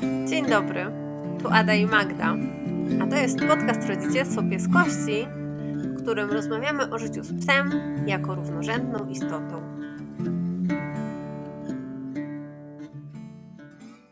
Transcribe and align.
Dzień 0.00 0.46
dobry, 0.46 0.86
tu 1.42 1.48
Ada 1.48 1.74
i 1.74 1.86
Magda, 1.86 2.36
a 3.02 3.06
to 3.06 3.16
jest 3.16 3.38
podcast 3.38 3.88
Rodzicielstwo 3.88 4.42
Pieskości, 4.42 5.26
w 5.74 6.02
którym 6.02 6.30
rozmawiamy 6.30 6.90
o 6.90 6.98
życiu 6.98 7.24
z 7.24 7.40
psem 7.40 7.70
jako 8.06 8.34
równorzędną 8.34 9.08
istotą. 9.08 9.62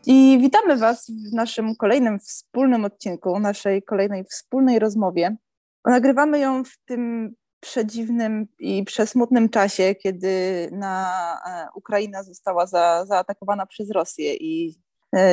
I 0.05 0.39
witamy 0.41 0.77
Was 0.77 1.11
w 1.31 1.33
naszym 1.33 1.75
kolejnym 1.75 2.19
wspólnym 2.19 2.85
odcinku, 2.85 3.39
naszej 3.39 3.83
kolejnej 3.83 4.23
wspólnej 4.23 4.79
rozmowie. 4.79 5.37
Nagrywamy 5.85 6.39
ją 6.39 6.63
w 6.63 6.77
tym 6.85 7.33
przedziwnym 7.59 8.47
i 8.59 8.83
przesmutnym 8.83 9.49
czasie, 9.49 9.95
kiedy 9.95 10.29
na 10.71 11.13
e, 11.47 11.67
Ukraina 11.75 12.23
została 12.23 12.65
za, 12.65 13.05
zaatakowana 13.05 13.65
przez 13.65 13.91
Rosję 13.91 14.35
i 14.35 14.75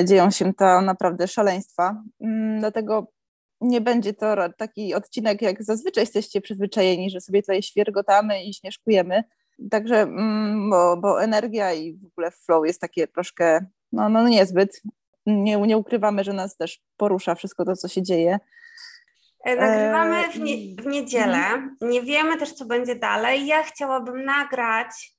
dzieją 0.04 0.30
się 0.30 0.54
tam 0.54 0.84
naprawdę 0.84 1.28
szaleństwa. 1.28 2.02
Mm, 2.20 2.60
dlatego 2.60 3.12
nie 3.60 3.80
będzie 3.80 4.14
to 4.14 4.36
taki 4.56 4.94
odcinek, 4.94 5.42
jak 5.42 5.62
zazwyczaj 5.62 6.02
jesteście 6.02 6.40
przyzwyczajeni, 6.40 7.10
że 7.10 7.20
sobie 7.20 7.42
tutaj 7.42 7.62
świergotamy 7.62 8.44
i 8.44 8.54
śmieszkujemy. 8.54 9.24
Także, 9.70 10.00
mm, 10.00 10.70
bo, 10.70 10.96
bo 10.96 11.22
energia 11.22 11.72
i 11.72 11.94
w 11.94 12.06
ogóle 12.06 12.30
flow 12.30 12.66
jest 12.66 12.80
takie 12.80 13.06
troszkę, 13.06 13.66
no, 13.92 14.08
no 14.08 14.28
niezbyt. 14.28 14.82
Nie, 15.26 15.56
nie 15.56 15.76
ukrywamy, 15.76 16.24
że 16.24 16.32
nas 16.32 16.56
też 16.56 16.80
porusza 16.96 17.34
wszystko 17.34 17.64
to, 17.64 17.76
co 17.76 17.88
się 17.88 18.02
dzieje. 18.02 18.38
E, 19.44 19.56
nagrywamy 19.56 20.32
w, 20.32 20.40
nie, 20.40 20.82
w 20.82 20.86
niedzielę. 20.86 21.36
Mhm. 21.36 21.76
Nie 21.80 22.02
wiemy 22.02 22.36
też, 22.36 22.52
co 22.52 22.64
będzie 22.64 22.94
dalej. 22.94 23.46
Ja 23.46 23.62
chciałabym 23.62 24.24
nagrać 24.24 24.88
e, 24.88 25.15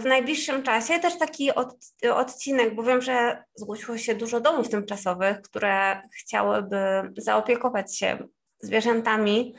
w 0.00 0.04
najbliższym 0.04 0.62
czasie 0.62 0.98
też 0.98 1.18
taki 1.18 1.54
od, 1.54 1.76
odcinek, 2.12 2.74
bo 2.74 2.82
wiem, 2.82 3.02
że 3.02 3.44
zgłosiło 3.54 3.98
się 3.98 4.14
dużo 4.14 4.40
domów 4.40 4.68
tymczasowych, 4.68 5.42
które 5.42 6.02
chciałyby 6.20 7.12
zaopiekować 7.16 7.98
się 7.98 8.18
zwierzętami, 8.60 9.54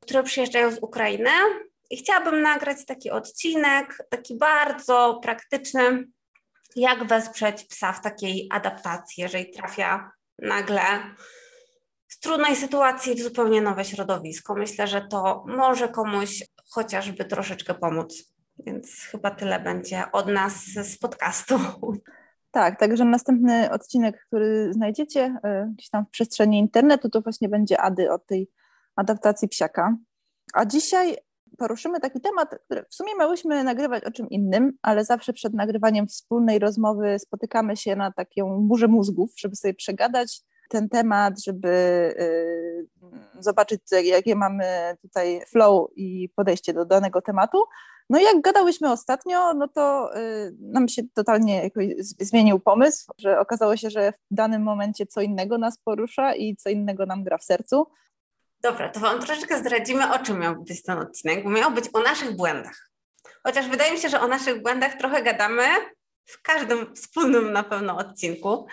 które 0.00 0.22
przyjeżdżają 0.22 0.70
z 0.70 0.78
Ukrainy. 0.78 1.30
I 1.90 1.96
chciałabym 1.96 2.42
nagrać 2.42 2.86
taki 2.86 3.10
odcinek, 3.10 3.98
taki 4.10 4.36
bardzo 4.38 5.20
praktyczny, 5.22 6.04
jak 6.76 7.04
wesprzeć 7.04 7.64
psa 7.64 7.92
w 7.92 8.02
takiej 8.02 8.48
adaptacji, 8.52 9.22
jeżeli 9.22 9.50
trafia 9.50 10.10
nagle 10.38 10.82
z 12.08 12.18
trudnej 12.18 12.56
sytuacji 12.56 13.14
w 13.14 13.22
zupełnie 13.22 13.60
nowe 13.60 13.84
środowisko. 13.84 14.54
Myślę, 14.54 14.86
że 14.86 15.06
to 15.10 15.44
może 15.46 15.88
komuś 15.88 16.42
chociażby 16.70 17.24
troszeczkę 17.24 17.74
pomóc. 17.74 18.35
Więc 18.58 19.00
chyba 19.10 19.30
tyle 19.30 19.60
będzie 19.60 20.04
od 20.12 20.28
nas 20.28 20.64
z 20.64 20.98
podcastu. 20.98 21.58
Tak, 22.50 22.78
także 22.78 23.04
następny 23.04 23.70
odcinek, 23.70 24.24
który 24.26 24.72
znajdziecie 24.72 25.38
e, 25.44 25.72
gdzieś 25.74 25.90
tam 25.90 26.06
w 26.06 26.10
przestrzeni 26.10 26.58
internetu, 26.58 27.10
to 27.10 27.20
właśnie 27.20 27.48
będzie 27.48 27.80
Ady 27.80 28.12
o 28.12 28.18
tej 28.18 28.50
adaptacji 28.96 29.48
psiaka. 29.48 29.96
A 30.54 30.64
dzisiaj 30.64 31.16
poruszymy 31.58 32.00
taki 32.00 32.20
temat, 32.20 32.54
który 32.64 32.84
w 32.90 32.94
sumie 32.94 33.12
miałyśmy 33.18 33.64
nagrywać 33.64 34.04
o 34.04 34.10
czym 34.10 34.28
innym, 34.28 34.72
ale 34.82 35.04
zawsze 35.04 35.32
przed 35.32 35.54
nagrywaniem 35.54 36.06
wspólnej 36.06 36.58
rozmowy 36.58 37.18
spotykamy 37.18 37.76
się 37.76 37.96
na 37.96 38.12
taką 38.12 38.60
burzę 38.60 38.88
mózgów, 38.88 39.30
żeby 39.36 39.56
sobie 39.56 39.74
przegadać 39.74 40.42
ten 40.68 40.88
temat, 40.88 41.44
żeby 41.44 41.68
y, 42.20 42.88
zobaczyć, 43.40 43.80
jakie 44.04 44.36
mamy 44.36 44.96
tutaj 45.02 45.40
flow 45.48 45.90
i 45.96 46.28
podejście 46.36 46.72
do 46.72 46.84
danego 46.84 47.22
tematu. 47.22 47.64
No 48.10 48.20
jak 48.20 48.40
gadałyśmy 48.40 48.92
ostatnio, 48.92 49.54
no 49.54 49.68
to 49.68 50.16
y, 50.16 50.54
nam 50.60 50.88
się 50.88 51.02
totalnie 51.14 51.62
jakoś 51.62 51.86
zmienił 52.00 52.60
pomysł, 52.60 53.12
że 53.18 53.40
okazało 53.40 53.76
się, 53.76 53.90
że 53.90 54.12
w 54.12 54.34
danym 54.34 54.62
momencie 54.62 55.06
co 55.06 55.20
innego 55.20 55.58
nas 55.58 55.78
porusza 55.78 56.34
i 56.34 56.56
co 56.56 56.70
innego 56.70 57.06
nam 57.06 57.24
gra 57.24 57.38
w 57.38 57.44
sercu. 57.44 57.86
Dobra, 58.60 58.88
to 58.88 59.00
Wam 59.00 59.20
troszeczkę 59.20 59.58
zdradzimy, 59.58 60.12
o 60.12 60.18
czym 60.18 60.38
miał 60.38 60.62
być 60.62 60.82
ten 60.82 60.98
odcinek, 60.98 61.44
bo 61.44 61.50
miał 61.50 61.70
być 61.70 61.84
o 61.92 62.00
naszych 62.00 62.36
błędach. 62.36 62.90
Chociaż 63.42 63.68
wydaje 63.68 63.92
mi 63.92 63.98
się, 63.98 64.08
że 64.08 64.20
o 64.20 64.28
naszych 64.28 64.62
błędach 64.62 64.94
trochę 64.94 65.22
gadamy 65.22 65.64
w 66.26 66.42
każdym 66.42 66.94
wspólnym 66.94 67.52
na 67.52 67.62
pewno 67.62 67.96
odcinku, 67.96 68.66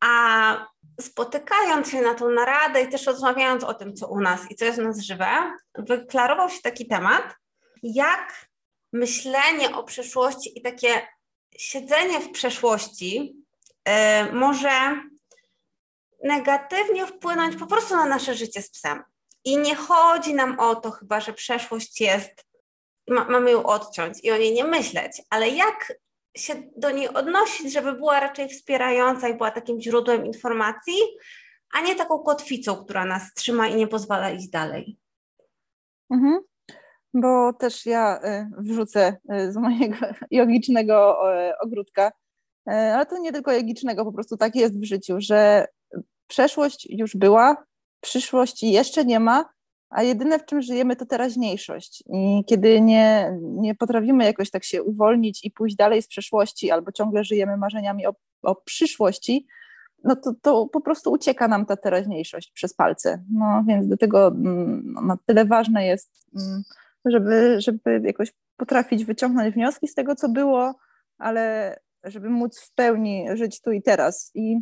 a 0.00 0.66
spotykając 1.00 1.90
się 1.90 2.00
na 2.00 2.14
tą 2.14 2.30
naradę 2.30 2.82
i 2.82 2.88
też 2.88 3.06
rozmawiając 3.06 3.64
o 3.64 3.74
tym, 3.74 3.94
co 3.94 4.08
u 4.08 4.20
nas 4.20 4.50
i 4.50 4.54
co 4.54 4.64
jest 4.64 4.78
u 4.78 4.82
nas 4.82 5.00
żywe, 5.00 5.26
wyklarował 5.78 6.50
się 6.50 6.60
taki 6.62 6.86
temat, 6.86 7.34
jak 7.82 8.49
myślenie 8.92 9.76
o 9.76 9.84
przyszłości 9.84 10.58
i 10.58 10.62
takie 10.62 11.06
siedzenie 11.56 12.20
w 12.20 12.30
przeszłości 12.30 13.36
yy, 13.86 14.32
może 14.32 14.70
negatywnie 16.24 17.06
wpłynąć 17.06 17.56
po 17.56 17.66
prostu 17.66 17.96
na 17.96 18.06
nasze 18.06 18.34
życie 18.34 18.62
z 18.62 18.70
psem. 18.70 19.02
I 19.44 19.56
nie 19.56 19.74
chodzi 19.74 20.34
nam 20.34 20.60
o 20.60 20.76
to 20.76 20.90
chyba, 20.90 21.20
że 21.20 21.32
przeszłość 21.32 22.00
jest, 22.00 22.46
ma, 23.08 23.24
mamy 23.24 23.50
ją 23.50 23.62
odciąć 23.62 24.18
i 24.22 24.30
o 24.30 24.36
niej 24.36 24.54
nie 24.54 24.64
myśleć, 24.64 25.22
ale 25.30 25.48
jak 25.48 25.92
się 26.36 26.62
do 26.76 26.90
niej 26.90 27.08
odnosić, 27.08 27.72
żeby 27.72 27.92
była 27.92 28.20
raczej 28.20 28.48
wspierająca 28.48 29.28
i 29.28 29.34
była 29.34 29.50
takim 29.50 29.80
źródłem 29.80 30.26
informacji, 30.26 30.94
a 31.72 31.80
nie 31.80 31.96
taką 31.96 32.18
kotwicą, 32.18 32.84
która 32.84 33.04
nas 33.04 33.34
trzyma 33.34 33.68
i 33.68 33.76
nie 33.76 33.88
pozwala 33.88 34.30
iść 34.30 34.48
dalej. 34.48 34.98
Mhm. 36.10 36.40
Bo 37.14 37.52
też 37.52 37.86
ja 37.86 38.20
y, 38.24 38.50
wrzucę 38.58 39.16
y, 39.32 39.52
z 39.52 39.56
mojego 39.56 39.96
jogicznego 40.30 41.16
ogródka, 41.60 42.08
y, 42.68 42.72
ale 42.72 43.06
to 43.06 43.18
nie 43.18 43.32
tylko 43.32 43.52
jogicznego, 43.52 44.04
po 44.04 44.12
prostu 44.12 44.36
tak 44.36 44.56
jest 44.56 44.80
w 44.80 44.84
życiu, 44.84 45.14
że 45.18 45.66
przeszłość 46.26 46.86
już 46.90 47.16
była, 47.16 47.64
przyszłości 48.00 48.72
jeszcze 48.72 49.04
nie 49.04 49.20
ma, 49.20 49.44
a 49.90 50.02
jedyne, 50.02 50.38
w 50.38 50.44
czym 50.44 50.62
żyjemy, 50.62 50.96
to 50.96 51.06
teraźniejszość. 51.06 52.04
I 52.12 52.44
kiedy 52.46 52.80
nie, 52.80 53.38
nie 53.42 53.74
potrafimy 53.74 54.24
jakoś 54.24 54.50
tak 54.50 54.64
się 54.64 54.82
uwolnić 54.82 55.44
i 55.44 55.50
pójść 55.50 55.76
dalej 55.76 56.02
z 56.02 56.08
przeszłości, 56.08 56.70
albo 56.70 56.92
ciągle 56.92 57.24
żyjemy 57.24 57.56
marzeniami 57.56 58.06
o, 58.06 58.14
o 58.42 58.54
przyszłości, 58.54 59.46
no 60.04 60.16
to, 60.16 60.32
to 60.42 60.66
po 60.66 60.80
prostu 60.80 61.12
ucieka 61.12 61.48
nam 61.48 61.66
ta 61.66 61.76
teraźniejszość 61.76 62.52
przez 62.54 62.74
palce. 62.74 63.24
No 63.32 63.64
więc 63.66 63.88
do 63.88 63.96
tego 63.96 64.26
mm, 64.26 64.94
no, 65.06 65.18
tyle 65.26 65.44
ważne 65.44 65.86
jest, 65.86 66.10
mm, 66.38 66.62
żeby, 67.04 67.60
żeby 67.60 68.00
jakoś 68.04 68.32
potrafić 68.56 69.04
wyciągnąć 69.04 69.54
wnioski 69.54 69.88
z 69.88 69.94
tego, 69.94 70.14
co 70.14 70.28
było, 70.28 70.74
ale 71.18 71.76
żeby 72.04 72.30
móc 72.30 72.60
w 72.60 72.74
pełni 72.74 73.26
żyć 73.34 73.60
tu 73.60 73.72
i 73.72 73.82
teraz. 73.82 74.30
I 74.34 74.56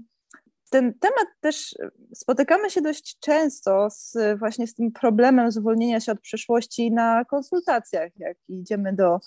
ten 0.71 0.95
temat 0.95 1.29
też 1.41 1.75
spotykamy 2.15 2.71
się 2.71 2.83
dość 2.83 3.19
często 3.19 3.89
z, 3.91 4.17
właśnie 4.39 4.67
z 4.67 4.75
tym 4.75 4.93
problemem 4.93 5.53
zwolnienia 5.53 6.01
się 6.01 6.13
od 6.13 6.21
przeszłości 6.21 6.93
na 6.93 7.25
konsultacjach, 7.25 8.11
jak 8.17 8.37
idziemy 8.49 8.93
do, 8.93 9.19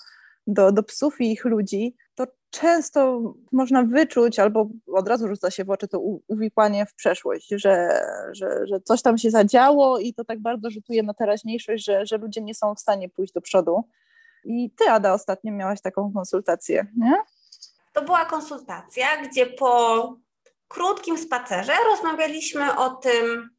do, 0.46 0.72
do 0.72 0.82
psów 0.82 1.20
i 1.20 1.32
ich 1.32 1.44
ludzi, 1.44 1.96
to 2.14 2.26
często 2.50 3.22
można 3.52 3.82
wyczuć 3.82 4.38
albo 4.38 4.68
od 4.92 5.08
razu 5.08 5.28
rzuca 5.28 5.50
się 5.50 5.64
w 5.64 5.70
oczy 5.70 5.88
to 5.88 6.00
uwikłanie 6.28 6.86
w 6.86 6.94
przeszłość, 6.94 7.48
że, 7.50 8.00
że, 8.32 8.66
że 8.66 8.80
coś 8.80 9.02
tam 9.02 9.18
się 9.18 9.30
zadziało 9.30 9.98
i 9.98 10.14
to 10.14 10.24
tak 10.24 10.40
bardzo 10.40 10.70
rzutuje 10.70 11.02
na 11.02 11.14
teraźniejszość, 11.14 11.84
że, 11.84 12.06
że 12.06 12.18
ludzie 12.18 12.40
nie 12.40 12.54
są 12.54 12.74
w 12.74 12.80
stanie 12.80 13.08
pójść 13.08 13.32
do 13.32 13.40
przodu. 13.40 13.84
I 14.44 14.70
ty, 14.70 14.84
Ada, 14.90 15.12
ostatnio 15.12 15.52
miałaś 15.52 15.80
taką 15.80 16.12
konsultację, 16.12 16.86
nie? 16.96 17.14
To 17.92 18.02
była 18.02 18.24
konsultacja, 18.24 19.06
gdzie 19.24 19.46
po 19.46 20.14
krótkim 20.68 21.18
spacerze 21.18 21.72
rozmawialiśmy 21.90 22.76
o 22.76 22.90
tym, 22.90 23.50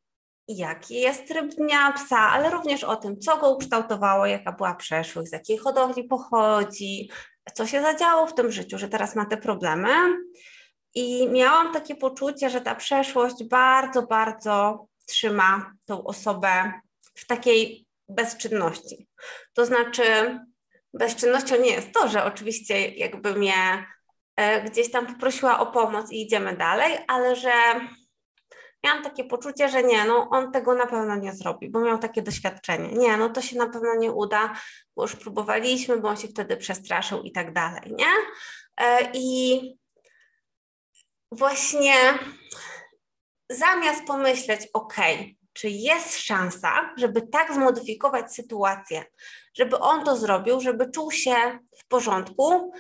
jaki 0.48 0.96
jest 0.96 1.28
tryb 1.28 1.56
dnia 1.56 1.92
psa, 1.92 2.20
ale 2.20 2.50
również 2.50 2.84
o 2.84 2.96
tym, 2.96 3.20
co 3.20 3.38
go 3.38 3.56
ukształtowało, 3.56 4.26
jaka 4.26 4.52
była 4.52 4.76
przeszłość, 4.76 5.30
z 5.30 5.34
jakiej 5.34 5.58
hodowli 5.58 6.04
pochodzi, 6.04 7.12
co 7.54 7.68
się 7.68 7.82
zadziało 7.82 8.28
w 8.28 8.36
tym 8.36 8.52
życiu, 8.52 8.78
że 8.78 8.90
teraz 8.90 9.16
ma 9.16 9.26
te 9.26 9.38
problemy. 9.38 9.90
I 10.96 11.30
miałam 11.30 11.74
takie 11.74 11.96
poczucie, 11.96 12.50
że 12.50 12.62
ta 12.62 12.76
przeszłość 12.76 13.44
bardzo, 13.44 14.02
bardzo 14.02 14.88
trzyma 15.06 15.74
tą 15.86 16.04
osobę 16.04 16.72
w 17.16 17.28
takiej 17.28 17.86
bezczynności. 18.10 19.08
To 19.54 19.66
znaczy, 19.66 20.04
bezczynnością 20.94 21.62
nie 21.62 21.72
jest 21.72 21.92
to, 21.92 22.08
że 22.10 22.24
oczywiście 22.24 22.88
jakby 22.88 23.36
mnie 23.36 23.86
E, 24.36 24.62
gdzieś 24.62 24.92
tam 24.92 25.08
poprosiła 25.08 25.60
o 25.60 25.66
pomoc 25.66 26.12
i 26.12 26.22
idziemy 26.22 26.58
dalej, 26.58 26.98
ale 27.08 27.36
że 27.36 27.52
miałam 28.84 29.04
takie 29.04 29.24
poczucie, 29.24 29.70
że 29.70 29.84
nie, 29.84 30.06
no 30.06 30.30
on 30.30 30.52
tego 30.52 30.76
na 30.76 30.88
pewno 30.88 31.16
nie 31.16 31.34
zrobi, 31.34 31.70
bo 31.70 31.80
miał 31.80 32.00
takie 32.00 32.22
doświadczenie. 32.22 32.90
Nie, 32.92 33.18
no 33.18 33.30
to 33.30 33.42
się 33.42 33.58
na 33.58 33.70
pewno 33.70 33.96
nie 33.96 34.12
uda, 34.12 34.54
bo 34.96 35.04
już 35.04 35.16
próbowaliśmy, 35.16 35.98
bo 35.98 36.10
on 36.10 36.18
się 36.18 36.28
wtedy 36.28 36.58
przestraszył 36.58 37.22
i 37.22 37.32
tak 37.32 37.54
dalej, 37.54 37.94
nie? 37.98 38.12
E, 38.78 39.12
I 39.14 39.60
właśnie 41.32 41.94
zamiast 43.50 44.06
pomyśleć, 44.08 44.68
ok, 44.74 44.96
czy 45.54 45.70
jest 45.70 46.20
szansa, 46.20 46.94
żeby 46.98 47.22
tak 47.22 47.54
zmodyfikować 47.54 48.34
sytuację, 48.34 49.06
żeby 49.58 49.80
on 49.80 50.06
to 50.06 50.18
zrobił, 50.18 50.62
żeby 50.62 50.92
czuł 50.92 51.12
się 51.12 51.60
w 51.80 51.88
porządku, 51.88 52.74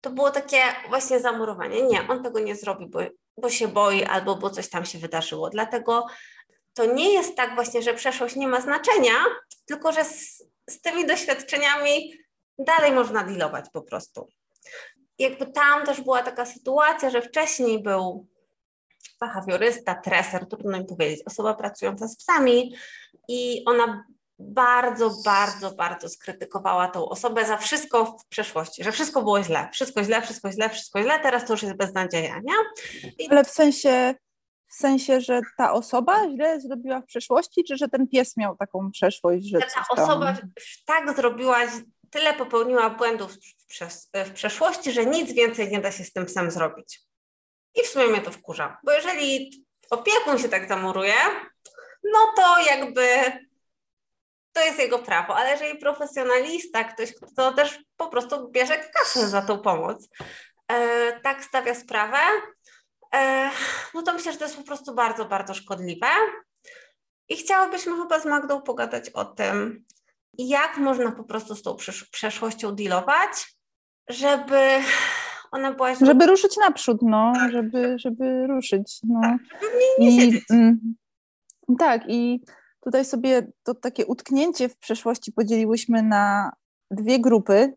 to 0.00 0.10
było 0.10 0.30
takie 0.30 0.62
właśnie 0.88 1.20
zamurowanie. 1.20 1.82
Nie, 1.82 2.08
on 2.08 2.22
tego 2.22 2.40
nie 2.40 2.56
zrobi, 2.56 2.86
bo 2.86 3.00
bo 3.36 3.50
się 3.50 3.68
boi 3.68 4.04
albo 4.04 4.36
bo 4.36 4.50
coś 4.50 4.68
tam 4.68 4.84
się 4.84 4.98
wydarzyło. 4.98 5.50
Dlatego 5.50 6.06
to 6.74 6.84
nie 6.84 7.12
jest 7.12 7.36
tak 7.36 7.54
właśnie, 7.54 7.82
że 7.82 7.94
przeszłość 7.94 8.36
nie 8.36 8.48
ma 8.48 8.60
znaczenia, 8.60 9.14
tylko 9.66 9.92
że 9.92 10.04
z, 10.04 10.42
z 10.70 10.80
tymi 10.80 11.06
doświadczeniami 11.06 12.14
dalej 12.58 12.92
można 12.92 13.24
dealować 13.24 13.64
po 13.72 13.82
prostu. 13.82 14.28
Jakby 15.18 15.46
tam 15.46 15.86
też 15.86 16.00
była 16.00 16.22
taka 16.22 16.46
sytuacja, 16.46 17.10
że 17.10 17.22
wcześniej 17.22 17.82
był 17.82 18.26
behawiorysta, 19.20 19.94
treser, 19.94 20.46
trudno 20.46 20.78
mi 20.78 20.84
powiedzieć, 20.84 21.22
osoba 21.26 21.54
pracująca 21.54 22.08
z 22.08 22.16
psami 22.16 22.74
i 23.28 23.62
ona 23.66 24.04
bardzo, 24.40 25.10
bardzo, 25.24 25.70
bardzo 25.70 26.08
skrytykowała 26.08 26.88
tą 26.88 27.08
osobę 27.08 27.46
za 27.46 27.56
wszystko 27.56 28.04
w 28.04 28.26
przeszłości, 28.26 28.84
że 28.84 28.92
wszystko 28.92 29.22
było 29.22 29.42
źle, 29.42 29.68
wszystko 29.72 30.04
źle, 30.04 30.22
wszystko 30.22 30.52
źle, 30.52 30.70
wszystko 30.70 31.02
źle, 31.02 31.20
teraz 31.20 31.46
to 31.46 31.52
już 31.52 31.62
jest 31.62 31.76
beznadzieja, 31.76 32.40
nie? 32.44 32.54
I... 33.18 33.30
Ale 33.30 33.44
w 33.44 33.50
sensie, 33.50 34.14
w 34.66 34.74
sensie, 34.74 35.20
że 35.20 35.40
ta 35.56 35.72
osoba 35.72 36.30
źle 36.34 36.60
zrobiła 36.60 37.00
w 37.00 37.06
przeszłości, 37.06 37.64
czy 37.64 37.76
że 37.76 37.88
ten 37.88 38.08
pies 38.08 38.36
miał 38.36 38.56
taką 38.56 38.90
przeszłość, 38.90 39.48
że 39.48 39.58
ta 39.58 40.02
osoba 40.02 40.36
tak 40.86 41.16
zrobiła, 41.16 41.58
tyle 42.10 42.34
popełniła 42.34 42.90
błędów 42.90 43.32
w, 44.24 44.30
przeszłości, 44.34 44.92
że 44.92 45.06
nic 45.06 45.32
więcej 45.32 45.70
nie 45.70 45.80
da 45.80 45.92
się 45.92 46.04
z 46.04 46.12
tym 46.12 46.26
psem 46.26 46.50
zrobić. 46.50 47.00
I 47.74 47.82
w 47.82 47.86
sumie 47.86 48.06
mnie 48.06 48.20
to 48.20 48.30
wkurza, 48.30 48.78
bo 48.84 48.92
jeżeli 48.92 49.50
opiekun 49.90 50.38
się 50.38 50.48
tak 50.48 50.68
zamuruje, 50.68 51.14
no 52.04 52.18
to 52.36 52.62
jakby 52.70 53.06
to 54.52 54.64
jest 54.64 54.78
jego 54.78 54.98
prawo, 54.98 55.36
ale 55.36 55.50
jeżeli 55.50 55.78
profesjonalista, 55.78 56.84
ktoś, 56.84 57.14
kto 57.14 57.52
też 57.52 57.78
po 57.96 58.08
prostu 58.08 58.50
bierze 58.50 58.78
kasę 58.78 59.28
za 59.28 59.42
tą 59.42 59.58
pomoc, 59.58 60.08
e, 60.68 61.20
tak 61.20 61.44
stawia 61.44 61.74
sprawę, 61.74 62.18
e, 63.14 63.50
no 63.94 64.02
to 64.02 64.12
myślę, 64.12 64.32
że 64.32 64.38
to 64.38 64.44
jest 64.44 64.56
po 64.56 64.62
prostu 64.62 64.94
bardzo, 64.94 65.24
bardzo 65.24 65.54
szkodliwe. 65.54 66.06
I 67.28 67.36
chciałabyśmy 67.36 67.96
chyba 67.96 68.20
z 68.20 68.24
Magdą 68.24 68.62
pogadać 68.62 69.10
o 69.10 69.24
tym, 69.24 69.84
jak 70.38 70.76
można 70.76 71.12
po 71.12 71.24
prostu 71.24 71.54
z 71.54 71.62
tą 71.62 71.76
przeszłością 72.12 72.74
dealować, 72.74 73.56
żeby 74.08 74.58
ona 75.52 75.72
była... 75.72 75.94
Żeby 75.94 76.26
ruszyć 76.26 76.56
naprzód, 76.56 76.98
no, 77.02 77.32
tak. 77.34 77.52
żeby, 77.52 77.96
żeby 77.98 78.46
ruszyć, 78.46 79.00
no. 79.08 79.20
Tak, 79.22 79.38
żeby 79.62 79.76
nie, 79.98 80.16
nie 80.16 80.26
I, 80.26 80.42
mm, 80.50 80.94
tak, 81.78 82.02
i 82.08 82.40
Tutaj 82.80 83.04
sobie 83.04 83.52
to 83.62 83.74
takie 83.74 84.06
utknięcie 84.06 84.68
w 84.68 84.78
przeszłości 84.78 85.32
podzieliłyśmy 85.32 86.02
na 86.02 86.52
dwie 86.90 87.20
grupy, 87.20 87.74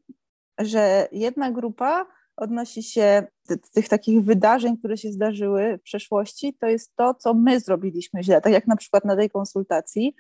że 0.60 1.08
jedna 1.12 1.52
grupa 1.52 2.06
odnosi 2.36 2.84
się 2.84 3.28
do 3.50 3.56
tych 3.74 3.90
takich 3.90 4.24
wydarzeń, 4.24 4.78
które 4.78 4.98
się 4.98 5.12
zdarzyły 5.12 5.78
w 5.78 5.82
przeszłości, 5.82 6.54
to 6.60 6.68
jest 6.68 6.96
to, 6.96 7.14
co 7.14 7.34
my 7.34 7.60
zrobiliśmy 7.60 8.24
źle, 8.24 8.42
tak 8.42 8.54
jak 8.54 8.68
na 8.68 8.76
przykład 8.76 9.06
na 9.06 9.16
tej 9.16 9.30
konsultacji, 9.30 10.16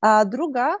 a 0.00 0.24
druga 0.24 0.76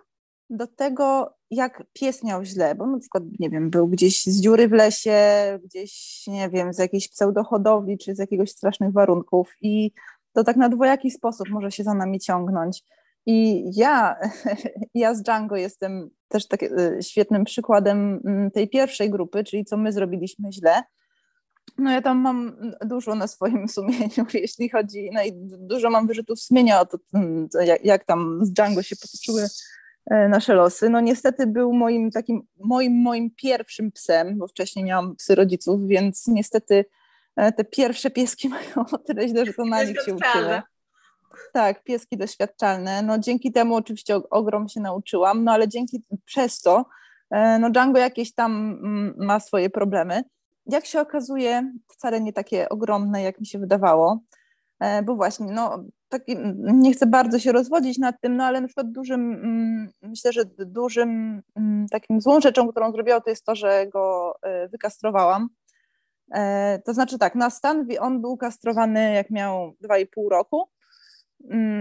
do 0.50 0.66
tego, 0.66 1.34
jak 1.50 1.84
pies 1.92 2.24
miał 2.24 2.44
źle, 2.44 2.74
bo 2.74 2.86
na 2.86 2.98
przykład, 2.98 3.24
nie 3.38 3.50
wiem, 3.50 3.70
był 3.70 3.88
gdzieś 3.88 4.24
z 4.24 4.40
dziury 4.40 4.68
w 4.68 4.72
lesie, 4.72 5.18
gdzieś, 5.64 6.24
nie 6.26 6.48
wiem, 6.48 6.72
z 6.72 6.78
jakiejś 6.78 7.08
pseudohodowli, 7.08 7.98
czy 7.98 8.14
z 8.14 8.18
jakiegoś 8.18 8.50
strasznych 8.50 8.92
warunków 8.92 9.54
i 9.60 9.92
to 10.32 10.44
tak 10.44 10.56
na 10.56 10.68
dwojaki 10.68 11.10
sposób 11.10 11.48
może 11.48 11.70
się 11.70 11.84
za 11.84 11.94
nami 11.94 12.20
ciągnąć. 12.20 12.84
I 13.26 13.64
ja, 13.76 14.16
ja 14.94 15.14
z 15.14 15.22
Django 15.22 15.56
jestem 15.56 16.10
też 16.28 16.48
tak, 16.48 16.62
y, 16.62 16.98
świetnym 17.00 17.44
przykładem 17.44 18.20
mm, 18.24 18.50
tej 18.50 18.68
pierwszej 18.68 19.10
grupy, 19.10 19.44
czyli 19.44 19.64
co 19.64 19.76
my 19.76 19.92
zrobiliśmy 19.92 20.52
źle. 20.52 20.82
No 21.78 21.90
ja 21.90 22.02
tam 22.02 22.18
mam 22.18 22.56
dużo 22.84 23.14
na 23.14 23.26
swoim 23.26 23.68
sumieniu, 23.74 24.26
jeśli 24.34 24.68
chodzi, 24.68 25.10
no 25.12 25.22
i 25.24 25.32
dużo 25.58 25.90
mam 25.90 26.06
wyrzutów 26.06 26.40
sumienia 26.40 26.80
o 26.80 26.86
to, 26.86 26.98
mm, 27.14 27.48
jak, 27.64 27.84
jak 27.84 28.04
tam 28.04 28.40
z 28.44 28.52
Django 28.52 28.82
się 28.82 28.96
potoczyły 28.96 29.48
e, 30.10 30.28
nasze 30.28 30.54
losy. 30.54 30.90
No 30.90 31.00
niestety 31.00 31.46
był 31.46 31.72
moim 31.72 32.10
takim, 32.10 32.42
moim, 32.58 33.02
moim 33.02 33.30
pierwszym 33.30 33.92
psem, 33.92 34.38
bo 34.38 34.48
wcześniej 34.48 34.84
miałam 34.84 35.16
psy 35.16 35.34
rodziców, 35.34 35.86
więc 35.86 36.26
niestety 36.26 36.84
e, 37.36 37.52
te 37.52 37.64
pierwsze 37.64 38.10
pieski 38.10 38.48
mają 38.54 38.86
o 38.92 38.98
tyle 38.98 39.28
źle, 39.28 39.46
że 39.46 39.52
to 39.52 39.64
na 39.64 39.82
nich 39.82 40.02
się 40.02 40.14
uczyły. 40.14 40.62
Tak, 41.52 41.84
pieski 41.84 42.16
doświadczalne. 42.16 43.02
No 43.02 43.18
dzięki 43.18 43.52
temu 43.52 43.74
oczywiście 43.74 44.16
ogrom 44.30 44.68
się 44.68 44.80
nauczyłam, 44.80 45.44
no 45.44 45.52
ale 45.52 45.68
dzięki 45.68 46.02
przez 46.24 46.60
to, 46.60 46.86
e, 47.30 47.58
no 47.58 47.70
Django 47.70 47.98
jakieś 47.98 48.34
tam 48.34 48.52
mm, 48.52 49.14
ma 49.18 49.40
swoje 49.40 49.70
problemy. 49.70 50.22
Jak 50.66 50.86
się 50.86 51.00
okazuje, 51.00 51.72
wcale 51.88 52.20
nie 52.20 52.32
takie 52.32 52.68
ogromne, 52.68 53.22
jak 53.22 53.40
mi 53.40 53.46
się 53.46 53.58
wydawało, 53.58 54.20
e, 54.80 55.02
bo 55.02 55.16
właśnie, 55.16 55.46
no 55.52 55.84
taki, 56.08 56.36
nie 56.56 56.92
chcę 56.92 57.06
bardzo 57.06 57.38
się 57.38 57.52
rozwodzić 57.52 57.98
nad 57.98 58.20
tym, 58.20 58.36
no 58.36 58.44
ale 58.44 58.60
na 58.60 58.66
przykład 58.66 58.92
dużym, 58.92 59.32
mm, 59.32 59.90
myślę, 60.02 60.32
że 60.32 60.44
dużym 60.58 61.42
mm, 61.56 61.86
takim 61.88 62.20
złą 62.20 62.40
rzeczą, 62.40 62.68
którą 62.68 62.92
zrobiłam, 62.92 63.22
to 63.22 63.30
jest 63.30 63.44
to, 63.44 63.54
że 63.54 63.86
go 63.86 64.34
e, 64.42 64.68
wykastrowałam. 64.68 65.48
To 66.84 66.94
znaczy 66.94 67.18
tak, 67.18 67.34
na 67.34 67.50
stan 67.50 67.86
on 68.00 68.20
był 68.20 68.36
kastrowany 68.36 69.14
jak 69.14 69.30
miał 69.30 69.72
2,5 69.82 70.30
roku, 70.30 70.68
Mm, 70.68 70.75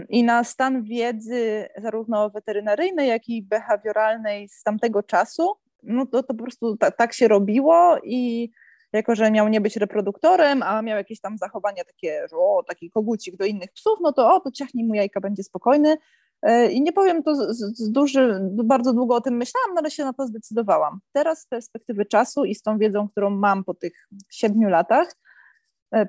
i 0.09 0.23
na 0.23 0.43
stan 0.43 0.83
wiedzy 0.83 1.67
zarówno 1.77 2.29
weterynaryjnej, 2.29 3.09
jak 3.09 3.29
i 3.29 3.43
behawioralnej 3.43 4.49
z 4.49 4.63
tamtego 4.63 5.03
czasu, 5.03 5.53
no 5.83 6.05
to, 6.05 6.23
to 6.23 6.33
po 6.33 6.43
prostu 6.43 6.77
ta, 6.77 6.91
tak 6.91 7.13
się 7.13 7.27
robiło 7.27 7.97
i 8.03 8.51
jako, 8.93 9.15
że 9.15 9.31
miał 9.31 9.47
nie 9.47 9.61
być 9.61 9.75
reproduktorem, 9.75 10.63
a 10.63 10.81
miał 10.81 10.97
jakieś 10.97 11.21
tam 11.21 11.37
zachowania 11.37 11.83
takie, 11.83 12.27
że 12.29 12.37
o, 12.37 12.63
taki 12.67 12.89
kogucik 12.89 13.37
do 13.37 13.45
innych 13.45 13.71
psów, 13.71 13.99
no 14.01 14.13
to 14.13 14.35
o, 14.35 14.39
to 14.39 14.51
ciachnij 14.51 14.85
mu 14.85 14.93
jajka, 14.93 15.21
będzie 15.21 15.43
spokojny. 15.43 15.97
E, 16.41 16.71
I 16.71 16.81
nie 16.81 16.93
powiem, 16.93 17.23
to 17.23 17.53
z, 17.53 17.57
z 17.77 17.91
duży, 17.91 18.39
bardzo 18.63 18.93
długo 18.93 19.15
o 19.15 19.21
tym 19.21 19.37
myślałam, 19.37 19.73
no 19.73 19.79
ale 19.79 19.91
się 19.91 20.05
na 20.05 20.13
to 20.13 20.27
zdecydowałam. 20.27 20.99
Teraz 21.13 21.41
z 21.41 21.47
perspektywy 21.47 22.05
czasu 22.05 22.45
i 22.45 22.55
z 22.55 22.61
tą 22.61 22.77
wiedzą, 22.77 23.07
którą 23.07 23.29
mam 23.29 23.63
po 23.63 23.73
tych 23.73 24.07
siedmiu 24.29 24.69
latach, 24.69 25.15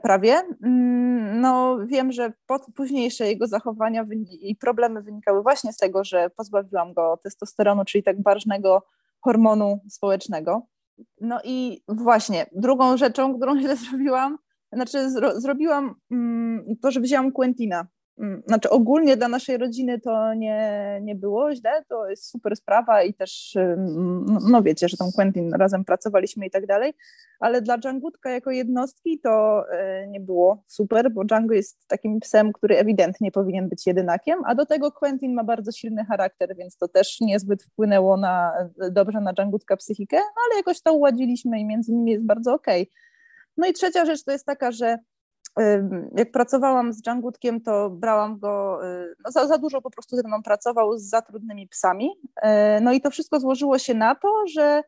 prawie. 0.02 0.34
Mm, 0.62 1.40
no, 1.40 1.78
wiem, 1.86 2.12
że 2.12 2.32
późniejsze 2.74 3.26
jego 3.26 3.46
zachowania 3.46 4.06
i 4.40 4.56
problemy 4.56 5.02
wynikały 5.02 5.42
właśnie 5.42 5.72
z 5.72 5.76
tego, 5.76 6.04
że 6.04 6.30
pozbawiłam 6.30 6.94
go 6.94 7.18
testosteronu, 7.22 7.84
czyli 7.84 8.04
tak 8.04 8.22
ważnego 8.22 8.82
hormonu 9.20 9.80
społecznego. 9.88 10.62
No 11.20 11.40
i 11.44 11.82
właśnie, 11.88 12.46
drugą 12.52 12.96
rzeczą, 12.96 13.36
którą 13.36 13.60
źle 13.60 13.76
zrobiłam, 13.90 14.38
znaczy 14.72 15.10
zro, 15.10 15.40
zrobiłam 15.40 15.94
mm, 16.10 16.64
to, 16.82 16.90
że 16.90 17.00
wzięłam 17.00 17.32
Quentina 17.32 17.86
znaczy 18.46 18.70
ogólnie 18.70 19.16
dla 19.16 19.28
naszej 19.28 19.58
rodziny 19.58 20.00
to 20.00 20.34
nie, 20.34 20.98
nie 21.02 21.14
było 21.14 21.54
źle, 21.54 21.84
to 21.88 22.08
jest 22.08 22.30
super 22.30 22.56
sprawa 22.56 23.02
i 23.02 23.14
też, 23.14 23.56
no 24.50 24.62
wiecie, 24.62 24.88
że 24.88 24.96
tam 24.96 25.12
Quentin 25.12 25.54
razem 25.54 25.84
pracowaliśmy 25.84 26.46
i 26.46 26.50
tak 26.50 26.66
dalej, 26.66 26.94
ale 27.40 27.62
dla 27.62 27.78
Djangutka 27.78 28.30
jako 28.30 28.50
jednostki 28.50 29.20
to 29.20 29.64
e, 29.70 30.06
nie 30.08 30.20
było 30.20 30.62
super, 30.66 31.12
bo 31.12 31.24
Django 31.24 31.54
jest 31.54 31.86
takim 31.88 32.20
psem, 32.20 32.52
który 32.52 32.78
ewidentnie 32.78 33.32
powinien 33.32 33.68
być 33.68 33.86
jedynakiem, 33.86 34.38
a 34.44 34.54
do 34.54 34.66
tego 34.66 34.92
Quentin 34.92 35.34
ma 35.34 35.44
bardzo 35.44 35.72
silny 35.72 36.04
charakter, 36.04 36.56
więc 36.56 36.76
to 36.76 36.88
też 36.88 37.20
niezbyt 37.20 37.62
wpłynęło 37.62 38.16
na, 38.16 38.52
dobrze 38.90 39.20
na 39.20 39.32
Djangutka 39.32 39.76
psychikę, 39.76 40.16
no 40.16 40.40
ale 40.46 40.56
jakoś 40.56 40.82
to 40.82 40.92
uładziliśmy 40.92 41.60
i 41.60 41.64
między 41.64 41.92
nimi 41.92 42.12
jest 42.12 42.24
bardzo 42.24 42.54
okej. 42.54 42.82
Okay. 42.82 42.92
No 43.56 43.66
i 43.66 43.72
trzecia 43.72 44.04
rzecz 44.04 44.24
to 44.24 44.32
jest 44.32 44.46
taka, 44.46 44.72
że 44.72 44.98
jak 46.16 46.32
pracowałam 46.32 46.92
z 46.92 47.02
Dżangutkiem, 47.02 47.60
to 47.60 47.90
brałam 47.90 48.38
go, 48.38 48.86
y, 48.86 49.14
no 49.24 49.30
za, 49.30 49.46
za 49.46 49.58
dużo 49.58 49.82
po 49.82 49.90
prostu 49.90 50.16
ze 50.16 50.22
mną 50.22 50.42
pracował 50.42 50.98
z 50.98 51.02
za 51.02 51.22
trudnymi 51.22 51.68
psami. 51.68 52.10
E, 52.42 52.80
no 52.80 52.92
i 52.92 53.00
to 53.00 53.10
wszystko 53.10 53.40
złożyło 53.40 53.78
się 53.78 53.94
na 53.94 54.14
to, 54.14 54.28
że 54.54 54.82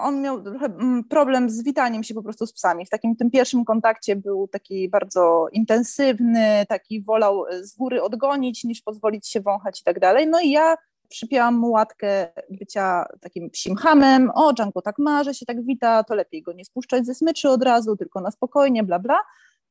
on 0.00 0.22
miał 0.22 0.42
trochę 0.42 0.66
mm, 0.66 1.04
problem 1.04 1.50
z 1.50 1.62
witaniem 1.62 2.02
się 2.02 2.14
po 2.14 2.22
prostu 2.22 2.46
z 2.46 2.52
psami. 2.52 2.86
W 2.86 2.90
takim 2.90 3.16
tym 3.16 3.30
pierwszym 3.30 3.64
kontakcie 3.64 4.16
był 4.16 4.48
taki 4.48 4.88
bardzo 4.88 5.46
intensywny, 5.52 6.64
taki 6.68 7.02
wolał 7.02 7.44
z 7.60 7.76
góry 7.76 8.02
odgonić 8.02 8.64
niż 8.64 8.82
pozwolić 8.82 9.28
się 9.28 9.40
wąchać 9.40 9.80
i 9.80 9.84
tak 9.84 10.00
dalej. 10.00 10.26
No 10.28 10.40
i 10.40 10.50
ja 10.50 10.76
przypięłam 11.08 11.54
mu 11.54 11.70
łatkę 11.70 12.28
bycia 12.50 13.04
takim 13.20 13.50
psim 13.50 13.76
hamem. 13.76 14.30
O, 14.34 14.52
Django 14.52 14.82
tak 14.82 14.98
ma, 14.98 15.24
że 15.24 15.34
się 15.34 15.46
tak 15.46 15.62
wita, 15.64 16.04
to 16.04 16.14
lepiej 16.14 16.42
go 16.42 16.52
nie 16.52 16.64
spuszczać 16.64 17.06
ze 17.06 17.14
smyczy 17.14 17.50
od 17.50 17.62
razu, 17.62 17.96
tylko 17.96 18.20
na 18.20 18.30
spokojnie, 18.30 18.82
bla, 18.82 18.98
bla. 18.98 19.18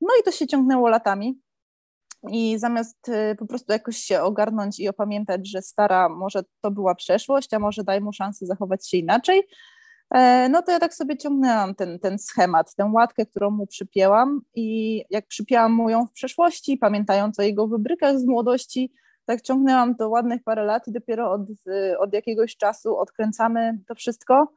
No 0.01 0.09
i 0.21 0.23
to 0.23 0.31
się 0.31 0.47
ciągnęło 0.47 0.89
latami. 0.89 1.41
I 2.31 2.57
zamiast 2.57 3.09
y, 3.09 3.35
po 3.35 3.45
prostu 3.45 3.73
jakoś 3.73 3.97
się 3.97 4.21
ogarnąć 4.21 4.79
i 4.79 4.89
opamiętać, 4.89 5.49
że 5.49 5.61
stara, 5.61 6.09
może 6.09 6.43
to 6.61 6.71
była 6.71 6.95
przeszłość, 6.95 7.53
a 7.53 7.59
może 7.59 7.83
daj 7.83 8.01
mu 8.01 8.13
szansę 8.13 8.45
zachować 8.45 8.89
się 8.89 8.97
inaczej, 8.97 9.43
e, 10.15 10.49
no 10.49 10.61
to 10.61 10.71
ja 10.71 10.79
tak 10.79 10.93
sobie 10.93 11.17
ciągnęłam 11.17 11.75
ten, 11.75 11.99
ten 11.99 12.19
schemat, 12.19 12.75
tę 12.75 12.89
łatkę, 12.93 13.25
którą 13.25 13.51
mu 13.51 13.67
przypięłam 13.67 14.41
i 14.55 15.01
jak 15.09 15.27
przypięłam 15.27 15.73
mu 15.73 15.89
ją 15.89 16.05
w 16.05 16.11
przeszłości, 16.11 16.77
pamiętając 16.77 17.39
o 17.39 17.43
jego 17.43 17.67
wybrykach 17.67 18.19
z 18.19 18.25
młodości, 18.25 18.93
tak 19.25 19.41
ciągnęłam 19.41 19.95
to 19.95 20.09
ładnych 20.09 20.43
parę 20.43 20.63
lat 20.63 20.87
i 20.87 20.91
dopiero 20.91 21.31
od, 21.31 21.41
od 21.99 22.13
jakiegoś 22.13 22.57
czasu 22.57 22.97
odkręcamy 22.97 23.79
to 23.87 23.95
wszystko 23.95 24.53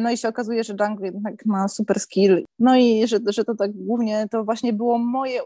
no 0.00 0.10
i 0.10 0.16
się 0.16 0.28
okazuje, 0.28 0.64
że 0.64 0.74
Django 0.74 1.04
jednak 1.04 1.46
ma 1.46 1.68
super 1.68 2.00
skill. 2.00 2.44
No 2.58 2.76
i 2.76 3.06
że, 3.06 3.18
że 3.28 3.44
to 3.44 3.54
tak 3.54 3.72
głównie 3.72 4.26
to 4.30 4.44
właśnie 4.44 4.72
było 4.72 4.98
moje 4.98 5.40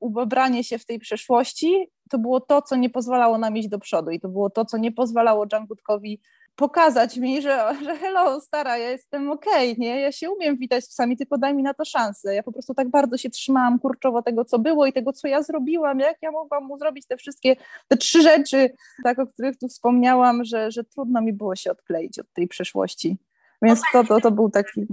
ubranie 0.00 0.64
się 0.64 0.78
w 0.78 0.86
tej 0.86 0.98
przeszłości, 0.98 1.88
to 2.10 2.18
było 2.18 2.40
to, 2.40 2.62
co 2.62 2.76
nie 2.76 2.90
pozwalało 2.90 3.38
nam 3.38 3.56
iść 3.56 3.68
do 3.68 3.78
przodu 3.78 4.10
i 4.10 4.20
to 4.20 4.28
było 4.28 4.50
to, 4.50 4.64
co 4.64 4.78
nie 4.78 4.92
pozwalało 4.92 5.46
Dżangutkowi 5.46 6.20
pokazać 6.56 7.16
mi, 7.16 7.42
że, 7.42 7.74
że 7.84 7.96
hello, 7.96 8.40
stara, 8.40 8.78
ja 8.78 8.90
jestem 8.90 9.30
okej, 9.30 9.72
okay, 9.72 9.84
nie? 9.84 10.00
Ja 10.00 10.12
się 10.12 10.30
umiem 10.30 10.56
witać 10.56 10.86
psami, 10.86 11.16
tylko 11.16 11.38
daj 11.38 11.54
mi 11.54 11.62
na 11.62 11.74
to 11.74 11.84
szansę. 11.84 12.34
Ja 12.34 12.42
po 12.42 12.52
prostu 12.52 12.74
tak 12.74 12.90
bardzo 12.90 13.16
się 13.16 13.30
trzymałam 13.30 13.78
kurczowo 13.78 14.22
tego, 14.22 14.44
co 14.44 14.58
było 14.58 14.86
i 14.86 14.92
tego, 14.92 15.12
co 15.12 15.28
ja 15.28 15.42
zrobiłam, 15.42 15.98
jak 15.98 16.16
ja 16.22 16.30
mogłam 16.30 16.64
mu 16.64 16.78
zrobić 16.78 17.06
te 17.06 17.16
wszystkie, 17.16 17.56
te 17.88 17.96
trzy 17.96 18.22
rzeczy, 18.22 18.70
tak, 19.04 19.18
o 19.18 19.26
których 19.26 19.58
tu 19.58 19.68
wspomniałam, 19.68 20.44
że, 20.44 20.70
że 20.70 20.84
trudno 20.84 21.22
mi 21.22 21.32
było 21.32 21.56
się 21.56 21.70
odkleić 21.70 22.18
od 22.18 22.32
tej 22.32 22.48
przeszłości. 22.48 23.18
Więc 23.64 23.80
to, 23.92 24.04
to, 24.04 24.20
to 24.20 24.30
był 24.30 24.50
taki... 24.50 24.86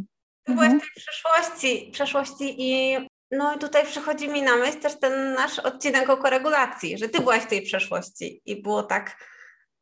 Ty 0.44 0.54
byłaś 0.54 0.74
w 0.74 0.80
tej 0.80 0.90
przeszłości, 0.96 1.90
przeszłości 1.94 2.56
i 2.58 2.98
no 3.32 3.56
i 3.56 3.60
tutaj 3.60 3.86
przychodzi 3.86 4.30
mi 4.30 4.42
na 4.42 4.56
myśl 4.56 4.80
też 4.80 5.00
ten 5.00 5.34
nasz 5.34 5.60
odcinek 5.60 6.10
o 6.10 6.18
koregulacji, 6.18 6.98
że 6.98 7.10
ty 7.10 7.20
byłaś 7.20 7.42
w 7.42 7.48
tej 7.48 7.62
przeszłości 7.62 8.42
i 8.46 8.62
było 8.62 8.84
tak 8.84 9.18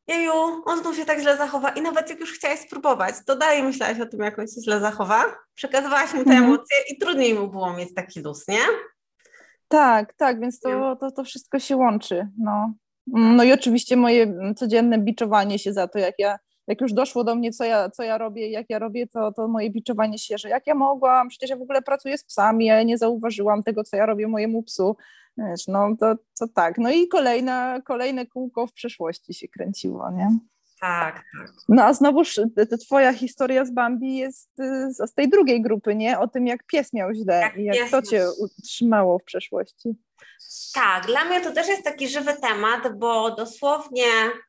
jeju, 0.06 0.32
on 0.64 0.78
znów 0.78 0.96
się 0.96 1.04
tak 1.04 1.20
źle 1.20 1.36
zachowa 1.36 1.70
i 1.70 1.82
nawet 1.82 2.10
jak 2.10 2.20
już 2.20 2.32
chciałaś 2.32 2.58
spróbować, 2.58 3.14
to 3.26 3.36
dalej 3.36 3.62
myślałaś 3.62 4.00
o 4.00 4.06
tym, 4.06 4.20
jak 4.20 4.38
on 4.38 4.46
się 4.46 4.62
źle 4.64 4.80
zachowa, 4.80 5.24
przekazywałaś 5.54 6.14
mu 6.14 6.24
te 6.24 6.30
mhm. 6.30 6.44
emocje 6.44 6.76
i 6.90 6.98
trudniej 6.98 7.34
mu 7.34 7.48
było 7.48 7.72
mieć 7.72 7.94
taki 7.94 8.20
luz, 8.20 8.48
nie? 8.48 8.60
Tak, 9.68 10.14
tak, 10.14 10.40
więc 10.40 10.60
to, 10.60 10.96
to, 10.96 11.10
to 11.10 11.24
wszystko 11.24 11.58
się 11.58 11.76
łączy, 11.76 12.28
no. 12.38 12.74
No 13.06 13.44
i 13.44 13.52
oczywiście 13.52 13.96
moje 13.96 14.34
codzienne 14.56 14.98
biczowanie 14.98 15.58
się 15.58 15.72
za 15.72 15.88
to, 15.88 15.98
jak 15.98 16.14
ja 16.18 16.38
jak 16.70 16.80
już 16.80 16.92
doszło 16.92 17.24
do 17.24 17.34
mnie, 17.34 17.52
co 17.52 17.64
ja, 17.64 17.90
co 17.90 18.02
ja 18.02 18.18
robię, 18.18 18.50
jak 18.50 18.66
ja 18.70 18.78
robię, 18.78 19.06
to, 19.06 19.32
to 19.32 19.48
moje 19.48 19.70
biczowanie 19.70 20.18
się, 20.18 20.38
że 20.38 20.48
jak 20.48 20.66
ja 20.66 20.74
mogłam, 20.74 21.28
przecież 21.28 21.50
ja 21.50 21.56
w 21.56 21.62
ogóle 21.62 21.82
pracuję 21.82 22.18
z 22.18 22.24
psami, 22.24 22.70
ale 22.70 22.84
nie 22.84 22.98
zauważyłam 22.98 23.62
tego, 23.62 23.84
co 23.84 23.96
ja 23.96 24.06
robię 24.06 24.28
mojemu 24.28 24.62
psu. 24.62 24.96
Wiesz, 25.36 25.66
no 25.68 25.96
to, 26.00 26.14
to 26.38 26.48
tak. 26.54 26.78
No 26.78 26.90
i 26.90 27.08
kolejna, 27.08 27.80
kolejne 27.84 28.26
kółko 28.26 28.66
w 28.66 28.72
przeszłości 28.72 29.34
się 29.34 29.48
kręciło, 29.48 30.10
nie? 30.10 30.28
Tak, 30.80 31.14
tak. 31.14 31.52
No 31.68 31.84
a 31.84 31.92
znowuż 31.94 32.40
ta 32.70 32.76
twoja 32.76 33.12
historia 33.12 33.64
z 33.64 33.70
Bambi 33.70 34.16
jest 34.16 34.60
y, 34.60 35.06
z 35.06 35.14
tej 35.14 35.28
drugiej 35.28 35.62
grupy, 35.62 35.94
nie? 35.94 36.18
O 36.18 36.28
tym, 36.28 36.46
jak 36.46 36.66
pies 36.66 36.92
miał 36.92 37.14
źle 37.14 37.40
jak 37.40 37.56
i 37.56 37.64
jak 37.64 37.90
to 37.90 38.02
cię 38.02 38.26
utrzymało 38.38 39.18
w 39.18 39.24
przeszłości. 39.24 39.88
Tak, 40.74 41.06
dla 41.06 41.24
mnie 41.24 41.40
to 41.40 41.52
też 41.52 41.68
jest 41.68 41.84
taki 41.84 42.08
żywy 42.08 42.32
temat, 42.42 42.98
bo 42.98 43.30
dosłownie 43.30 44.04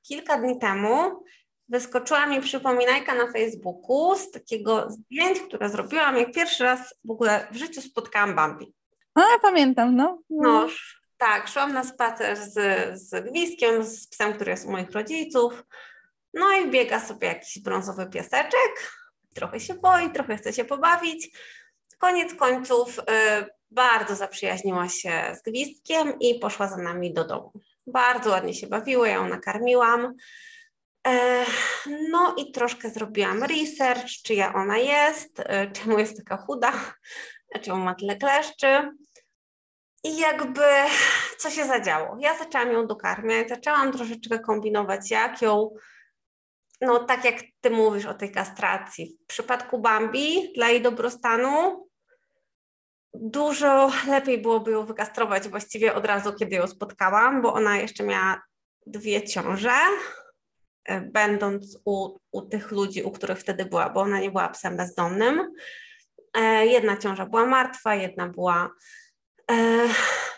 kilka 0.08 0.38
dni 0.38 0.60
temu 0.60 1.24
wyskoczyła 1.72 2.26
mi 2.26 2.42
przypominajka 2.42 3.16
na 3.16 3.32
Facebooku 3.32 4.16
z 4.16 4.32
takiego 4.32 4.90
zdjęć, 4.90 5.40
które 5.40 5.70
zrobiłam, 5.70 6.18
jak 6.18 6.32
pierwszy 6.32 6.64
raz 6.64 6.96
w 7.06 7.12
ogóle 7.12 7.48
w 7.52 7.56
życiu 7.56 7.82
spotkałam 7.82 8.36
Bambi. 8.36 8.74
A, 9.16 9.22
pamiętam, 9.42 9.96
no. 9.96 10.22
No, 10.30 10.68
tak, 11.18 11.48
szłam 11.48 11.74
na 11.74 11.84
spacer 11.84 12.38
z, 12.38 12.54
z 13.02 13.26
gwizdkiem, 13.30 13.84
z 13.84 14.08
psem, 14.08 14.34
który 14.34 14.52
jest 14.52 14.66
u 14.66 14.72
moich 14.72 14.92
rodziców. 14.92 15.64
No 16.34 16.52
i 16.52 16.70
biega 16.70 17.00
sobie 17.00 17.28
jakiś 17.28 17.60
brązowy 17.60 18.06
pieseczek, 18.06 18.92
trochę 19.36 19.60
się 19.60 19.74
boi, 19.74 20.12
trochę 20.12 20.38
chce 20.38 20.54
się 20.54 20.66
pobawić. 20.66 21.38
Koniec 21.98 22.34
końców 22.36 23.00
y, 23.00 23.02
bardzo 23.72 24.16
zaprzyjaźniła 24.16 24.90
się 24.90 25.36
z 25.40 25.42
gwizdkiem 25.42 26.20
i 26.20 26.40
poszła 26.40 26.68
za 26.68 26.78
nami 26.78 27.14
do 27.14 27.24
domu. 27.24 27.52
Bardzo 27.88 28.30
ładnie 28.30 28.54
się 28.54 28.68
bawiły, 28.68 29.08
ja 29.08 29.14
ją 29.14 29.28
nakarmiłam. 29.28 30.14
No 32.12 32.36
i 32.38 32.52
troszkę 32.52 32.90
zrobiłam 32.90 33.44
research, 33.44 34.08
czyja 34.24 34.54
ona 34.54 34.78
jest, 34.78 35.40
e, 35.40 35.72
czemu 35.72 36.00
jest 36.00 36.18
taka 36.18 36.38
chuda, 36.38 36.74
czemu 37.64 37.78
ma 37.78 37.96
tyle 37.96 38.18
kleszczy. 38.18 38.90
I 40.04 40.18
jakby 40.18 40.66
co 41.38 41.50
się 41.50 41.66
zadziało? 41.66 42.18
Ja 42.20 42.38
zaczęłam 42.38 42.72
ją 42.72 42.88
dokarmiać, 42.88 43.50
zaczęłam 43.50 43.92
troszeczkę 43.92 44.40
kombinować, 44.40 45.12
jak 45.12 45.42
ją, 45.42 45.70
no 46.82 47.04
tak 47.04 47.26
jak 47.26 47.36
ty 47.62 47.70
mówisz 47.70 48.06
o 48.06 48.14
tej 48.14 48.32
kastracji. 48.32 49.18
W 49.24 49.28
przypadku 49.28 49.80
Bambi, 49.80 50.54
dla 50.56 50.70
jej 50.70 50.82
dobrostanu, 50.82 51.88
dużo 53.14 53.92
lepiej 54.08 54.42
byłoby 54.42 54.72
ją 54.72 54.86
wykastrować 54.86 55.50
właściwie 55.50 55.94
od 55.96 56.06
razu, 56.06 56.34
kiedy 56.34 56.56
ją 56.56 56.68
spotkałam, 56.68 57.42
bo 57.42 57.54
ona 57.54 57.78
jeszcze 57.78 58.04
miała 58.04 58.42
dwie 58.86 59.28
ciąże, 59.28 59.74
będąc 61.02 61.78
u, 61.86 62.18
u 62.32 62.42
tych 62.42 62.72
ludzi, 62.72 63.04
u 63.04 63.12
których 63.12 63.40
wtedy 63.40 63.66
była, 63.66 63.90
bo 63.90 64.02
ona 64.02 64.20
nie 64.20 64.32
była 64.32 64.50
psem 64.50 64.78
bezdomnym. 64.78 65.54
E, 66.34 66.66
jedna 66.66 66.98
ciąża 66.98 67.26
była 67.26 67.46
martwa, 67.46 67.96
jedna 67.96 68.28
była 68.28 68.70
e, 69.52 69.88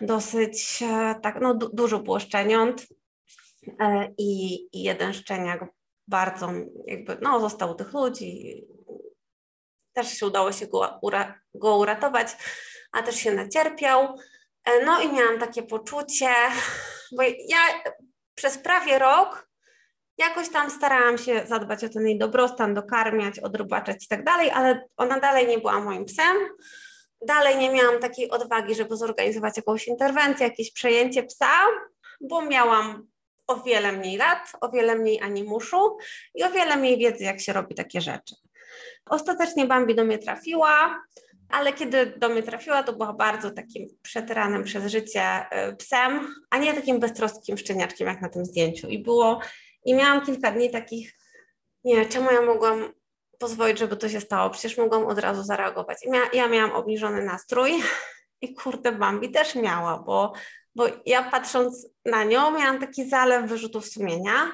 dosyć, 0.01 0.83
tak, 1.21 1.41
no 1.41 1.53
du, 1.53 1.69
dużo 1.73 1.99
było 1.99 2.19
szczeniąt 2.19 2.87
i, 4.17 4.53
i 4.77 4.83
jeden 4.83 5.13
szczeniak 5.13 5.65
bardzo 6.07 6.49
jakby, 6.85 7.17
no 7.21 7.39
został 7.39 7.71
u 7.71 7.75
tych 7.75 7.93
ludzi, 7.93 8.63
też 9.93 10.17
się 10.17 10.25
udało 10.25 10.51
się 10.51 10.67
go, 10.67 10.99
ura, 11.01 11.39
go 11.53 11.77
uratować, 11.77 12.27
a 12.91 13.03
też 13.03 13.15
się 13.15 13.31
nacierpiał. 13.31 14.17
No 14.85 15.01
i 15.01 15.13
miałam 15.13 15.39
takie 15.39 15.63
poczucie, 15.63 16.29
bo 17.17 17.23
ja 17.23 17.59
przez 18.35 18.57
prawie 18.57 18.99
rok 18.99 19.52
jakoś 20.17 20.49
tam 20.49 20.69
starałam 20.71 21.17
się 21.17 21.43
zadbać 21.47 21.83
o 21.83 21.89
ten 21.89 22.07
jej 22.07 22.17
dobrostan, 22.17 22.73
dokarmiać, 22.73 23.39
odrobaczać 23.39 24.05
i 24.05 24.07
tak 24.07 24.23
dalej, 24.23 24.51
ale 24.51 24.87
ona 24.97 25.19
dalej 25.19 25.47
nie 25.47 25.57
była 25.57 25.79
moim 25.79 26.05
psem. 26.05 26.37
Dalej 27.27 27.57
nie 27.57 27.69
miałam 27.69 27.99
takiej 27.99 28.29
odwagi, 28.29 28.75
żeby 28.75 28.97
zorganizować 28.97 29.57
jakąś 29.57 29.87
interwencję, 29.87 30.47
jakieś 30.47 30.73
przejęcie 30.73 31.23
psa, 31.23 31.51
bo 32.21 32.45
miałam 32.45 33.07
o 33.47 33.61
wiele 33.61 33.91
mniej 33.91 34.17
lat, 34.17 34.51
o 34.61 34.69
wiele 34.69 34.95
mniej 34.95 35.21
animuszu 35.21 35.97
i 36.35 36.43
o 36.43 36.51
wiele 36.51 36.75
mniej 36.75 36.97
wiedzy, 36.97 37.23
jak 37.23 37.41
się 37.41 37.53
robi 37.53 37.75
takie 37.75 38.01
rzeczy. 38.01 38.35
Ostatecznie 39.05 39.65
Bambi 39.65 39.95
do 39.95 40.03
mnie 40.03 40.17
trafiła, 40.17 41.03
ale 41.49 41.73
kiedy 41.73 42.05
do 42.05 42.29
mnie 42.29 42.43
trafiła, 42.43 42.83
to 42.83 42.93
była 42.93 43.13
bardzo 43.13 43.51
takim 43.51 43.87
przetyranym 44.01 44.63
przez 44.63 44.91
życie 44.91 45.45
y, 45.69 45.75
psem, 45.75 46.33
a 46.49 46.57
nie 46.57 46.73
takim 46.73 46.99
beztroskim 46.99 47.57
szczeniaczkiem 47.57 48.07
jak 48.07 48.21
na 48.21 48.29
tym 48.29 48.45
zdjęciu. 48.45 48.87
I 48.87 48.99
było 48.99 49.39
i 49.85 49.93
miałam 49.93 50.25
kilka 50.25 50.51
dni 50.51 50.71
takich, 50.71 51.13
nie, 51.83 52.05
czemu 52.05 52.31
ja 52.31 52.41
mogłam 52.41 52.93
pozwolić, 53.39 53.79
żeby 53.79 53.97
to 53.97 54.09
się 54.09 54.21
stało? 54.21 54.49
Przecież 54.49 54.77
mogłam 54.77 55.05
od 55.05 55.19
razu 55.19 55.43
zareagować. 55.43 55.97
I 56.03 56.09
mia 56.09 56.21
ja 56.33 56.47
miałam 56.47 56.71
obniżony 56.71 57.25
nastrój 57.25 57.71
i 58.41 58.55
kurde, 58.55 58.91
Bambi 58.91 59.31
też 59.31 59.55
miała, 59.55 59.99
bo, 59.99 60.33
bo 60.75 60.85
ja 61.05 61.23
patrząc 61.23 61.87
na 62.05 62.23
nią 62.23 62.51
miałam 62.51 62.79
taki 62.79 63.09
zalew 63.09 63.49
wyrzutów 63.49 63.85
sumienia 63.85 64.51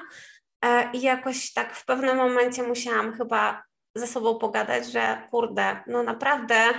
e, 0.64 0.90
i 0.92 1.00
jakoś 1.02 1.52
tak 1.52 1.76
w 1.76 1.84
pewnym 1.84 2.16
momencie 2.16 2.62
musiałam 2.62 3.12
chyba 3.12 3.62
ze 3.94 4.06
sobą 4.06 4.38
pogadać, 4.38 4.92
że 4.92 5.28
kurde, 5.30 5.82
no 5.86 6.02
naprawdę 6.02 6.74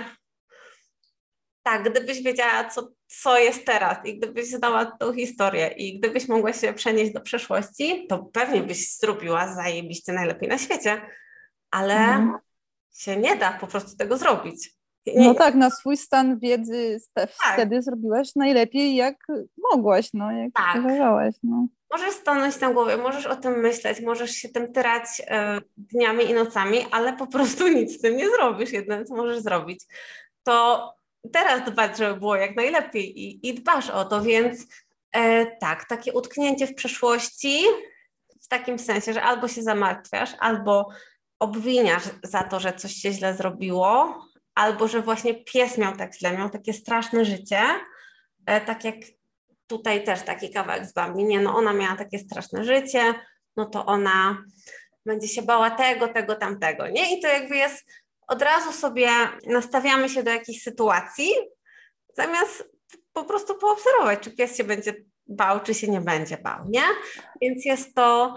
tak, 1.62 1.90
gdybyś 1.90 2.22
wiedziała, 2.22 2.64
co, 2.64 2.88
co 3.20 3.38
jest 3.38 3.66
teraz 3.66 4.06
i 4.06 4.18
gdybyś 4.18 4.48
znała 4.48 4.84
tą 4.86 5.12
historię 5.12 5.68
i 5.68 5.98
gdybyś 5.98 6.28
mogła 6.28 6.52
się 6.52 6.72
przenieść 6.72 7.12
do 7.12 7.20
przeszłości, 7.20 8.06
to 8.08 8.18
pewnie 8.18 8.62
byś 8.62 8.96
zrobiła 8.96 9.54
zajebiście 9.54 10.12
najlepiej 10.12 10.48
na 10.48 10.58
świecie, 10.58 11.00
ale 11.70 11.94
mhm. 11.94 12.38
się 12.94 13.16
nie 13.16 13.36
da 13.36 13.52
po 13.52 13.66
prostu 13.66 13.96
tego 13.96 14.18
zrobić. 14.18 14.76
Nie, 15.06 15.28
no 15.28 15.34
tak, 15.34 15.54
na 15.54 15.70
swój 15.70 15.96
stan 15.96 16.38
wiedzy 16.38 17.00
tak. 17.14 17.30
wtedy 17.30 17.82
zrobiłaś 17.82 18.36
najlepiej, 18.36 18.94
jak 18.94 19.16
mogłaś, 19.72 20.10
no, 20.14 20.32
jak 20.32 20.52
tak. 20.52 20.76
uważałaś. 20.76 21.34
No. 21.42 21.66
Możesz 21.90 22.14
stanąć 22.14 22.60
na 22.60 22.72
głowie, 22.72 22.96
możesz 22.96 23.26
o 23.26 23.36
tym 23.36 23.60
myśleć, 23.60 24.00
możesz 24.00 24.30
się 24.30 24.48
tym 24.48 24.72
tyrać 24.72 25.04
e, 25.26 25.60
dniami 25.76 26.30
i 26.30 26.34
nocami, 26.34 26.78
ale 26.90 27.12
po 27.12 27.26
prostu 27.26 27.68
nic 27.68 27.98
z 27.98 28.00
tym 28.00 28.16
nie 28.16 28.30
zrobisz. 28.30 28.72
Jedyne, 28.72 29.04
co 29.04 29.14
możesz 29.14 29.38
zrobić, 29.38 29.84
to 30.42 30.88
teraz 31.32 31.70
dbać, 31.70 31.98
żeby 31.98 32.20
było 32.20 32.36
jak 32.36 32.56
najlepiej 32.56 33.20
i, 33.20 33.48
i 33.48 33.54
dbasz 33.54 33.90
o 33.90 34.04
to, 34.04 34.22
więc 34.22 34.66
e, 35.12 35.46
tak, 35.46 35.88
takie 35.88 36.12
utknięcie 36.12 36.66
w 36.66 36.74
przeszłości 36.74 37.62
w 38.42 38.48
takim 38.48 38.78
sensie, 38.78 39.12
że 39.12 39.22
albo 39.22 39.48
się 39.48 39.62
zamartwiasz, 39.62 40.30
albo 40.38 40.88
obwiniasz 41.38 42.04
za 42.22 42.42
to, 42.42 42.60
że 42.60 42.72
coś 42.72 42.92
się 42.92 43.12
źle 43.12 43.34
zrobiło, 43.34 44.22
albo 44.54 44.88
że 44.88 45.02
właśnie 45.02 45.34
pies 45.44 45.78
miał 45.78 45.96
tak 45.96 46.14
źle, 46.14 46.38
miał 46.38 46.50
takie 46.50 46.72
straszne 46.72 47.24
życie, 47.24 47.60
e, 48.46 48.60
tak 48.60 48.84
jak 48.84 48.96
tutaj 49.66 50.04
też 50.04 50.22
taki 50.22 50.50
kawałek 50.50 50.86
z 50.86 50.92
Bambi, 50.92 51.24
nie, 51.24 51.40
no 51.40 51.56
ona 51.56 51.72
miała 51.72 51.96
takie 51.96 52.18
straszne 52.18 52.64
życie, 52.64 53.14
no 53.56 53.66
to 53.66 53.86
ona 53.86 54.44
będzie 55.06 55.28
się 55.28 55.42
bała 55.42 55.70
tego, 55.70 56.08
tego, 56.08 56.34
tamtego, 56.34 56.88
nie? 56.88 57.18
I 57.18 57.20
to 57.20 57.28
jakby 57.28 57.56
jest 57.56 57.86
od 58.28 58.42
razu 58.42 58.72
sobie 58.72 59.08
nastawiamy 59.46 60.08
się 60.08 60.22
do 60.22 60.30
jakiejś 60.30 60.62
sytuacji, 60.62 61.28
zamiast 62.16 62.70
po 63.12 63.24
prostu 63.24 63.54
poobserwować, 63.54 64.20
czy 64.20 64.30
pies 64.30 64.56
się 64.56 64.64
będzie 64.64 64.94
bał, 65.26 65.60
czy 65.60 65.74
się 65.74 65.88
nie 65.88 66.00
będzie 66.00 66.36
bał, 66.36 66.64
nie? 66.68 66.84
Więc 67.40 67.64
jest 67.64 67.94
to 67.94 68.36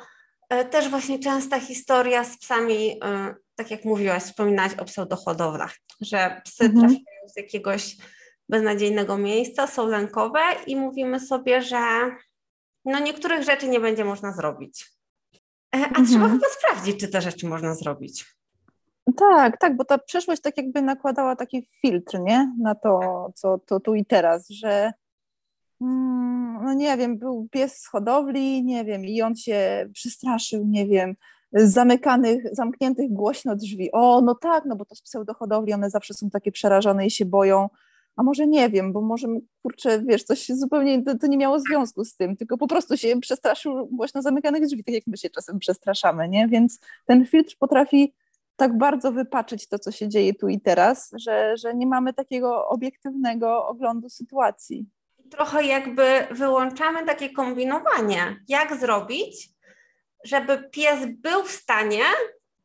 e, 0.49 0.65
też 0.65 0.89
właśnie 0.89 1.19
częsta 1.19 1.59
historia 1.59 2.23
z 2.23 2.37
psami, 2.37 2.99
e, 3.03 3.35
tak 3.55 3.71
jak 3.71 3.85
mówiłaś, 3.85 4.23
wspominałaś 4.23 4.73
o 4.73 4.85
pseudohodowlach, 4.85 5.75
że 6.01 6.41
psy 6.45 6.63
mhm. 6.63 6.79
trafiają 6.79 7.29
z 7.33 7.37
jakiegoś 7.37 7.97
beznadziejnego 8.49 9.17
miejsca, 9.17 9.67
są 9.67 9.87
lękowe 9.87 10.41
i 10.67 10.75
mówimy 10.75 11.19
sobie, 11.19 11.61
że 11.61 12.11
no 12.85 12.99
niektórych 12.99 13.43
rzeczy 13.43 13.67
nie 13.67 13.79
będzie 13.79 14.05
można 14.05 14.33
zrobić. 14.33 14.91
A 15.71 15.77
mhm. 15.77 16.07
trzeba 16.07 16.29
chyba 16.29 16.47
sprawdzić, 16.49 16.99
czy 16.99 17.07
te 17.07 17.21
rzeczy 17.21 17.47
można 17.47 17.75
zrobić. 17.75 18.34
Tak, 19.17 19.57
tak, 19.57 19.77
bo 19.77 19.85
ta 19.85 19.97
przeszłość 19.97 20.41
tak 20.41 20.57
jakby 20.57 20.81
nakładała 20.81 21.35
taki 21.35 21.67
filtr, 21.81 22.19
nie? 22.19 22.53
Na 22.59 22.75
to, 22.75 22.99
co 23.35 23.57
to 23.57 23.79
tu 23.79 23.95
i 23.95 24.05
teraz, 24.05 24.49
że 24.49 24.91
mm, 25.81 26.63
no 26.65 26.73
nie 26.73 26.97
wiem, 26.97 27.17
był 27.17 27.47
pies 27.51 27.77
z 27.77 27.87
hodowli, 27.87 28.63
nie 28.63 28.85
wiem, 28.85 29.05
i 29.05 29.21
on 29.21 29.35
się 29.35 29.89
przestraszył, 29.93 30.65
nie 30.65 30.87
wiem, 30.87 31.15
zamykanych, 31.53 32.55
zamkniętych 32.55 33.11
głośno 33.11 33.55
drzwi. 33.55 33.91
O, 33.91 34.21
no 34.21 34.35
tak, 34.35 34.63
no 34.65 34.75
bo 34.75 34.85
to 34.85 34.95
z 34.95 35.01
pseudohodowli, 35.01 35.73
one 35.73 35.89
zawsze 35.89 36.13
są 36.13 36.29
takie 36.29 36.51
przerażone 36.51 37.05
i 37.05 37.11
się 37.11 37.25
boją. 37.25 37.69
A 38.15 38.23
może 38.23 38.47
nie 38.47 38.69
wiem, 38.69 38.93
bo 38.93 39.01
może, 39.01 39.27
kurczę, 39.63 40.03
wiesz, 40.07 40.23
coś 40.23 40.47
zupełnie, 40.47 41.03
to, 41.03 41.17
to 41.17 41.27
nie 41.27 41.37
miało 41.37 41.59
związku 41.59 42.05
z 42.05 42.15
tym, 42.15 42.37
tylko 42.37 42.57
po 42.57 42.67
prostu 42.67 42.97
się 42.97 43.19
przestraszył 43.19 43.87
głośno 43.91 44.21
zamykanych 44.21 44.65
drzwi, 44.65 44.83
tak 44.83 44.95
jak 44.95 45.07
my 45.07 45.17
się 45.17 45.29
czasem 45.29 45.59
przestraszamy, 45.59 46.29
nie? 46.29 46.47
Więc 46.47 46.79
ten 47.05 47.25
filtr 47.25 47.55
potrafi 47.59 48.13
tak 48.55 48.77
bardzo 48.77 49.11
wypaczyć 49.11 49.67
to, 49.67 49.79
co 49.79 49.91
się 49.91 50.09
dzieje 50.09 50.33
tu 50.33 50.47
i 50.47 50.61
teraz, 50.61 51.11
że, 51.13 51.57
że 51.57 51.75
nie 51.75 51.87
mamy 51.87 52.13
takiego 52.13 52.67
obiektywnego 52.67 53.67
oglądu 53.67 54.09
sytuacji. 54.09 54.85
Trochę 55.31 55.63
jakby 55.63 56.27
wyłączamy 56.31 57.05
takie 57.05 57.29
kombinowanie, 57.29 58.39
jak 58.47 58.75
zrobić, 58.75 59.49
żeby 60.23 60.69
pies 60.71 60.99
był 61.17 61.43
w 61.43 61.51
stanie 61.51 62.03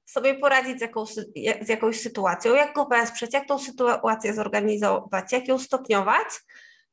sobie 0.07 0.35
poradzić 0.35 0.79
z, 0.79 0.81
jakąś, 0.81 1.15
z 1.61 1.69
jakąś 1.69 2.01
sytuacją, 2.01 2.55
jak 2.55 2.75
go 2.75 2.87
wesprzeć, 2.87 3.35
jak 3.35 3.49
tą 3.49 3.59
sytuację 3.59 4.35
zorganizować, 4.35 5.33
jak 5.33 5.49
ją 5.49 5.59
stopniować. 5.59 6.27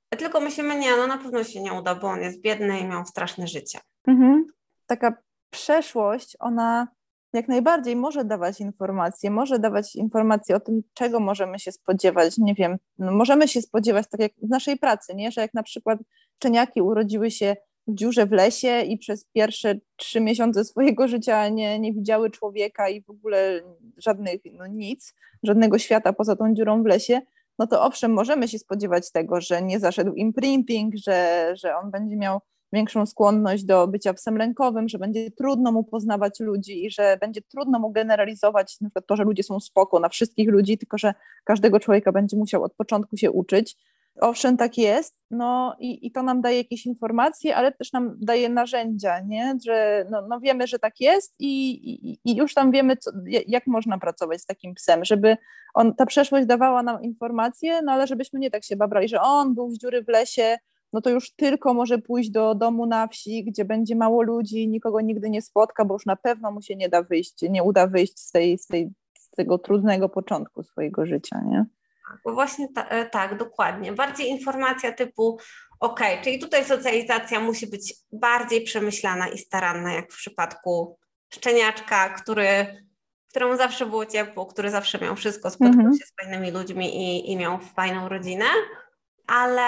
Tylko 0.09 0.39
myślimy, 0.39 0.75
nie, 0.75 0.97
no 0.97 1.07
na 1.07 1.17
pewno 1.17 1.43
się 1.43 1.61
nie 1.61 1.73
uda, 1.73 1.95
bo 1.95 2.07
on 2.07 2.21
jest 2.21 2.41
biedny 2.41 2.79
i 2.79 2.85
miał 2.85 3.05
straszne 3.05 3.47
życie. 3.47 3.79
Mhm. 4.07 4.45
Taka 4.85 5.13
przeszłość, 5.49 6.37
ona 6.39 6.87
jak 7.33 7.47
najbardziej 7.47 7.95
może 7.95 8.25
dawać 8.25 8.61
informacje, 8.61 9.31
może 9.31 9.59
dawać 9.59 9.95
informacje 9.95 10.55
o 10.55 10.59
tym, 10.59 10.81
czego 10.93 11.19
możemy 11.19 11.59
się 11.59 11.71
spodziewać. 11.71 12.37
Nie 12.37 12.53
wiem, 12.53 12.77
no 12.99 13.11
możemy 13.11 13.47
się 13.47 13.61
spodziewać, 13.61 14.05
tak 14.11 14.21
jak 14.21 14.31
w 14.43 14.49
naszej 14.49 14.77
pracy, 14.77 15.15
nie? 15.15 15.31
że 15.31 15.41
jak 15.41 15.53
na 15.53 15.63
przykład 15.63 15.99
szczeniaki 16.35 16.81
urodziły 16.81 17.31
się 17.31 17.55
w 17.87 17.95
dziurze 17.95 18.25
w 18.25 18.31
lesie 18.31 18.81
i 18.81 18.97
przez 18.97 19.25
pierwsze 19.25 19.75
trzy 19.95 20.21
miesiące 20.21 20.65
swojego 20.65 21.07
życia 21.07 21.49
nie, 21.49 21.79
nie 21.79 21.93
widziały 21.93 22.31
człowieka 22.31 22.89
i 22.89 23.01
w 23.01 23.09
ogóle 23.09 23.61
żadnych, 23.97 24.41
no 24.53 24.67
nic, 24.67 25.13
żadnego 25.43 25.79
świata 25.79 26.13
poza 26.13 26.35
tą 26.35 26.53
dziurą 26.53 26.83
w 26.83 26.85
lesie, 26.85 27.21
no 27.59 27.67
to 27.67 27.83
owszem, 27.83 28.13
możemy 28.13 28.47
się 28.47 28.59
spodziewać 28.59 29.11
tego, 29.11 29.41
że 29.41 29.61
nie 29.61 29.79
zaszedł 29.79 30.13
imprinting, 30.13 30.93
że, 30.95 31.51
że 31.55 31.75
on 31.75 31.91
będzie 31.91 32.15
miał 32.15 32.39
większą 32.73 33.05
skłonność 33.05 33.63
do 33.63 33.87
bycia 33.87 34.13
psem 34.13 34.37
lękowym, 34.37 34.89
że 34.89 34.99
będzie 34.99 35.31
trudno 35.31 35.71
mu 35.71 35.83
poznawać 35.83 36.39
ludzi 36.39 36.85
i 36.85 36.91
że 36.91 37.17
będzie 37.21 37.41
trudno 37.41 37.79
mu 37.79 37.91
generalizować 37.91 38.81
na 38.81 38.89
przykład 38.89 39.07
to, 39.07 39.15
że 39.15 39.23
ludzie 39.23 39.43
są 39.43 39.59
spoko 39.59 39.99
na 39.99 40.09
wszystkich 40.09 40.49
ludzi, 40.49 40.77
tylko 40.77 40.97
że 40.97 41.13
każdego 41.43 41.79
człowieka 41.79 42.11
będzie 42.11 42.37
musiał 42.37 42.63
od 42.63 42.73
początku 42.73 43.17
się 43.17 43.31
uczyć. 43.31 43.77
Owszem, 44.21 44.57
tak 44.57 44.77
jest, 44.77 45.25
no 45.31 45.75
i, 45.79 46.07
i 46.07 46.11
to 46.11 46.23
nam 46.23 46.41
daje 46.41 46.57
jakieś 46.57 46.85
informacje, 46.85 47.55
ale 47.55 47.71
też 47.71 47.93
nam 47.93 48.17
daje 48.21 48.49
narzędzia, 48.49 49.19
nie? 49.19 49.57
że 49.65 50.05
no, 50.11 50.27
no 50.27 50.39
wiemy, 50.39 50.67
że 50.67 50.79
tak 50.79 50.99
jest 50.99 51.35
i, 51.39 51.71
i, 51.71 52.19
i 52.25 52.35
już 52.35 52.53
tam 52.53 52.71
wiemy, 52.71 52.97
co, 52.97 53.11
jak 53.47 53.67
można 53.67 53.97
pracować 53.97 54.41
z 54.41 54.45
takim 54.45 54.73
psem, 54.73 55.05
żeby 55.05 55.37
on, 55.73 55.95
ta 55.95 56.05
przeszłość 56.05 56.47
dawała 56.47 56.83
nam 56.83 57.03
informacje, 57.03 57.81
no 57.81 57.91
ale 57.91 58.07
żebyśmy 58.07 58.39
nie 58.39 58.51
tak 58.51 58.63
się 58.63 58.75
babrali, 58.75 59.07
że 59.07 59.21
on 59.21 59.55
był 59.55 59.71
z 59.71 59.79
dziury 59.79 60.03
w 60.03 60.07
lesie, 60.07 60.57
no 60.93 61.01
to 61.01 61.09
już 61.09 61.31
tylko 61.31 61.73
może 61.73 61.97
pójść 61.97 62.29
do 62.29 62.55
domu 62.55 62.85
na 62.85 63.07
wsi, 63.07 63.43
gdzie 63.43 63.65
będzie 63.65 63.95
mało 63.95 64.21
ludzi, 64.21 64.67
nikogo 64.67 65.01
nigdy 65.01 65.29
nie 65.29 65.41
spotka, 65.41 65.85
bo 65.85 65.95
już 65.95 66.05
na 66.05 66.15
pewno 66.15 66.51
mu 66.51 66.61
się 66.61 66.75
nie 66.75 66.89
da 66.89 67.03
wyjść, 67.03 67.41
nie 67.41 67.63
uda 67.63 67.87
wyjść 67.87 68.19
z, 68.19 68.31
tej, 68.31 68.57
z, 68.57 68.67
tej, 68.67 68.89
z 69.19 69.29
tego 69.29 69.57
trudnego 69.57 70.09
początku 70.09 70.63
swojego 70.63 71.05
życia, 71.05 71.41
nie? 71.45 71.65
Bo 72.25 72.33
właśnie 72.33 72.67
ta, 72.73 72.87
e, 72.87 73.05
tak, 73.05 73.37
dokładnie. 73.37 73.91
Bardziej 73.91 74.29
informacja 74.29 74.91
typu, 74.91 75.37
ok, 75.79 75.99
czyli 76.23 76.39
tutaj 76.39 76.65
socjalizacja 76.65 77.39
musi 77.39 77.67
być 77.67 77.93
bardziej 78.11 78.61
przemyślana 78.61 79.27
i 79.27 79.37
staranna, 79.37 79.93
jak 79.93 80.13
w 80.13 80.17
przypadku 80.17 80.97
szczeniaczka, 81.33 82.09
który, 82.09 82.65
któremu 83.29 83.57
zawsze 83.57 83.85
było 83.85 84.05
ciepło, 84.05 84.45
który 84.45 84.71
zawsze 84.71 84.99
miał 84.99 85.15
wszystko, 85.15 85.49
spotkał 85.49 85.81
mm 85.81 85.91
-hmm. 85.91 85.99
się 85.99 86.05
z 86.05 86.13
fajnymi 86.21 86.51
ludźmi 86.51 86.95
i, 86.95 87.31
i 87.31 87.37
miał 87.37 87.59
fajną 87.59 88.09
rodzinę, 88.09 88.45
ale 89.27 89.61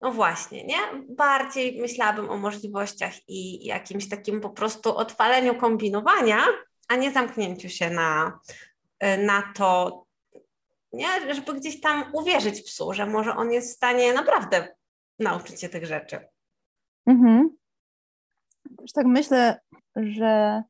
no 0.00 0.12
właśnie, 0.12 0.64
nie? 0.64 0.78
Bardziej 1.08 1.80
myślałabym 1.80 2.30
o 2.30 2.36
możliwościach 2.36 3.12
i 3.28 3.66
jakimś 3.66 4.08
takim 4.08 4.40
po 4.40 4.50
prostu 4.50 4.96
odpaleniu 4.96 5.54
kombinowania, 5.54 6.38
a 6.88 6.96
nie 6.96 7.12
zamknięciu 7.12 7.68
się 7.68 7.90
na, 7.90 8.40
y, 9.04 9.18
na 9.18 9.52
to, 9.54 10.04
nie? 10.92 11.34
Żeby 11.34 11.54
gdzieś 11.54 11.80
tam 11.80 12.04
uwierzyć 12.12 12.62
psu, 12.62 12.92
że 12.92 13.06
może 13.06 13.36
on 13.36 13.52
jest 13.52 13.72
w 13.72 13.76
stanie 13.76 14.12
naprawdę 14.12 14.76
nauczyć 15.18 15.60
się 15.60 15.68
tych 15.68 15.86
rzeczy. 15.86 16.28
Mhm. 17.06 17.56
Tak 18.94 19.06
myślę, 19.06 19.60
że 19.96 20.62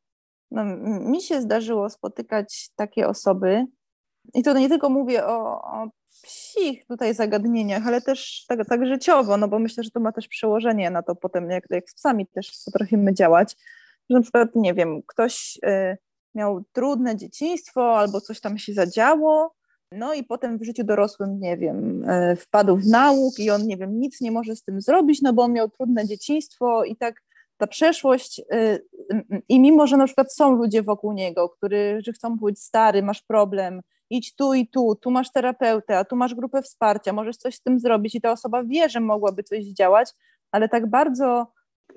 no, 0.51 0.65
mi 1.01 1.23
się 1.23 1.41
zdarzyło 1.41 1.91
spotykać 1.91 2.71
takie 2.77 3.09
osoby, 3.09 3.65
i 4.35 4.43
to 4.43 4.59
nie 4.59 4.69
tylko 4.69 4.91
mówię 4.91 5.27
o, 5.27 5.63
o 5.63 5.89
psich 6.23 6.87
tutaj 6.87 7.15
zagadnieniach, 7.15 7.87
ale 7.87 8.01
też 8.01 8.45
tak, 8.49 8.69
tak 8.69 8.87
życiowo, 8.87 9.37
no 9.37 9.49
bo 9.49 9.59
myślę, 9.59 9.85
że 9.85 9.91
to 9.91 10.01
ma 10.01 10.13
też 10.13 10.29
przełożenie 10.29 10.91
na 10.91 11.03
to 11.03 11.15
potem, 11.15 11.51
jak, 11.51 11.65
jak 11.71 11.91
z 11.91 11.95
psami 11.95 12.27
też 12.27 12.53
potrafimy 12.65 13.15
działać, 13.15 13.57
że 14.11 14.17
na 14.17 14.23
przykład, 14.23 14.49
nie 14.55 14.75
wiem, 14.75 15.03
ktoś 15.07 15.59
y, 15.65 15.97
miał 16.35 16.65
trudne 16.73 17.17
dzieciństwo 17.17 17.99
albo 17.99 18.21
coś 18.21 18.41
tam 18.41 18.59
się 18.59 18.73
zadziało, 18.73 19.55
no 19.93 20.15
i 20.15 20.25
potem 20.25 20.59
w 20.59 20.65
życiu 20.65 20.85
dorosłym, 20.85 21.41
nie 21.41 21.57
wiem, 21.57 22.11
y, 22.11 22.37
wpadł 22.37 22.77
w 22.77 22.87
nauk 22.87 23.39
i 23.39 23.51
on, 23.51 23.67
nie 23.67 23.77
wiem, 23.77 24.01
nic 24.01 24.21
nie 24.21 24.31
może 24.31 24.57
z 24.57 24.63
tym 24.63 24.81
zrobić, 24.81 25.23
no 25.23 25.33
bo 25.33 25.43
on 25.43 25.53
miał 25.53 25.71
trudne 25.71 26.07
dzieciństwo 26.07 26.85
i 26.85 26.97
tak 26.97 27.23
ta 27.57 27.67
przeszłość 27.67 28.41
y, 28.53 28.87
i 29.49 29.61
mimo, 29.61 29.87
że 29.87 29.97
na 29.97 30.07
przykład 30.07 30.35
są 30.35 30.53
ludzie 30.53 30.83
wokół 30.83 31.13
niego, 31.13 31.49
którzy 31.49 32.13
chcą 32.15 32.39
powiedzieć, 32.39 32.63
stary, 32.63 33.03
masz 33.03 33.23
problem, 33.23 33.81
idź 34.11 34.35
tu 34.35 34.55
i 34.55 34.69
tu, 34.69 34.95
tu 34.95 35.11
masz 35.11 35.33
terapeutę, 35.33 35.99
a 35.99 36.05
tu 36.05 36.17
masz 36.17 36.35
grupę 36.35 36.63
wsparcia, 36.63 37.13
możesz 37.13 37.37
coś 37.37 37.55
z 37.55 37.63
tym 37.63 37.81
zrobić 37.81 38.15
i 38.15 38.21
ta 38.21 38.33
osoba 38.33 38.65
wie, 38.65 38.89
że 38.89 39.01
mogłaby 39.01 39.43
coś 39.43 39.65
działać, 39.65 40.13
ale 40.53 40.69
tak 40.69 40.91
bardzo 40.91 41.47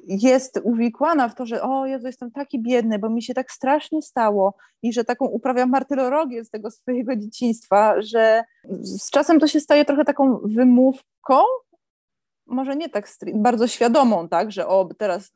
jest 0.08 0.60
uwikłana 0.64 1.30
w 1.30 1.36
to, 1.36 1.46
że 1.46 1.62
o 1.62 1.86
Jezu, 1.86 2.08
jestem 2.08 2.32
taki 2.32 2.62
biedny, 2.62 3.00
bo 3.00 3.10
mi 3.10 3.24
się 3.24 3.34
tak 3.34 3.52
strasznie 3.52 4.02
stało 4.02 4.54
i 4.82 4.94
że 4.94 5.04
taką 5.04 5.26
uprawiam 5.26 5.70
martyrologię 5.70 6.46
z 6.46 6.50
tego 6.50 6.72
swojego 6.72 7.16
dzieciństwa, 7.16 8.02
że 8.02 8.44
z 8.82 9.10
czasem 9.10 9.40
to 9.40 9.48
się 9.48 9.60
staje 9.60 9.86
trochę 9.86 10.06
taką 10.06 10.40
wymówką, 10.44 11.36
może 12.46 12.76
nie 12.76 12.90
tak 12.90 13.08
bardzo 13.34 13.68
świadomą, 13.68 14.30
tak, 14.30 14.52
że 14.52 14.68
o 14.68 14.90
teraz 14.98 15.32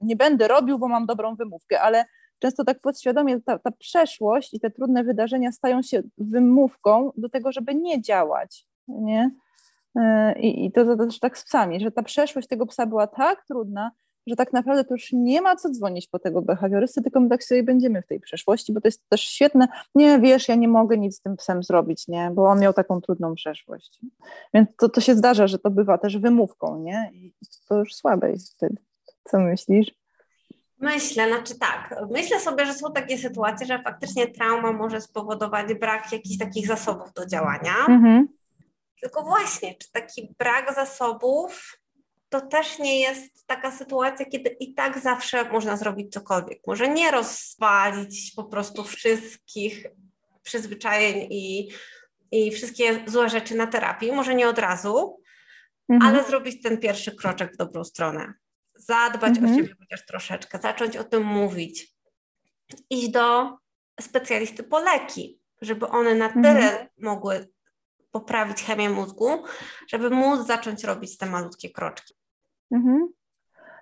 nie 0.00 0.16
będę 0.16 0.48
robił, 0.48 0.78
bo 0.78 0.88
mam 0.88 1.06
dobrą 1.06 1.34
wymówkę, 1.34 1.80
ale 1.80 2.04
często 2.38 2.64
tak 2.64 2.80
podświadomie 2.80 3.40
ta, 3.40 3.58
ta 3.58 3.70
przeszłość 3.70 4.54
i 4.54 4.60
te 4.60 4.70
trudne 4.70 5.04
wydarzenia 5.04 5.52
stają 5.52 5.82
się 5.82 6.02
wymówką 6.18 7.12
do 7.16 7.28
tego, 7.28 7.52
żeby 7.52 7.74
nie 7.74 8.02
działać, 8.02 8.66
nie? 8.88 9.30
E, 9.96 10.38
I, 10.40 10.64
i 10.64 10.72
to, 10.72 10.96
też 10.96 11.18
tak 11.18 11.38
z 11.38 11.44
psami, 11.44 11.80
że 11.80 11.90
ta 11.90 12.02
przeszłość 12.02 12.48
tego 12.48 12.66
psa 12.66 12.86
była 12.86 13.06
tak 13.06 13.46
trudna, 13.46 13.90
że 14.26 14.36
tak 14.36 14.52
naprawdę 14.52 14.84
to 14.84 14.94
już 14.94 15.12
nie 15.12 15.42
ma 15.42 15.56
co 15.56 15.70
dzwonić 15.70 16.08
po 16.08 16.18
tego 16.18 16.42
behawiorysty, 16.42 17.02
tylko 17.02 17.20
my 17.20 17.28
tak 17.28 17.44
sobie 17.44 17.62
będziemy 17.62 18.02
w 18.02 18.06
tej 18.06 18.20
przeszłości, 18.20 18.72
bo 18.72 18.80
to 18.80 18.88
jest 18.88 19.08
też 19.08 19.20
świetne. 19.20 19.68
Nie, 19.94 20.18
wiesz, 20.18 20.48
ja 20.48 20.54
nie 20.54 20.68
mogę 20.68 20.98
nic 20.98 21.16
z 21.16 21.20
tym 21.20 21.36
psem 21.36 21.62
zrobić, 21.62 22.08
nie, 22.08 22.30
bo 22.34 22.48
on 22.48 22.60
miał 22.60 22.72
taką 22.72 23.00
trudną 23.00 23.34
przeszłość. 23.34 24.00
Więc 24.54 24.68
to, 24.78 24.88
to 24.88 25.00
się 25.00 25.14
zdarza, 25.14 25.46
że 25.46 25.58
to 25.58 25.70
bywa 25.70 25.98
też 25.98 26.18
wymówką, 26.18 26.78
nie, 26.78 27.10
i 27.12 27.32
to 27.68 27.78
już 27.78 27.94
słabe 27.94 28.30
jest 28.30 28.54
wtedy. 28.54 28.76
Co 29.24 29.38
myślisz? 29.38 30.05
Myślę, 30.80 31.28
znaczy 31.28 31.58
tak, 31.58 31.94
myślę 32.10 32.40
sobie, 32.40 32.66
że 32.66 32.74
są 32.74 32.92
takie 32.92 33.18
sytuacje, 33.18 33.66
że 33.66 33.82
faktycznie 33.82 34.28
trauma 34.28 34.72
może 34.72 35.00
spowodować 35.00 35.74
brak 35.74 36.12
jakichś 36.12 36.38
takich 36.38 36.66
zasobów 36.66 37.12
do 37.12 37.26
działania. 37.26 37.74
Mhm. 37.88 38.28
Tylko 39.00 39.22
właśnie, 39.22 39.74
czy 39.74 39.92
taki 39.92 40.34
brak 40.38 40.74
zasobów 40.74 41.78
to 42.28 42.40
też 42.40 42.78
nie 42.78 43.00
jest 43.00 43.46
taka 43.46 43.72
sytuacja, 43.72 44.26
kiedy 44.26 44.50
i 44.50 44.74
tak 44.74 44.98
zawsze 44.98 45.50
można 45.50 45.76
zrobić 45.76 46.12
cokolwiek. 46.12 46.58
Może 46.66 46.88
nie 46.88 47.10
rozwalić 47.10 48.32
po 48.36 48.44
prostu 48.44 48.84
wszystkich 48.84 49.86
przyzwyczajeń 50.42 51.26
i, 51.30 51.68
i 52.30 52.50
wszystkie 52.50 53.04
złe 53.06 53.28
rzeczy 53.28 53.54
na 53.54 53.66
terapii, 53.66 54.12
może 54.12 54.34
nie 54.34 54.48
od 54.48 54.58
razu, 54.58 55.20
mhm. 55.88 56.14
ale 56.14 56.24
zrobić 56.24 56.62
ten 56.62 56.78
pierwszy 56.78 57.16
kroczek 57.16 57.52
w 57.52 57.56
dobrą 57.56 57.84
stronę 57.84 58.34
zadbać 58.76 59.38
mhm. 59.38 59.52
o 59.52 59.56
siebie 59.56 59.74
chociaż 59.78 60.06
troszeczkę, 60.06 60.58
zacząć 60.58 60.96
o 60.96 61.04
tym 61.04 61.24
mówić, 61.24 61.96
iść 62.90 63.08
do 63.08 63.56
specjalisty 64.00 64.62
po 64.62 64.78
leki, 64.78 65.40
żeby 65.62 65.88
one 65.88 66.14
na 66.14 66.28
tyle 66.28 66.70
mhm. 66.70 66.88
mogły 66.98 67.48
poprawić 68.10 68.62
chemię 68.62 68.90
mózgu, 68.90 69.28
żeby 69.88 70.10
móc 70.10 70.46
zacząć 70.46 70.84
robić 70.84 71.18
te 71.18 71.26
malutkie 71.26 71.70
kroczki. 71.70 72.14
Mhm. 72.70 73.08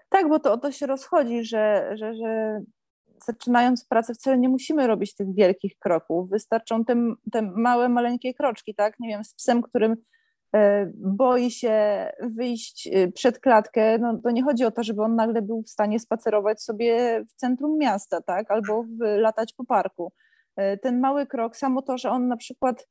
Tak, 0.09 0.29
bo 0.29 0.41
to 0.41 0.53
o 0.53 0.59
to 0.59 0.73
się 0.73 0.87
rozchodzi, 0.87 1.45
że, 1.45 1.91
że, 1.95 2.15
że 2.15 2.61
zaczynając 3.27 3.85
pracę 3.85 4.15
wcale 4.15 4.39
nie 4.39 4.49
musimy 4.49 4.87
robić 4.87 5.15
tych 5.15 5.35
wielkich 5.35 5.79
kroków. 5.79 6.31
Wystarczą 6.31 6.85
te, 6.85 6.97
te 7.33 7.43
małe, 7.43 7.89
maleńkie 7.89 8.35
kroczki, 8.35 8.75
tak? 8.75 9.01
Nie 9.01 9.09
wiem, 9.09 9.25
z 9.25 9.35
psem, 9.35 9.63
którym 9.63 9.97
boi 10.95 11.51
się 11.51 12.07
wyjść 12.21 12.89
e, 12.93 13.13
przed 13.13 13.39
klatkę, 13.39 13.99
no 13.99 14.19
to 14.19 14.31
nie 14.31 14.43
chodzi 14.43 14.65
o 14.65 14.71
to, 14.71 14.83
żeby 14.83 15.03
on 15.03 15.17
nagle 15.17 15.43
był 15.43 15.63
w 15.63 15.69
stanie 15.69 16.01
spacerować 16.01 16.63
sobie 16.63 17.21
w 17.29 17.35
centrum 17.35 17.79
miasta, 17.79 18.21
tak? 18.21 18.51
Albo 18.51 18.85
latać 19.01 19.53
po 19.53 19.65
parku. 19.65 20.13
E, 20.57 20.77
ten 20.77 21.01
mały 21.01 21.27
krok, 21.27 21.57
samo 21.57 21.83
to, 21.83 21.99
że 21.99 22.11
on 22.11 22.29
na 22.29 22.37
przykład 22.37 22.87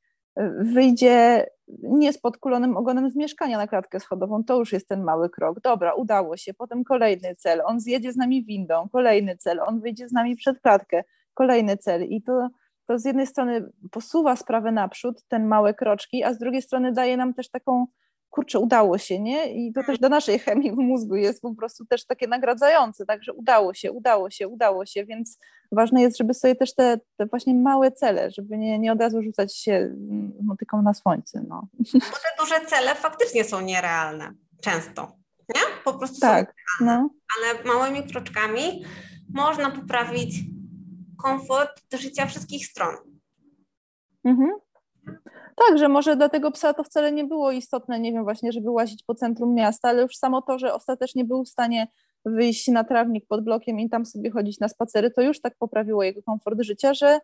wyjdzie 0.58 1.46
nie 1.82 2.12
z 2.12 2.18
podkulonym 2.18 2.76
ogonem 2.76 3.10
z 3.10 3.16
mieszkania 3.16 3.58
na 3.58 3.66
klatkę 3.66 4.00
schodową, 4.00 4.44
to 4.44 4.58
już 4.58 4.72
jest 4.72 4.88
ten 4.88 5.04
mały 5.04 5.30
krok. 5.30 5.60
Dobra, 5.60 5.94
udało 5.94 6.36
się. 6.36 6.54
Potem 6.54 6.84
kolejny 6.84 7.34
cel. 7.36 7.62
On 7.64 7.80
zjedzie 7.80 8.12
z 8.12 8.16
nami 8.16 8.44
windą, 8.44 8.88
kolejny 8.92 9.36
cel. 9.36 9.60
On 9.60 9.80
wyjdzie 9.80 10.08
z 10.08 10.12
nami 10.12 10.36
przed 10.36 10.60
klatkę, 10.60 11.04
kolejny 11.34 11.76
cel. 11.76 12.02
I 12.04 12.22
to, 12.22 12.48
to 12.86 12.98
z 12.98 13.04
jednej 13.04 13.26
strony 13.26 13.72
posuwa 13.90 14.36
sprawę 14.36 14.72
naprzód, 14.72 15.22
ten 15.28 15.46
małe 15.46 15.74
kroczki, 15.74 16.24
a 16.24 16.34
z 16.34 16.38
drugiej 16.38 16.62
strony 16.62 16.92
daje 16.92 17.16
nam 17.16 17.34
też 17.34 17.50
taką 17.50 17.86
kurczę, 18.34 18.58
udało 18.58 18.98
się, 18.98 19.20
nie? 19.20 19.66
I 19.66 19.72
to 19.72 19.82
też 19.82 19.98
dla 19.98 20.08
naszej 20.08 20.38
chemii 20.38 20.72
w 20.72 20.76
mózgu 20.76 21.16
jest 21.16 21.42
po 21.42 21.54
prostu 21.54 21.86
też 21.86 22.06
takie 22.06 22.28
nagradzające, 22.28 23.06
także 23.06 23.32
udało 23.32 23.74
się, 23.74 23.92
udało 23.92 24.30
się, 24.30 24.48
udało 24.48 24.86
się, 24.86 25.04
więc 25.04 25.38
ważne 25.72 26.02
jest, 26.02 26.18
żeby 26.18 26.34
sobie 26.34 26.54
też 26.54 26.74
te, 26.74 27.00
te 27.16 27.26
właśnie 27.26 27.54
małe 27.54 27.92
cele, 27.92 28.30
żeby 28.30 28.58
nie, 28.58 28.78
nie 28.78 28.92
od 28.92 29.00
razu 29.00 29.22
rzucać 29.22 29.56
się 29.56 29.94
motyką 30.42 30.82
na 30.82 30.94
słońce, 30.94 31.44
no. 31.48 31.68
Bo 31.94 32.00
te 32.00 32.42
duże 32.42 32.66
cele 32.66 32.94
faktycznie 32.94 33.44
są 33.44 33.60
nierealne, 33.60 34.32
często, 34.62 35.12
nie? 35.48 35.60
Po 35.84 35.94
prostu 35.94 36.20
tak, 36.20 36.54
są 36.78 36.84
no. 36.84 37.10
ale 37.36 37.64
małymi 37.64 38.02
kroczkami 38.02 38.84
można 39.34 39.70
poprawić 39.70 40.53
komfort 41.24 41.82
życia 41.92 42.26
wszystkich 42.26 42.66
stron. 42.66 42.94
Mhm. 44.24 44.50
Tak, 45.56 45.78
że 45.78 45.88
może 45.88 46.16
dla 46.16 46.28
tego 46.28 46.50
psa 46.50 46.74
to 46.74 46.84
wcale 46.84 47.12
nie 47.12 47.24
było 47.24 47.52
istotne, 47.52 48.00
nie 48.00 48.12
wiem, 48.12 48.24
właśnie, 48.24 48.52
żeby 48.52 48.70
łazić 48.70 49.02
po 49.02 49.14
centrum 49.14 49.54
miasta, 49.54 49.88
ale 49.88 50.02
już 50.02 50.16
samo 50.16 50.42
to, 50.42 50.58
że 50.58 50.74
ostatecznie 50.74 51.24
był 51.24 51.44
w 51.44 51.48
stanie 51.48 51.88
wyjść 52.24 52.68
na 52.68 52.84
trawnik 52.84 53.26
pod 53.26 53.44
blokiem 53.44 53.80
i 53.80 53.90
tam 53.90 54.06
sobie 54.06 54.30
chodzić 54.30 54.60
na 54.60 54.68
spacery, 54.68 55.10
to 55.10 55.22
już 55.22 55.40
tak 55.40 55.54
poprawiło 55.58 56.02
jego 56.02 56.22
komfort 56.22 56.62
życia, 56.62 56.94
że 56.94 57.20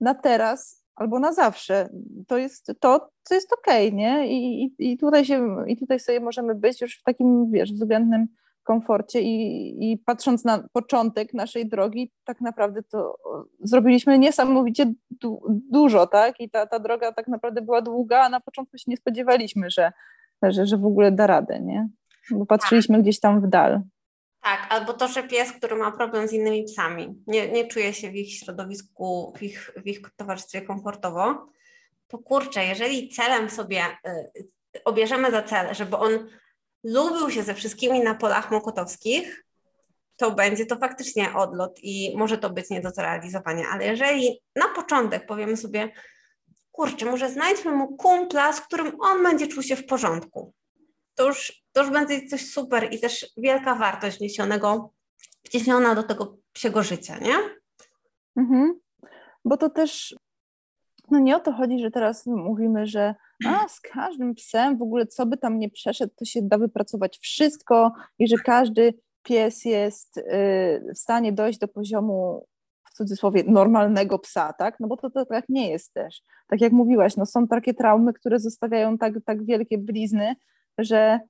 na 0.00 0.14
teraz 0.14 0.84
albo 0.96 1.18
na 1.18 1.32
zawsze 1.32 1.88
to 2.26 2.38
jest 2.38 2.72
to, 2.80 3.10
co 3.22 3.34
jest 3.34 3.52
okej, 3.52 3.86
okay, 3.86 3.98
nie? 3.98 4.28
I, 4.28 4.64
i, 4.64 4.92
I, 4.92 4.98
tutaj 4.98 5.24
się, 5.24 5.64
I 5.66 5.76
tutaj 5.76 6.00
sobie 6.00 6.20
możemy 6.20 6.54
być 6.54 6.80
już 6.80 6.98
w 6.98 7.02
takim, 7.02 7.50
wiesz, 7.52 7.72
względnym 7.72 8.28
komforcie 8.70 9.20
i, 9.20 9.92
i 9.92 9.98
patrząc 9.98 10.44
na 10.44 10.68
początek 10.72 11.34
naszej 11.34 11.68
drogi, 11.68 12.12
tak 12.24 12.40
naprawdę 12.40 12.82
to 12.82 13.16
zrobiliśmy 13.60 14.18
niesamowicie 14.18 14.92
du 15.10 15.42
dużo, 15.70 16.06
tak? 16.06 16.40
I 16.40 16.50
ta, 16.50 16.66
ta 16.66 16.78
droga 16.78 17.12
tak 17.12 17.28
naprawdę 17.28 17.62
była 17.62 17.82
długa, 17.82 18.20
a 18.20 18.28
na 18.28 18.40
początku 18.40 18.78
się 18.78 18.84
nie 18.86 18.96
spodziewaliśmy, 18.96 19.70
że, 19.70 19.92
że, 20.42 20.66
że 20.66 20.76
w 20.76 20.86
ogóle 20.86 21.12
da 21.12 21.26
radę, 21.26 21.60
nie? 21.60 21.88
Bo 22.30 22.46
patrzyliśmy 22.46 23.02
gdzieś 23.02 23.20
tam 23.20 23.40
w 23.40 23.46
dal. 23.46 23.80
Tak, 24.40 24.66
albo 24.70 24.92
to, 24.92 25.08
że 25.08 25.22
pies, 25.22 25.52
który 25.52 25.76
ma 25.76 25.90
problem 25.90 26.28
z 26.28 26.32
innymi 26.32 26.64
psami, 26.64 27.22
nie, 27.26 27.52
nie 27.52 27.64
czuje 27.66 27.92
się 27.92 28.10
w 28.10 28.14
ich 28.14 28.34
środowisku, 28.34 29.32
w 29.38 29.42
ich, 29.42 29.70
w 29.76 29.86
ich 29.86 30.00
towarzystwie 30.16 30.62
komfortowo, 30.62 31.46
to 32.08 32.18
kurczę, 32.18 32.64
jeżeli 32.64 33.08
celem 33.08 33.50
sobie 33.50 33.82
y, 34.76 34.84
obierzemy 34.84 35.30
za 35.30 35.42
cel, 35.42 35.74
żeby 35.74 35.96
on 35.96 36.10
lubił 36.84 37.30
się 37.30 37.42
ze 37.42 37.54
wszystkimi 37.54 38.00
na 38.00 38.14
polach 38.14 38.50
mokotowskich, 38.50 39.44
to 40.16 40.30
będzie 40.30 40.66
to 40.66 40.76
faktycznie 40.76 41.34
odlot 41.34 41.78
i 41.82 42.16
może 42.16 42.38
to 42.38 42.50
być 42.50 42.70
nie 42.70 42.80
do 42.80 42.90
zrealizowania. 42.90 43.64
Ale 43.72 43.86
jeżeli 43.86 44.40
na 44.56 44.68
początek 44.68 45.26
powiemy 45.26 45.56
sobie, 45.56 45.92
kurczę, 46.72 47.06
może 47.06 47.30
znajdźmy 47.30 47.72
mu 47.72 47.96
kumpla, 47.96 48.52
z 48.52 48.60
którym 48.60 49.00
on 49.00 49.22
będzie 49.22 49.46
czuł 49.46 49.62
się 49.62 49.76
w 49.76 49.86
porządku, 49.86 50.52
to 51.14 51.26
już, 51.26 51.62
to 51.72 51.80
już 51.80 51.90
będzie 51.90 52.28
coś 52.28 52.50
super 52.50 52.88
i 52.92 53.00
też 53.00 53.32
wielka 53.36 53.74
wartość 53.74 54.18
wniesionego, 54.18 54.92
wciśniona 55.42 55.94
do 55.94 56.02
tego 56.02 56.36
psiego 56.52 56.82
życia, 56.82 57.18
nie? 57.18 57.34
Mhm. 58.36 58.80
Bo 59.44 59.56
to 59.56 59.70
też 59.70 60.14
no 61.10 61.18
nie 61.18 61.36
o 61.36 61.40
to 61.40 61.52
chodzi, 61.52 61.78
że 61.78 61.90
teraz 61.90 62.26
mówimy, 62.26 62.86
że 62.86 63.14
a, 63.46 63.68
z 63.68 63.80
każdym 63.80 64.34
psem 64.34 64.78
w 64.78 64.82
ogóle 64.82 65.06
co 65.06 65.26
by 65.26 65.36
tam 65.36 65.58
nie 65.58 65.70
przeszedł, 65.70 66.12
to 66.16 66.24
się 66.24 66.42
da 66.42 66.58
wypracować 66.58 67.18
wszystko 67.18 67.92
i 68.18 68.28
że 68.28 68.36
każdy 68.36 68.94
pies 69.22 69.64
jest 69.64 70.16
y, 70.16 70.22
w 70.94 70.98
stanie 70.98 71.32
dojść 71.32 71.58
do 71.58 71.68
poziomu 71.68 72.46
w 72.84 72.94
cudzysłowie 72.94 73.44
normalnego 73.46 74.18
psa, 74.18 74.52
tak? 74.52 74.80
No 74.80 74.88
bo 74.88 74.96
to, 74.96 75.10
to 75.10 75.26
tak 75.26 75.44
nie 75.48 75.70
jest 75.70 75.94
też. 75.94 76.22
Tak 76.48 76.60
jak 76.60 76.72
mówiłaś, 76.72 77.16
no 77.16 77.26
są 77.26 77.48
takie 77.48 77.74
traumy, 77.74 78.12
które 78.12 78.38
zostawiają 78.38 78.98
tak, 78.98 79.14
tak 79.24 79.44
wielkie 79.44 79.78
blizny, 79.78 80.34
że, 80.78 81.20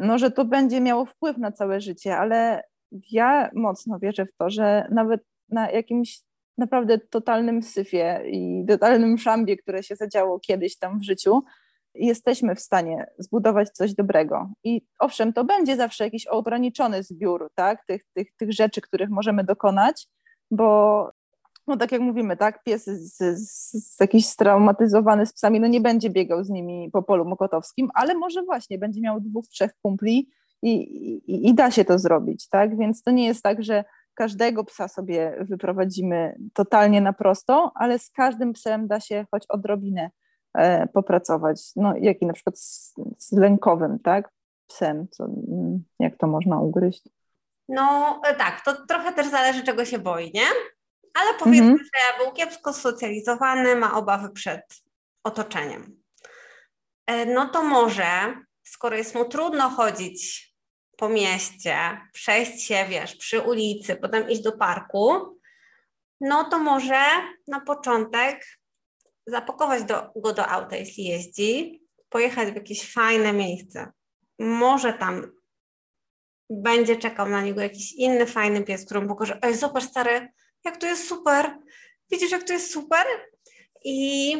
no, 0.00 0.18
że 0.18 0.30
to 0.30 0.44
będzie 0.44 0.80
miało 0.80 1.04
wpływ 1.04 1.38
na 1.38 1.52
całe 1.52 1.80
życie, 1.80 2.16
ale 2.16 2.62
ja 3.10 3.50
mocno 3.54 3.98
wierzę 3.98 4.26
w 4.26 4.36
to, 4.36 4.50
że 4.50 4.88
nawet 4.90 5.20
na 5.48 5.70
jakimś 5.70 6.20
naprawdę 6.58 6.98
totalnym 6.98 7.62
syfie 7.62 8.22
i 8.26 8.64
totalnym 8.68 9.18
szambie, 9.18 9.56
które 9.56 9.82
się 9.82 9.96
zadziało 9.96 10.40
kiedyś 10.40 10.78
tam 10.78 10.98
w 10.98 11.04
życiu, 11.04 11.42
jesteśmy 11.94 12.54
w 12.54 12.60
stanie 12.60 13.06
zbudować 13.18 13.70
coś 13.70 13.94
dobrego. 13.94 14.50
I 14.64 14.82
owszem, 14.98 15.32
to 15.32 15.44
będzie 15.44 15.76
zawsze 15.76 16.04
jakiś 16.04 16.26
ograniczony 16.26 17.02
zbiór 17.02 17.50
tak, 17.54 17.84
tych, 17.86 18.04
tych, 18.14 18.36
tych 18.36 18.52
rzeczy, 18.52 18.80
których 18.80 19.10
możemy 19.10 19.44
dokonać, 19.44 20.08
bo 20.50 21.10
no 21.66 21.76
tak 21.76 21.92
jak 21.92 22.00
mówimy, 22.00 22.36
tak, 22.36 22.62
pies 22.62 22.84
z, 22.84 23.16
z, 23.16 23.72
z 23.72 24.00
jakiś 24.00 24.26
straumatyzowany 24.26 25.26
z 25.26 25.32
psami, 25.32 25.60
no 25.60 25.66
nie 25.66 25.80
będzie 25.80 26.10
biegał 26.10 26.44
z 26.44 26.50
nimi 26.50 26.90
po 26.92 27.02
polu 27.02 27.24
mokotowskim, 27.24 27.88
ale 27.94 28.14
może 28.14 28.42
właśnie 28.42 28.78
będzie 28.78 29.00
miał 29.00 29.20
dwóch, 29.20 29.46
trzech 29.48 29.70
kumpli 29.82 30.28
i, 30.62 30.72
i, 30.72 31.48
i 31.48 31.54
da 31.54 31.70
się 31.70 31.84
to 31.84 31.98
zrobić, 31.98 32.48
tak, 32.48 32.78
więc 32.78 33.02
to 33.02 33.10
nie 33.10 33.26
jest 33.26 33.42
tak, 33.42 33.62
że 33.62 33.84
każdego 34.18 34.64
psa 34.64 34.88
sobie 34.88 35.36
wyprowadzimy 35.40 36.36
totalnie 36.54 37.00
na 37.00 37.12
prosto, 37.12 37.72
ale 37.74 37.98
z 37.98 38.10
każdym 38.10 38.52
psem 38.52 38.88
da 38.88 39.00
się 39.00 39.26
choć 39.30 39.46
odrobinę 39.48 40.10
e, 40.54 40.86
popracować. 40.86 41.60
No, 41.76 41.94
jaki 42.00 42.26
na 42.26 42.32
przykład 42.32 42.58
z, 42.58 42.94
z 43.18 43.32
lękowym, 43.32 43.98
tak? 43.98 44.30
Psem, 44.66 45.06
co, 45.10 45.24
mm, 45.24 45.84
jak 45.98 46.16
to 46.16 46.26
można 46.26 46.60
ugryźć? 46.60 47.08
No 47.68 48.20
e, 48.24 48.34
tak, 48.34 48.64
to 48.64 48.86
trochę 48.86 49.12
też 49.12 49.26
zależy, 49.26 49.62
czego 49.62 49.84
się 49.84 49.98
boi, 49.98 50.30
nie? 50.34 50.46
Ale 51.14 51.38
powiedzmy, 51.38 51.70
mhm. 51.70 51.78
że 51.78 52.24
był 52.24 52.32
kiepsko 52.32 52.72
socjalizowany, 52.72 53.76
ma 53.76 53.94
obawy 53.94 54.30
przed 54.30 54.82
otoczeniem. 55.24 56.02
E, 57.06 57.26
no 57.26 57.48
to 57.48 57.62
może, 57.62 58.34
skoro 58.64 58.96
jest 58.96 59.14
mu 59.14 59.24
trudno 59.24 59.68
chodzić 59.68 60.48
po 60.98 61.08
mieście, 61.08 62.00
przejść 62.12 62.62
się, 62.62 62.86
wiesz, 62.88 63.16
przy 63.16 63.40
ulicy, 63.40 63.96
potem 63.96 64.30
iść 64.30 64.42
do 64.42 64.52
parku, 64.52 65.38
no 66.20 66.44
to 66.44 66.58
może 66.58 67.04
na 67.46 67.60
początek 67.60 68.46
zapakować 69.26 69.84
do, 69.84 70.12
go 70.16 70.32
do 70.32 70.46
auta, 70.46 70.76
jeśli 70.76 71.04
jeździ, 71.04 71.82
pojechać 72.08 72.48
w 72.52 72.54
jakieś 72.54 72.92
fajne 72.92 73.32
miejsce. 73.32 73.92
Może 74.38 74.92
tam 74.92 75.32
będzie 76.50 76.96
czekał 76.96 77.28
na 77.28 77.42
niego 77.42 77.60
jakiś 77.60 77.92
inny 77.92 78.26
fajny 78.26 78.64
pies, 78.64 78.84
którym 78.84 79.08
pokaże, 79.08 79.38
ej, 79.42 79.54
zobacz 79.54 79.84
stary, 79.84 80.28
jak 80.64 80.76
to 80.76 80.86
jest 80.86 81.08
super, 81.08 81.58
widzisz, 82.10 82.30
jak 82.30 82.42
to 82.42 82.52
jest 82.52 82.72
super? 82.72 83.06
I 83.84 84.36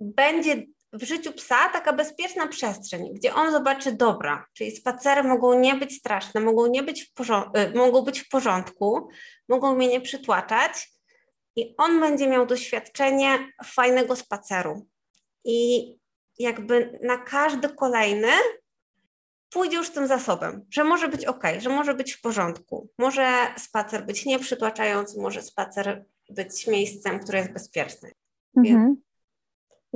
będzie 0.00 0.66
w 0.92 1.02
życiu 1.02 1.32
psa 1.32 1.68
taka 1.68 1.92
bezpieczna 1.92 2.46
przestrzeń, 2.46 3.14
gdzie 3.14 3.34
on 3.34 3.52
zobaczy 3.52 3.92
dobra, 3.92 4.46
czyli 4.52 4.76
spacery 4.76 5.22
mogą 5.22 5.60
nie 5.60 5.74
być 5.74 5.98
straszne, 5.98 6.40
mogą, 6.40 6.66
nie 6.66 6.82
być, 6.82 7.12
w 7.16 7.20
y, 7.20 7.74
mogą 7.74 8.02
być 8.02 8.20
w 8.20 8.28
porządku, 8.28 9.08
mogą 9.48 9.74
mnie 9.74 9.88
nie 9.88 10.00
przytłaczać 10.00 10.92
i 11.56 11.74
on 11.78 12.00
będzie 12.00 12.28
miał 12.28 12.46
doświadczenie 12.46 13.52
fajnego 13.64 14.16
spaceru. 14.16 14.86
I 15.44 15.88
jakby 16.38 16.98
na 17.02 17.18
każdy 17.18 17.68
kolejny 17.68 18.32
pójdzie 19.50 19.76
już 19.76 19.90
tym 19.90 20.06
zasobem, 20.06 20.66
że 20.70 20.84
może 20.84 21.08
być 21.08 21.24
ok, 21.24 21.42
że 21.58 21.70
może 21.70 21.94
być 21.94 22.12
w 22.12 22.20
porządku, 22.20 22.88
może 22.98 23.46
spacer 23.56 24.06
być 24.06 24.26
nieprzytłaczający, 24.26 25.20
może 25.20 25.42
spacer 25.42 26.04
być 26.30 26.66
miejscem, 26.66 27.20
które 27.20 27.38
jest 27.38 27.52
bezpieczne. 27.52 28.10
Mhm. 28.56 28.96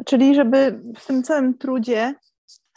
Czyli 0.07 0.35
żeby 0.35 0.81
w 0.97 1.07
tym 1.07 1.23
całym 1.23 1.59
trudzie 1.59 2.15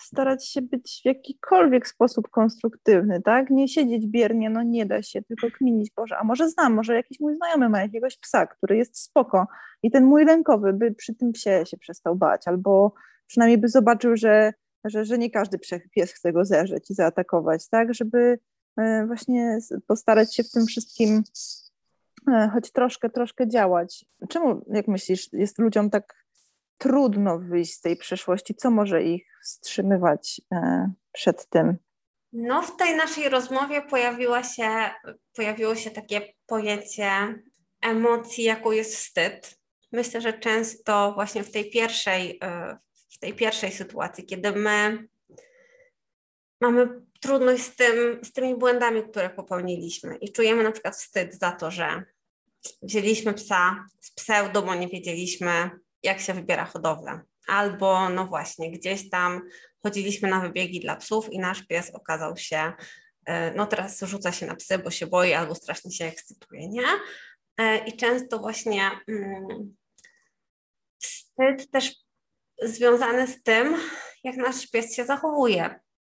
starać 0.06 0.50
się 0.50 0.62
być 0.62 1.00
w 1.04 1.06
jakikolwiek 1.06 1.88
sposób 1.88 2.30
konstruktywny, 2.30 3.22
tak? 3.22 3.50
Nie 3.50 3.68
siedzieć 3.68 4.08
biernie, 4.08 4.50
no 4.50 4.64
nie 4.64 4.86
da 4.86 5.02
się, 5.02 5.22
tylko 5.22 5.48
kminić, 5.52 5.92
Boże, 5.96 6.18
a 6.18 6.24
może 6.24 6.50
znam, 6.50 6.74
może 6.74 6.96
jakiś 6.96 7.20
mój 7.20 7.36
znajomy 7.36 7.70
ma 7.70 7.82
jakiegoś 7.82 8.18
psa, 8.18 8.46
który 8.46 8.78
jest 8.78 9.00
spoko 9.00 9.48
i 9.84 9.92
ten 9.92 10.06
mój 10.06 10.26
rękowy 10.26 10.74
by 10.74 10.92
przy 10.92 11.16
tym 11.16 11.32
psie 11.32 11.64
się 11.66 11.78
przestał 11.78 12.16
bać, 12.16 12.48
albo 12.48 12.94
przynajmniej 13.28 13.58
by 13.58 13.70
zobaczył, 13.70 14.16
że, 14.16 14.54
że, 14.84 15.06
że 15.06 15.18
nie 15.18 15.32
każdy 15.32 15.60
pies 15.96 16.14
chce 16.14 16.34
go 16.34 16.46
zerzeć 16.46 16.92
i 16.92 16.94
zaatakować, 16.94 17.70
tak? 17.70 17.94
Żeby 17.94 18.40
e, 18.78 19.06
właśnie 19.08 19.60
postarać 19.88 20.36
się 20.36 20.44
w 20.44 20.52
tym 20.52 20.66
wszystkim 20.66 21.24
e, 22.34 22.50
choć 22.54 22.72
troszkę, 22.72 23.10
troszkę 23.10 23.48
działać. 23.48 24.06
Czemu, 24.30 24.66
jak 24.68 24.88
myślisz, 24.88 25.34
jest 25.34 25.60
ludziom 25.60 25.90
tak 25.90 26.25
trudno 26.78 27.40
wyjść 27.40 27.74
z 27.74 27.82
tej 27.82 27.98
przeszłości? 27.98 28.56
Co 28.56 28.72
może 28.72 29.04
ich 29.04 29.28
wstrzymywać 29.44 30.42
e, 30.52 30.92
przed 31.12 31.50
tym? 31.50 31.78
No, 32.34 32.62
w 32.62 32.76
tej 32.76 32.96
naszej 32.96 33.30
rozmowie 33.30 33.82
pojawiła 33.82 34.44
się, 34.44 34.70
pojawiło 35.36 35.76
się 35.76 35.92
takie 35.92 36.34
pojęcie 36.46 37.10
emocji, 37.82 38.44
jaką 38.44 38.72
jest 38.72 38.96
wstyd. 38.96 39.60
Myślę, 39.92 40.22
że 40.22 40.34
często 40.34 41.12
właśnie 41.14 41.44
w 41.44 41.52
tej 41.52 41.70
pierwszej, 41.70 42.40
e, 42.44 42.78
w 43.10 43.20
tej 43.20 43.34
pierwszej 43.34 43.72
sytuacji, 43.72 44.26
kiedy 44.26 44.52
my 44.52 45.08
mamy 46.62 47.02
trudność 47.22 47.64
z, 47.64 47.76
tym, 47.76 48.26
z 48.26 48.34
tymi 48.34 48.56
błędami, 48.56 49.04
które 49.04 49.30
popełniliśmy 49.30 50.18
i 50.18 50.32
czujemy 50.32 50.64
na 50.64 50.72
przykład 50.72 50.96
wstyd 50.96 51.36
za 51.36 51.52
to, 51.52 51.72
że 51.72 52.04
wzięliśmy 52.82 53.34
psa 53.34 53.86
z 54.00 54.12
pseudo, 54.12 54.62
bo 54.62 54.76
nie 54.76 54.88
wiedzieliśmy, 54.88 55.70
jak 56.06 56.20
się 56.20 56.34
wybiera 56.34 56.66
hodowlę. 56.66 57.22
Albo, 57.48 58.10
no 58.10 58.26
właśnie, 58.26 58.72
gdzieś 58.72 59.10
tam 59.10 59.42
chodziliśmy 59.84 60.30
na 60.30 60.40
wybiegi 60.40 60.80
dla 60.80 60.96
psów 60.96 61.34
i 61.34 61.40
nasz 61.40 61.64
pies 61.64 61.92
okazał 61.92 62.38
się, 62.38 62.74
e, 63.26 63.54
no 63.54 63.68
teraz 63.68 64.02
rzuca 64.02 64.32
się 64.32 64.46
na 64.46 64.56
psy, 64.56 64.78
bo 64.78 64.92
się 64.92 65.08
boi 65.08 65.34
albo 65.34 65.56
strasznie 65.56 65.92
się 65.92 66.06
ekscytuje, 66.06 66.70
nie? 66.70 66.88
E, 67.58 67.78
I 67.78 67.98
często 67.98 68.40
właśnie 68.40 68.92
mm, 69.08 69.76
wstyd 71.00 71.72
też 71.72 71.96
związany 72.62 73.28
z 73.28 73.44
tym, 73.44 73.78
jak 74.24 74.38
nasz 74.38 74.68
pies 74.68 74.96
się 74.96 75.06
zachowuje. 75.06 75.80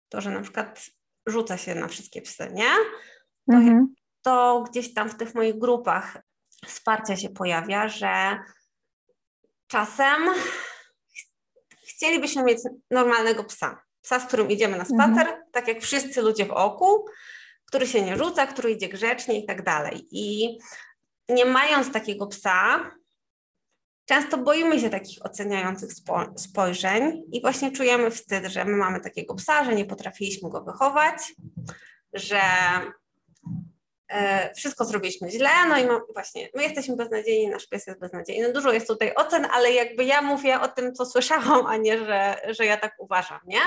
To, 0.10 0.22
że 0.22 0.32
na 0.32 0.42
przykład 0.42 0.86
rzuca 1.26 1.58
się 1.58 1.76
na 1.76 1.88
wszystkie 1.88 2.22
psy, 2.22 2.50
nie? 2.54 2.72
To, 3.50 3.58
mhm. 3.58 3.94
to 4.22 4.64
gdzieś 4.70 4.94
tam 4.94 5.10
w 5.10 5.18
tych 5.18 5.36
moich 5.36 5.58
grupach 5.58 6.22
wsparcia 6.66 7.16
się 7.16 7.30
pojawia, 7.30 7.88
że 7.88 8.40
czasem 9.68 10.30
chcielibyśmy 11.88 12.44
mieć 12.44 12.60
normalnego 12.92 13.44
psa. 13.44 13.82
Psa, 14.02 14.20
z 14.20 14.26
którym 14.26 14.52
idziemy 14.52 14.78
na 14.78 14.86
spacer, 14.86 15.28
mhm. 15.28 15.42
tak 15.52 15.68
jak 15.68 15.82
wszyscy 15.82 16.22
ludzie 16.22 16.46
w 16.46 16.52
oku, 16.52 17.06
który 17.66 17.88
się 17.88 18.02
nie 18.02 18.18
rzuca, 18.18 18.48
który 18.48 18.72
idzie 18.72 18.90
grzecznie 18.90 19.40
i 19.40 19.46
tak 19.46 19.64
dalej. 19.64 20.08
I 20.12 20.58
nie 21.30 21.46
mając 21.46 21.92
takiego 21.92 22.28
psa, 22.28 22.92
często 24.06 24.38
boimy 24.38 24.80
się 24.80 24.90
takich 24.90 25.26
oceniających 25.26 25.90
spojrzeń 26.36 27.24
i 27.32 27.42
właśnie 27.42 27.72
czujemy 27.72 28.12
wstyd, 28.12 28.46
że 28.46 28.66
my 28.66 28.78
mamy 28.78 29.02
takiego 29.02 29.36
psa, 29.36 29.66
że 29.66 29.76
nie 29.76 29.86
potrafiliśmy 29.86 30.50
go 30.50 30.64
wychować, 30.64 31.34
że 32.14 32.42
E, 34.10 34.54
wszystko 34.54 34.86
zrobiliśmy 34.86 35.32
źle, 35.32 35.50
no 35.70 35.80
i 35.80 36.14
właśnie, 36.14 36.50
my 36.56 36.64
jesteśmy 36.64 36.96
beznadziejni, 36.96 37.48
nasz 37.48 37.68
pies 37.68 37.88
jest 37.88 38.00
beznadziejny. 38.00 38.54
Dużo 38.54 38.72
jest 38.72 38.88
tutaj 38.88 39.14
ocen, 39.16 39.48
ale 39.52 39.72
jakby 39.72 40.04
ja 40.04 40.22
mówię 40.22 40.62
o 40.62 40.68
tym, 40.68 40.94
co 40.94 41.06
słyszałam, 41.06 41.66
a 41.66 41.78
nie, 41.78 41.98
że, 41.98 42.42
że 42.50 42.66
ja 42.66 42.78
tak 42.78 42.96
uważam, 43.00 43.40
nie? 43.46 43.60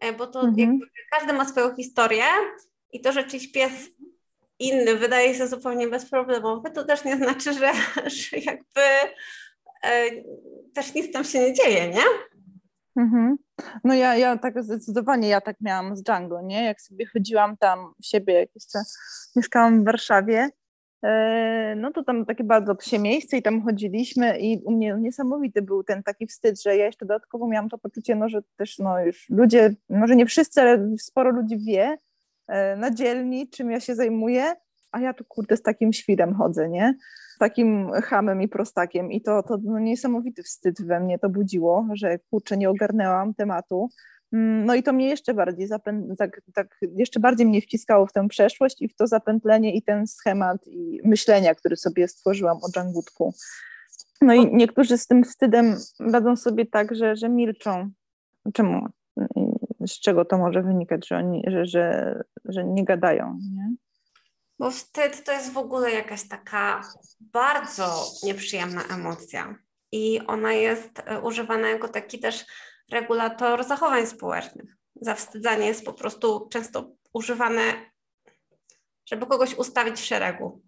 E, 0.00 0.12
bo 0.12 0.26
to 0.26 0.40
mhm. 0.40 0.58
jakby 0.58 0.86
każdy 1.10 1.32
ma 1.32 1.48
swoją 1.48 1.76
historię 1.76 2.24
i 2.92 3.00
to, 3.00 3.12
że 3.12 3.24
czyjś 3.24 3.52
pies 3.52 3.72
inny 4.58 4.94
wydaje 4.94 5.34
się 5.34 5.48
zupełnie 5.48 5.88
bezproblemowy, 5.88 6.70
to 6.70 6.84
też 6.84 7.04
nie 7.04 7.16
znaczy, 7.16 7.52
że, 7.52 7.72
że 8.16 8.36
jakby 8.36 8.82
e, 9.84 10.10
też 10.74 10.94
nic 10.94 11.12
tam 11.12 11.24
się 11.24 11.40
nie 11.40 11.52
dzieje, 11.52 11.88
nie? 11.88 12.04
Mhm. 12.96 13.36
No 13.84 13.94
ja, 13.94 14.16
ja 14.16 14.38
tak 14.38 14.62
zdecydowanie, 14.62 15.28
ja 15.28 15.40
tak 15.40 15.56
miałam 15.60 15.96
z 15.96 16.02
Django, 16.02 16.40
nie? 16.42 16.64
Jak 16.64 16.80
sobie 16.80 17.06
chodziłam 17.06 17.56
tam 17.56 17.92
siebie, 18.02 18.34
jak 18.34 18.48
jeszcze 18.54 18.78
mieszkałam 19.36 19.82
w 19.82 19.84
Warszawie, 19.84 20.48
e, 21.04 21.74
no 21.76 21.92
to 21.92 22.04
tam 22.04 22.26
takie 22.26 22.44
bardzo 22.44 22.74
psie 22.74 22.98
miejsce 22.98 23.36
i 23.36 23.42
tam 23.42 23.62
chodziliśmy 23.62 24.38
i 24.38 24.62
u 24.64 24.70
mnie 24.72 24.96
niesamowity 25.00 25.62
był 25.62 25.84
ten 25.84 26.02
taki 26.02 26.26
wstyd, 26.26 26.62
że 26.62 26.76
ja 26.76 26.86
jeszcze 26.86 27.06
dodatkowo 27.06 27.48
miałam 27.48 27.68
to 27.68 27.78
poczucie, 27.78 28.14
no 28.14 28.28
że 28.28 28.42
też 28.56 28.78
no 28.78 29.00
już 29.00 29.26
ludzie, 29.30 29.74
może 29.90 30.16
nie 30.16 30.26
wszyscy, 30.26 30.60
ale 30.60 30.96
sporo 30.98 31.30
ludzi 31.30 31.58
wie 31.58 31.98
e, 32.48 32.76
na 32.76 32.90
dzielni, 32.90 33.50
czym 33.50 33.70
ja 33.70 33.80
się 33.80 33.94
zajmuję, 33.94 34.54
a 34.94 35.00
ja 35.00 35.14
tu 35.14 35.24
kurde 35.24 35.56
z 35.56 35.62
takim 35.62 35.92
świrem 35.92 36.34
chodzę, 36.34 36.68
nie? 36.68 36.94
takim 37.38 37.90
hamem 37.92 38.42
i 38.42 38.48
prostakiem 38.48 39.12
i 39.12 39.20
to, 39.20 39.42
to 39.42 39.58
no, 39.62 39.78
niesamowity 39.78 40.42
wstyd 40.42 40.86
we 40.86 41.00
mnie 41.00 41.18
to 41.18 41.28
budziło, 41.28 41.86
że 41.92 42.18
kurczę, 42.18 42.56
nie 42.56 42.70
ogarnęłam 42.70 43.34
tematu. 43.34 43.88
Mm, 44.32 44.64
no 44.64 44.74
i 44.74 44.82
to 44.82 44.92
mnie 44.92 45.08
jeszcze 45.08 45.34
bardziej 45.34 45.68
zapę- 45.68 46.16
tak, 46.18 46.40
tak, 46.54 46.78
jeszcze 46.96 47.20
bardziej 47.20 47.46
mnie 47.46 47.60
wciskało 47.60 48.06
w 48.06 48.12
tę 48.12 48.28
przeszłość 48.28 48.82
i 48.82 48.88
w 48.88 48.96
to 48.96 49.06
zapętlenie 49.06 49.74
i 49.74 49.82
ten 49.82 50.06
schemat 50.06 50.66
i 50.66 51.00
myślenia, 51.04 51.54
który 51.54 51.76
sobie 51.76 52.08
stworzyłam 52.08 52.56
o 52.56 52.70
Dżangutku. 52.72 53.34
No 54.22 54.34
i 54.34 54.54
niektórzy 54.54 54.98
z 54.98 55.06
tym 55.06 55.24
wstydem 55.24 55.76
radzą 56.00 56.36
sobie 56.36 56.66
tak, 56.66 56.94
że, 56.94 57.16
że 57.16 57.28
milczą. 57.28 57.90
Czemu? 58.52 58.86
Z 59.86 60.00
czego 60.00 60.24
to 60.24 60.38
może 60.38 60.62
wynikać, 60.62 61.08
że, 61.08 61.16
oni, 61.16 61.42
że, 61.46 61.66
że, 61.66 62.14
że 62.44 62.64
nie 62.64 62.84
gadają? 62.84 63.38
Nie? 63.54 63.74
Bo 64.58 64.70
wstyd 64.70 65.24
to 65.24 65.32
jest 65.32 65.52
w 65.52 65.58
ogóle 65.58 65.90
jakaś 65.90 66.28
taka 66.28 66.82
bardzo 67.20 68.06
nieprzyjemna 68.22 68.82
emocja 68.84 69.54
i 69.92 70.20
ona 70.26 70.52
jest 70.52 70.90
e, 71.04 71.20
używana 71.20 71.68
jako 71.68 71.88
taki 71.88 72.20
też 72.20 72.44
regulator 72.90 73.64
zachowań 73.64 74.06
społecznych. 74.06 74.76
Zawstydzanie 75.00 75.66
jest 75.66 75.84
po 75.84 75.92
prostu 75.92 76.48
często 76.52 76.90
używane, 77.12 77.62
żeby 79.06 79.26
kogoś 79.26 79.54
ustawić 79.54 80.00
w 80.00 80.04
szeregu. 80.04 80.62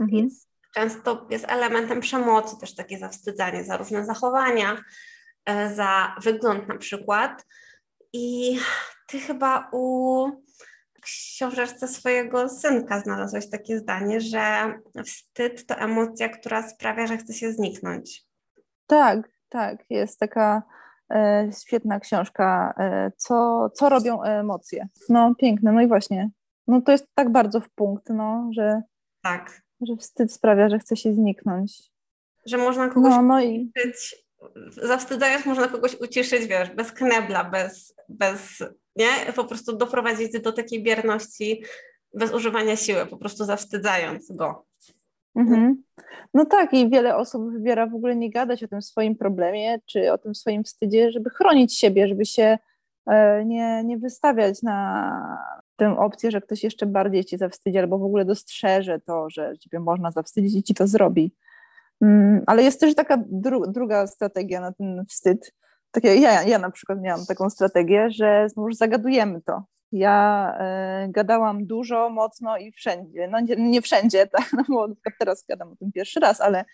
Mhm. 0.00 0.28
często 0.74 1.26
jest 1.30 1.44
elementem 1.48 2.00
przemocy 2.00 2.56
też 2.60 2.74
takie 2.74 2.98
zawstydzanie 2.98 3.64
za 3.64 3.76
różne 3.76 4.04
zachowania, 4.04 4.84
e, 5.44 5.74
za 5.74 6.16
wygląd 6.22 6.68
na 6.68 6.78
przykład. 6.78 7.46
I 8.12 8.58
ty 9.06 9.20
chyba 9.20 9.68
u 9.72 10.26
książeczce 11.02 11.88
swojego 11.88 12.48
synka 12.48 13.00
znalazłaś 13.00 13.50
takie 13.50 13.78
zdanie, 13.78 14.20
że 14.20 14.74
wstyd 15.04 15.66
to 15.66 15.76
emocja, 15.76 16.28
która 16.28 16.68
sprawia, 16.68 17.06
że 17.06 17.16
chce 17.16 17.32
się 17.32 17.52
zniknąć. 17.52 18.24
Tak, 18.86 19.28
tak. 19.48 19.84
Jest 19.90 20.18
taka 20.18 20.62
e, 21.10 21.50
świetna 21.62 22.00
książka. 22.00 22.74
E, 22.78 23.12
co, 23.16 23.68
co 23.74 23.88
robią 23.88 24.22
emocje? 24.22 24.88
No, 25.08 25.34
piękne. 25.34 25.72
No 25.72 25.80
i 25.80 25.88
właśnie. 25.88 26.30
No 26.66 26.80
to 26.80 26.92
jest 26.92 27.06
tak 27.14 27.32
bardzo 27.32 27.60
w 27.60 27.70
punkt, 27.70 28.08
no, 28.08 28.50
że, 28.52 28.82
tak. 29.22 29.62
że 29.80 29.96
wstyd 29.96 30.32
sprawia, 30.32 30.68
że 30.68 30.78
chce 30.78 30.96
się 30.96 31.14
zniknąć. 31.14 31.92
Że 32.46 32.58
można 32.58 32.88
kogoś 32.88 33.10
no, 33.10 33.22
no 33.22 33.42
i... 33.42 33.72
zawstydzając 34.82 35.46
można 35.46 35.68
kogoś 35.68 36.00
uciszyć, 36.00 36.46
wiesz, 36.46 36.70
bez 36.70 36.92
knebla, 36.92 37.44
bez, 37.44 37.94
bez 38.08 38.62
nie? 38.96 39.32
Po 39.36 39.44
prostu 39.44 39.76
doprowadzić 39.76 40.40
do 40.40 40.52
takiej 40.52 40.82
bierności 40.82 41.62
bez 42.14 42.34
używania 42.34 42.76
siły, 42.76 43.06
po 43.06 43.16
prostu 43.16 43.44
zawstydzając 43.44 44.32
go. 44.32 44.64
Mhm. 45.36 45.82
No 46.34 46.44
tak, 46.44 46.74
i 46.74 46.90
wiele 46.90 47.16
osób 47.16 47.52
wybiera 47.52 47.86
w 47.86 47.94
ogóle 47.94 48.16
nie 48.16 48.30
gadać 48.30 48.64
o 48.64 48.68
tym 48.68 48.82
swoim 48.82 49.16
problemie, 49.16 49.80
czy 49.86 50.12
o 50.12 50.18
tym 50.18 50.34
swoim 50.34 50.64
wstydzie, 50.64 51.12
żeby 51.12 51.30
chronić 51.30 51.78
siebie, 51.78 52.08
żeby 52.08 52.26
się 52.26 52.58
e, 53.06 53.44
nie, 53.44 53.84
nie 53.84 53.98
wystawiać 53.98 54.62
na 54.62 55.58
tę 55.76 55.98
opcję, 55.98 56.30
że 56.30 56.40
ktoś 56.40 56.64
jeszcze 56.64 56.86
bardziej 56.86 57.24
cię 57.24 57.38
zawstydzi, 57.38 57.78
albo 57.78 57.98
w 57.98 58.04
ogóle 58.04 58.24
dostrzeże 58.24 59.00
to, 59.00 59.30
że 59.30 59.52
ciebie 59.58 59.80
można 59.80 60.10
zawstydzić 60.10 60.54
i 60.54 60.62
ci 60.62 60.74
to 60.74 60.86
zrobi. 60.86 61.34
Mm, 62.00 62.42
ale 62.46 62.62
jest 62.62 62.80
też 62.80 62.94
taka 62.94 63.24
dru 63.26 63.66
druga 63.66 64.06
strategia 64.06 64.60
na 64.60 64.72
ten 64.72 65.04
wstyd, 65.08 65.54
takie, 65.92 66.14
ja, 66.14 66.42
ja 66.42 66.58
na 66.58 66.70
przykład 66.70 67.00
miałam 67.00 67.26
taką 67.26 67.50
strategię, 67.50 68.10
że 68.10 68.48
znów 68.48 68.76
zagadujemy 68.76 69.40
to. 69.40 69.62
Ja 69.92 70.54
y, 71.06 71.12
gadałam 71.12 71.66
dużo, 71.66 72.10
mocno 72.10 72.58
i 72.58 72.72
wszędzie. 72.72 73.28
No 73.28 73.40
nie, 73.40 73.56
nie 73.56 73.82
wszędzie, 73.82 74.26
tak, 74.36 74.52
no 74.52 74.64
bo 74.68 74.88
teraz 75.18 75.44
gadam 75.48 75.72
o 75.72 75.76
tym 75.76 75.92
pierwszy 75.92 76.20
raz, 76.20 76.40
ale 76.40 76.64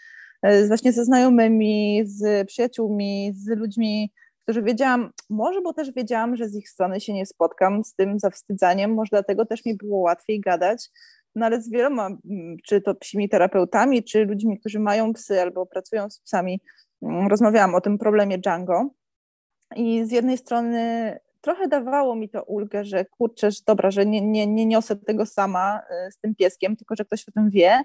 y, 0.46 0.68
właśnie 0.68 0.92
ze 0.92 1.04
znajomymi, 1.04 2.02
z 2.04 2.48
przyjaciółmi, 2.48 3.32
z 3.34 3.48
ludźmi, 3.48 4.12
którzy 4.42 4.62
wiedziałam, 4.62 5.10
może 5.30 5.60
bo 5.60 5.72
też 5.72 5.92
wiedziałam, 5.92 6.36
że 6.36 6.48
z 6.48 6.56
ich 6.56 6.68
strony 6.68 7.00
się 7.00 7.12
nie 7.12 7.26
spotkam 7.26 7.84
z 7.84 7.94
tym 7.94 8.18
zawstydzaniem, 8.18 8.94
może 8.94 9.08
dlatego 9.10 9.46
też 9.46 9.64
mi 9.64 9.76
było 9.76 9.98
łatwiej 9.98 10.40
gadać, 10.40 10.90
no 11.34 11.46
ale 11.46 11.62
z 11.62 11.70
wieloma, 11.70 12.08
czy 12.66 12.80
to 12.80 12.94
psimi 12.94 13.28
terapeutami, 13.28 14.04
czy 14.04 14.24
ludźmi, 14.24 14.60
którzy 14.60 14.80
mają 14.80 15.12
psy 15.12 15.40
albo 15.40 15.66
pracują 15.66 16.10
z 16.10 16.20
psami, 16.20 16.60
rozmawiałam 17.28 17.74
o 17.74 17.80
tym 17.80 17.98
problemie 17.98 18.38
Django 18.38 18.90
I 19.76 20.04
z 20.04 20.10
jednej 20.10 20.38
strony 20.38 21.18
trochę 21.40 21.68
dawało 21.68 22.16
mi 22.16 22.28
to 22.28 22.42
ulgę, 22.42 22.84
że 22.84 23.04
kurczę, 23.04 23.50
że 23.50 23.60
dobra, 23.66 23.90
że 23.90 24.06
nie, 24.06 24.20
nie, 24.20 24.46
nie 24.46 24.66
niosę 24.66 24.96
tego 24.96 25.26
sama 25.26 25.82
y, 26.08 26.12
z 26.12 26.18
tym 26.18 26.34
pieskiem, 26.34 26.76
tylko 26.76 26.96
że 26.96 27.04
ktoś 27.04 27.28
o 27.28 27.32
tym 27.32 27.50
wie, 27.50 27.82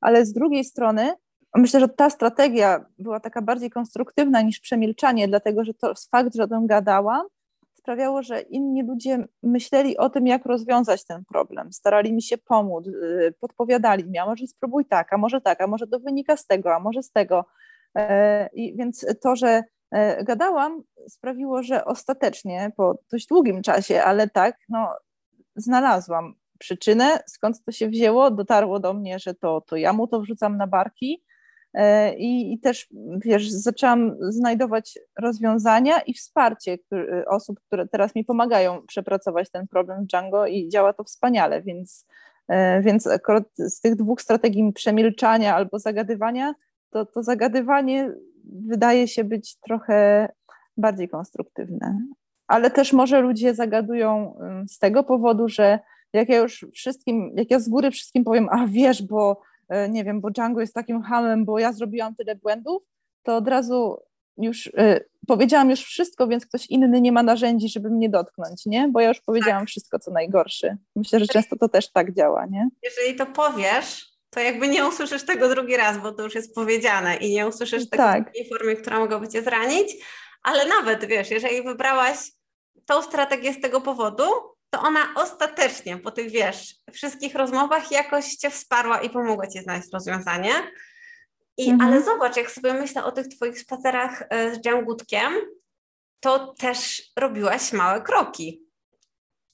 ale 0.00 0.26
z 0.26 0.32
drugiej 0.32 0.64
strony 0.64 1.14
myślę, 1.54 1.80
że 1.80 1.88
ta 1.88 2.10
strategia 2.10 2.84
była 2.98 3.20
taka 3.20 3.42
bardziej 3.42 3.70
konstruktywna 3.70 4.42
niż 4.42 4.60
przemilczanie, 4.60 5.28
dlatego 5.28 5.64
że 5.64 5.74
to 5.74 5.92
fakt, 6.10 6.34
że 6.34 6.42
o 6.42 6.48
tym 6.48 6.66
gadałam, 6.66 7.26
sprawiało, 7.74 8.22
że 8.22 8.40
inni 8.40 8.82
ludzie 8.82 9.24
myśleli 9.42 9.96
o 9.96 10.10
tym, 10.10 10.26
jak 10.26 10.46
rozwiązać 10.46 11.04
ten 11.04 11.24
problem, 11.24 11.72
starali 11.72 12.12
mi 12.12 12.22
się 12.22 12.38
pomóc, 12.38 12.86
y, 12.86 13.34
podpowiadali 13.40 14.04
mi, 14.04 14.18
a 14.18 14.26
może 14.26 14.46
spróbuj 14.46 14.84
tak, 14.84 15.12
a 15.12 15.18
może 15.18 15.40
tak, 15.40 15.60
a 15.60 15.66
może 15.66 15.86
to 15.86 16.00
wynika 16.00 16.36
z 16.36 16.46
tego, 16.46 16.74
a 16.74 16.80
może 16.80 17.02
z 17.02 17.10
tego. 17.10 17.44
E, 17.94 18.48
I 18.52 18.76
więc 18.76 19.06
to, 19.22 19.36
że 19.36 19.62
e, 19.90 20.24
gadałam, 20.24 20.82
sprawiło, 21.08 21.62
że 21.62 21.84
ostatecznie 21.84 22.72
po 22.76 22.98
dość 23.12 23.26
długim 23.26 23.62
czasie, 23.62 24.02
ale 24.02 24.28
tak, 24.28 24.56
no, 24.68 24.88
znalazłam 25.56 26.34
przyczynę, 26.58 27.18
skąd 27.26 27.64
to 27.64 27.72
się 27.72 27.88
wzięło, 27.88 28.30
dotarło 28.30 28.80
do 28.80 28.92
mnie, 28.92 29.18
że 29.18 29.34
to, 29.34 29.60
to 29.60 29.76
ja 29.76 29.92
mu 29.92 30.06
to 30.06 30.20
wrzucam 30.20 30.56
na 30.56 30.66
barki 30.66 31.22
E, 31.74 32.14
I, 32.14 32.52
I, 32.52 32.58
też, 32.58 32.88
wiesz, 33.24 33.50
zaczęłam 33.50 34.16
znajdować 34.20 34.98
rozwiązania 35.18 36.00
i 36.00 36.14
wsparcie 36.14 36.78
osób, 37.26 37.60
które 37.66 37.88
teraz 37.88 38.14
mi 38.14 38.24
pomagają 38.24 38.82
przepracować 38.86 39.50
ten 39.50 39.68
problem 39.68 40.04
w 40.04 40.06
Django 40.06 40.46
i 40.46 40.68
działa 40.68 40.92
to 40.92 41.04
wspaniale, 41.04 41.62
więc, 41.62 42.06
e, 42.48 42.82
więc 42.82 43.06
akurat 43.06 43.44
z 43.58 43.80
tych 43.80 43.96
dwóch 43.96 44.22
strategii 44.22 44.72
przemilczania 44.72 45.54
albo 45.54 45.78
zagadywania, 45.78 46.54
to, 46.90 47.06
to 47.06 47.22
zagadywanie 47.22 48.12
wydaje 48.66 49.08
się 49.08 49.24
być 49.24 49.56
trochę 49.56 50.28
bardziej 50.76 51.08
konstruktywne. 51.08 51.98
Ale 52.46 52.70
też 52.70 52.92
może 52.92 53.20
ludzie 53.20 53.54
zagadują 53.54 54.38
z 54.68 54.78
tego 54.78 55.04
powodu, 55.04 55.48
że 55.48 55.78
jak 56.12 56.28
ja 56.28 56.38
już 56.38 56.66
wszystkim, 56.74 57.32
jak 57.36 57.50
ja 57.50 57.60
z 57.60 57.68
góry 57.68 57.90
wszystkim 57.90 58.24
powiem, 58.24 58.48
a 58.50 58.66
wiesz, 58.66 59.02
bo 59.02 59.40
E, 59.68 59.88
nie 59.88 60.04
wiem, 60.04 60.20
bo 60.20 60.30
Django 60.30 60.60
jest 60.60 60.74
takim 60.74 61.02
hamem, 61.02 61.44
bo 61.44 61.58
ja 61.58 61.72
zrobiłam 61.72 62.14
tyle 62.14 62.36
błędów, 62.36 62.82
to 63.22 63.36
od 63.36 63.48
razu 63.48 64.02
już 64.36 64.66
y, 64.66 65.08
powiedziałam 65.26 65.70
już 65.70 65.80
wszystko, 65.80 66.28
więc 66.28 66.46
ktoś 66.46 66.66
inny 66.66 67.00
nie 67.00 67.12
ma 67.12 67.22
narzędzi, 67.22 67.68
żeby 67.68 67.90
mnie 67.90 68.08
dotknąć, 68.08 68.66
nie? 68.66 68.88
Bo 68.88 69.00
ja 69.00 69.08
już 69.08 69.20
powiedziałam 69.20 69.62
tak. 69.62 69.68
wszystko, 69.68 69.98
co 69.98 70.10
najgorsze. 70.10 70.76
Myślę, 70.96 71.20
że 71.20 71.26
często 71.26 71.56
to 71.56 71.68
też 71.68 71.92
tak 71.92 72.14
działa, 72.14 72.46
nie? 72.46 72.68
Jeżeli 72.82 73.16
to 73.16 73.26
powiesz, 73.26 74.06
to 74.30 74.40
jakby 74.40 74.68
nie 74.68 74.86
usłyszysz 74.86 75.26
tego 75.26 75.48
drugi 75.48 75.76
raz, 75.76 75.98
bo 76.02 76.12
to 76.12 76.22
już 76.22 76.34
jest 76.34 76.54
powiedziane 76.54 77.16
i 77.16 77.34
nie 77.34 77.48
usłyszysz 77.48 77.90
tego 77.90 78.02
tak. 78.02 78.22
w 78.22 78.26
takiej 78.26 78.48
formie, 78.48 78.76
która 78.76 78.98
mogłaby 78.98 79.28
cię 79.28 79.42
zranić, 79.42 79.96
ale 80.44 80.68
nawet, 80.68 81.04
wiesz, 81.04 81.30
jeżeli 81.30 81.62
wybrałaś 81.62 82.18
tą 82.86 83.02
strategię 83.02 83.52
z 83.52 83.60
tego 83.60 83.80
powodu, 83.80 84.24
to 84.70 84.80
ona 84.80 85.00
ostatecznie 85.14 85.98
po 85.98 86.10
tych, 86.10 86.30
wiesz, 86.30 86.74
wszystkich 86.92 87.34
rozmowach 87.34 87.90
jakoś 87.90 88.34
Cię 88.34 88.50
wsparła 88.50 89.00
i 89.00 89.10
pomogła 89.10 89.46
Ci 89.46 89.62
znaleźć 89.62 89.88
rozwiązanie. 89.92 90.52
I, 91.56 91.70
mhm. 91.70 91.90
Ale 91.90 92.02
zobacz, 92.02 92.36
jak 92.36 92.50
sobie 92.50 92.74
myślę 92.74 93.04
o 93.04 93.12
tych 93.12 93.28
Twoich 93.28 93.60
spacerach 93.60 94.24
e, 94.30 94.54
z 94.54 94.60
Dżangutkiem, 94.60 95.32
to 96.20 96.54
też 96.58 97.02
robiłaś 97.18 97.72
małe 97.72 98.02
kroki. 98.02 98.62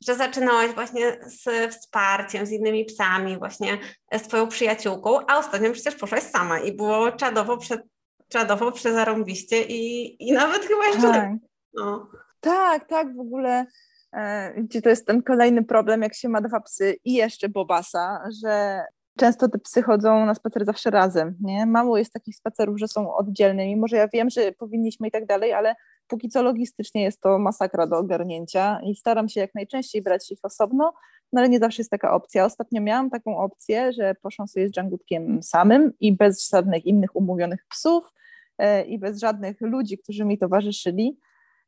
Że 0.07 0.15
zaczynałaś 0.15 0.71
właśnie 0.71 1.19
z 1.27 1.75
wsparciem, 1.75 2.47
z 2.47 2.51
innymi 2.51 2.85
psami, 2.85 3.39
właśnie 3.39 3.79
z 4.13 4.23
Twoją 4.23 4.49
przyjaciółką, 4.49 5.27
a 5.27 5.39
ostatnio 5.39 5.73
przecież 5.73 5.95
poszłaś 5.95 6.23
sama 6.23 6.61
i 6.61 6.73
było 6.73 7.13
czadowo, 7.13 7.57
przed, 7.57 7.81
czadowo 8.31 8.73
przezarąbiście 8.73 9.63
i, 9.63 10.17
i 10.29 10.33
nawet 10.33 10.65
chyba 10.65 10.87
jeszcze 10.87 11.03
tak. 11.03 11.31
No. 11.75 12.11
Tak, 12.41 12.89
tak, 12.89 13.17
w 13.17 13.21
ogóle 13.21 13.67
E, 14.13 14.55
gdzie 14.63 14.83
to 14.83 14.89
jest 14.89 15.07
ten 15.07 15.23
kolejny 15.23 15.65
problem, 15.65 16.03
jak 16.03 16.15
się 16.15 16.29
ma 16.29 16.41
dwa 16.41 16.61
psy 16.61 16.97
i 17.05 17.13
jeszcze 17.13 17.49
Bobasa, 17.49 18.23
że 18.43 18.85
często 19.19 19.49
te 19.49 19.59
psy 19.59 19.83
chodzą 19.83 20.27
na 20.27 20.35
spacer 20.35 20.65
zawsze 20.65 20.91
razem, 20.91 21.37
nie? 21.41 21.67
Mało 21.67 21.99
jest 21.99 22.13
takich 22.13 22.37
spacerów, 22.37 22.79
że 22.79 22.89
są 22.89 23.15
oddzielne, 23.15 23.67
mimo 23.67 23.89
że 23.89 23.97
ja 23.97 24.09
wiem, 24.09 24.31
że 24.31 24.53
powinniśmy 24.53 25.09
i 25.09 25.11
tak 25.11 25.27
dalej, 25.27 25.53
ale 25.53 25.75
póki 26.07 26.29
co 26.29 26.43
logistycznie 26.43 27.03
jest 27.03 27.21
to 27.21 27.39
masakra 27.39 27.87
do 27.87 27.99
ogarnięcia 27.99 28.81
i 28.85 28.95
staram 28.95 29.29
się 29.29 29.41
jak 29.41 29.55
najczęściej 29.55 30.03
brać 30.03 30.31
ich 30.31 30.39
osobno, 30.43 30.93
no 31.33 31.41
ale 31.41 31.49
nie 31.49 31.59
zawsze 31.59 31.83
jest 31.83 31.91
taka 31.91 32.13
opcja. 32.13 32.45
Ostatnio 32.45 32.81
miałam 32.81 33.11
taką 33.11 33.37
opcję, 33.37 33.93
że 33.93 34.15
poszłam 34.15 34.49
sobie 34.49 34.69
z 34.69 34.73
Dżangutkiem 34.73 35.43
samym 35.43 35.93
i 36.01 36.17
bez 36.17 36.51
żadnych 36.51 36.87
innych 36.87 37.17
umówionych 37.17 37.67
psów 37.69 38.13
e, 38.59 38.85
i 38.85 38.99
bez 38.99 39.19
żadnych 39.19 39.61
ludzi, 39.61 39.99
którzy 39.99 40.25
mi 40.25 40.39
towarzyszyli, 40.39 41.19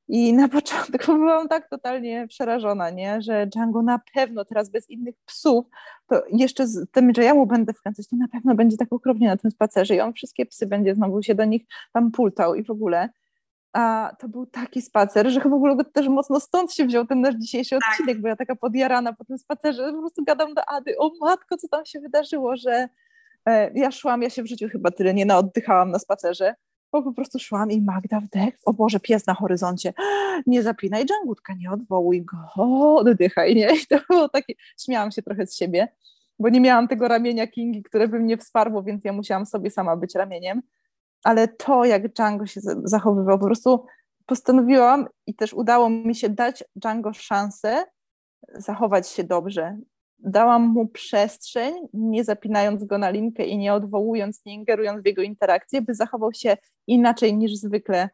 i 0.09 0.33
na 0.33 0.49
początku 0.59 1.13
byłam 1.13 1.49
tak 1.49 1.69
totalnie 1.69 2.27
przerażona, 2.29 2.91
nie? 2.91 3.23
że 3.23 3.47
Django 3.47 3.83
na 3.83 4.01
pewno 4.15 4.45
teraz 4.45 4.71
bez 4.71 4.91
innych 4.91 5.15
psów, 5.25 5.67
to 6.07 6.23
jeszcze 6.33 6.67
z 6.67 6.91
tym, 6.91 7.13
że 7.17 7.25
ja 7.25 7.35
mu 7.35 7.47
będę 7.47 7.73
wkręcać, 7.73 8.09
to 8.09 8.17
na 8.17 8.29
pewno 8.29 8.55
będzie 8.55 8.77
tak 8.77 8.93
okropnie 8.93 9.29
na 9.29 9.37
tym 9.37 9.51
spacerze 9.51 9.95
i 9.95 10.01
on 10.01 10.13
wszystkie 10.13 10.47
psy 10.47 10.67
będzie 10.67 10.95
znowu 10.95 11.23
się 11.23 11.35
do 11.35 11.45
nich 11.45 11.63
tam 11.93 12.11
pultał 12.11 12.55
i 12.55 12.65
w 12.65 12.71
ogóle. 12.71 13.09
A 13.73 14.13
to 14.19 14.29
był 14.29 14.47
taki 14.47 14.83
spacer, 14.83 15.31
że 15.31 15.41
chyba 15.41 15.57
w 15.57 15.65
ogóle 15.65 15.85
też 15.85 16.09
mocno 16.09 16.41
stąd 16.41 16.73
się 16.73 16.87
wziął 16.87 17.07
ten 17.07 17.21
nasz 17.21 17.35
dzisiejszy 17.35 17.79
tak. 17.81 17.91
odcinek, 17.91 18.21
bo 18.21 18.29
ja 18.29 18.37
taka 18.37 18.57
podjarana 18.57 19.13
po 19.13 19.25
tym 19.25 19.39
spacerze, 19.39 19.93
po 19.93 19.99
prostu 19.99 20.25
gadam 20.25 20.55
do 20.55 20.69
Ady, 20.69 20.99
o 20.99 21.11
matko, 21.21 21.57
co 21.57 21.69
tam 21.69 21.87
się 21.87 22.01
wydarzyło, 22.01 22.57
że 22.57 22.89
e, 23.47 23.71
ja 23.75 23.91
szłam, 23.91 24.23
ja 24.23 24.31
się 24.31 24.43
w 24.43 24.47
życiu 24.47 24.69
chyba 24.69 24.91
tyle 24.91 25.15
nie 25.15 25.27
naoddychałam 25.27 25.91
na 25.91 25.99
spacerze, 25.99 26.55
bo 26.93 27.03
po 27.03 27.13
prostu 27.13 27.39
szłam 27.39 27.71
i 27.71 27.83
Magda 27.83 28.21
wdech, 28.21 28.55
o 28.65 28.73
Boże, 28.73 29.01
pies 29.01 29.27
na 29.27 29.35
horyzoncie, 29.35 29.93
nie 30.47 30.63
zapinaj 30.63 31.07
dżangutka, 31.07 31.55
nie 31.55 31.71
odwołuj 31.71 32.25
go, 32.25 32.39
oddychaj, 32.97 33.55
nie? 33.55 33.69
I 33.83 33.87
to 33.87 33.99
było 34.11 34.29
takie, 34.29 34.55
śmiałam 34.85 35.11
się 35.11 35.23
trochę 35.23 35.47
z 35.47 35.57
siebie, 35.57 35.89
bo 36.39 36.49
nie 36.49 36.61
miałam 36.61 36.89
tego 36.89 37.09
ramienia 37.09 37.47
Kingi, 37.47 37.83
które 37.83 38.09
by 38.09 38.21
mnie 38.21 38.37
wsparło, 38.37 38.83
więc 38.83 39.05
ja 39.05 39.13
musiałam 39.13 39.47
sobie 39.47 39.71
sama 39.71 39.97
być 39.97 40.15
ramieniem, 40.15 40.63
ale 41.25 41.49
to, 41.49 41.85
jak 41.85 42.13
Django 42.13 42.47
się 42.47 42.61
zachowywał, 42.85 43.39
po 43.39 43.47
prostu 43.47 43.87
postanowiłam 44.27 45.07
i 45.27 45.35
też 45.35 45.55
udało 45.55 45.91
mi 45.91 46.15
się 46.15 46.29
dać 46.29 46.65
Django 46.77 47.13
szansę 47.13 47.85
zachować 48.55 49.09
się 49.09 49.25
dobrze, 49.25 49.79
dałam 50.19 50.63
mu 50.63 50.89
przestrzeń, 50.89 51.75
nie 51.93 52.25
zapinając 52.25 52.85
go 52.85 52.99
na 52.99 53.11
linkę 53.11 53.45
i 53.45 53.59
nie 53.59 53.75
odwołując, 53.75 54.45
nie 54.47 54.55
ingerując 54.55 55.03
w 55.03 55.07
jego 55.07 55.23
interakcje, 55.23 55.83
by 55.83 55.95
zachował 55.95 56.33
się 56.33 56.57
inaczej 56.87 57.35
niż 57.35 57.57
zwykle. 57.57 58.09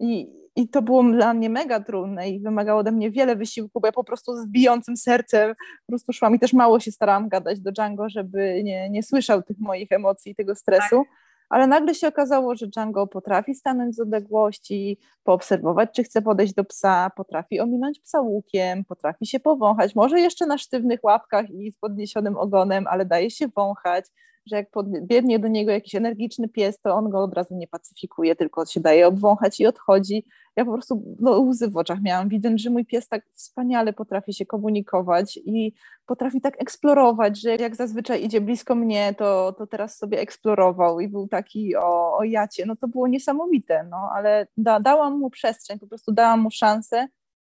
I, 0.00 0.28
I 0.56 0.68
to 0.68 0.82
było 0.82 1.02
dla 1.02 1.34
mnie 1.34 1.50
mega 1.50 1.80
trudne 1.80 2.28
i 2.30 2.40
wymagało 2.40 2.80
ode 2.80 2.92
mnie 2.92 3.10
wiele 3.10 3.36
wysiłku, 3.36 3.80
bo 3.80 3.88
ja 3.88 3.92
po 3.92 4.04
prostu 4.04 4.36
z 4.36 4.46
bijącym 4.46 4.96
sercem 4.96 5.54
po 5.86 5.92
prostu 5.92 6.12
szłam 6.12 6.34
i 6.34 6.38
też 6.38 6.52
mało 6.52 6.80
się 6.80 6.92
starałam 6.92 7.28
gadać 7.28 7.60
do 7.60 7.72
Django, 7.72 8.08
żeby 8.08 8.60
nie, 8.64 8.90
nie 8.90 9.02
słyszał 9.02 9.42
tych 9.42 9.58
moich 9.58 9.92
emocji, 9.92 10.34
tego 10.34 10.54
stresu. 10.54 10.96
Tak 10.96 11.27
ale 11.48 11.66
nagle 11.66 11.94
się 11.94 12.08
okazało, 12.08 12.56
że 12.56 12.66
Django 12.66 13.06
potrafi 13.06 13.54
stanąć 13.54 13.96
z 13.96 14.00
odległości, 14.00 14.98
poobserwować, 15.24 15.90
czy 15.94 16.04
chce 16.04 16.22
podejść 16.22 16.54
do 16.54 16.64
psa, 16.64 17.10
potrafi 17.16 17.60
ominąć 17.60 18.00
psa 18.00 18.20
łukiem, 18.20 18.84
potrafi 18.84 19.26
się 19.26 19.40
powąchać, 19.40 19.94
może 19.94 20.20
jeszcze 20.20 20.46
na 20.46 20.58
sztywnych 20.58 21.04
łapkach 21.04 21.50
i 21.50 21.72
z 21.72 21.76
podniesionym 21.76 22.36
ogonem, 22.36 22.86
ale 22.86 23.04
daje 23.04 23.30
się 23.30 23.48
wąchać, 23.48 24.04
że 24.50 24.56
jak 24.56 24.68
biegnie 25.02 25.38
do 25.38 25.48
niego 25.48 25.72
jakiś 25.72 25.94
energiczny 25.94 26.48
pies, 26.48 26.80
to 26.80 26.94
on 26.94 27.10
go 27.10 27.22
od 27.22 27.34
razu 27.34 27.54
nie 27.54 27.68
pacyfikuje, 27.68 28.36
tylko 28.36 28.66
się 28.66 28.80
daje 28.80 29.06
obwąchać 29.06 29.60
i 29.60 29.66
odchodzi. 29.66 30.24
Ja 30.58 30.64
po 30.64 30.72
prostu 30.72 31.16
no, 31.20 31.40
łzy 31.40 31.70
w 31.70 31.76
oczach 31.76 32.02
miałam, 32.02 32.28
widząc, 32.28 32.60
że 32.60 32.70
mój 32.70 32.86
pies 32.86 33.08
tak 33.08 33.24
wspaniale 33.32 33.92
potrafi 33.92 34.34
się 34.34 34.46
komunikować 34.46 35.36
i 35.44 35.72
potrafi 36.06 36.40
tak 36.40 36.62
eksplorować, 36.62 37.40
że 37.40 37.56
jak 37.56 37.76
zazwyczaj 37.76 38.24
idzie 38.24 38.40
blisko 38.40 38.74
mnie, 38.74 39.14
to, 39.18 39.52
to 39.52 39.66
teraz 39.66 39.98
sobie 39.98 40.20
eksplorował 40.20 41.00
i 41.00 41.08
był 41.08 41.28
taki 41.28 41.76
o, 41.76 42.16
o 42.16 42.24
jacie. 42.24 42.66
No 42.66 42.76
to 42.76 42.88
było 42.88 43.08
niesamowite, 43.08 43.86
no 43.90 44.10
ale 44.14 44.46
da, 44.56 44.80
dałam 44.80 45.18
mu 45.18 45.30
przestrzeń, 45.30 45.78
po 45.78 45.86
prostu 45.86 46.12
dałam 46.12 46.40
mu 46.40 46.50
szansę, 46.50 47.08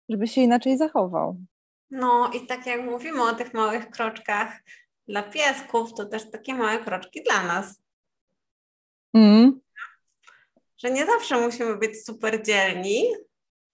żeby 0.10 0.28
się 0.28 0.41
inaczej 0.41 0.78
zachował. 0.78 1.38
No 1.91 2.32
i 2.34 2.48
tak 2.48 2.65
jak 2.65 2.86
mówimy 2.86 3.24
o 3.24 3.34
tych 3.34 3.54
małych 3.54 3.89
kroczkach, 3.89 4.60
dla 5.08 5.24
piesków 5.24 5.93
to 5.93 6.06
też 6.06 6.32
takie 6.32 6.54
małe 6.54 6.80
kroczki 6.80 7.24
dla 7.24 7.43
nas. 7.43 7.82
Mm. 9.13 9.60
Że 10.84 10.91
nie 10.91 11.05
zawsze 11.05 11.41
musimy 11.41 11.77
być 11.77 12.05
super 12.05 12.43
dzielni, 12.43 13.03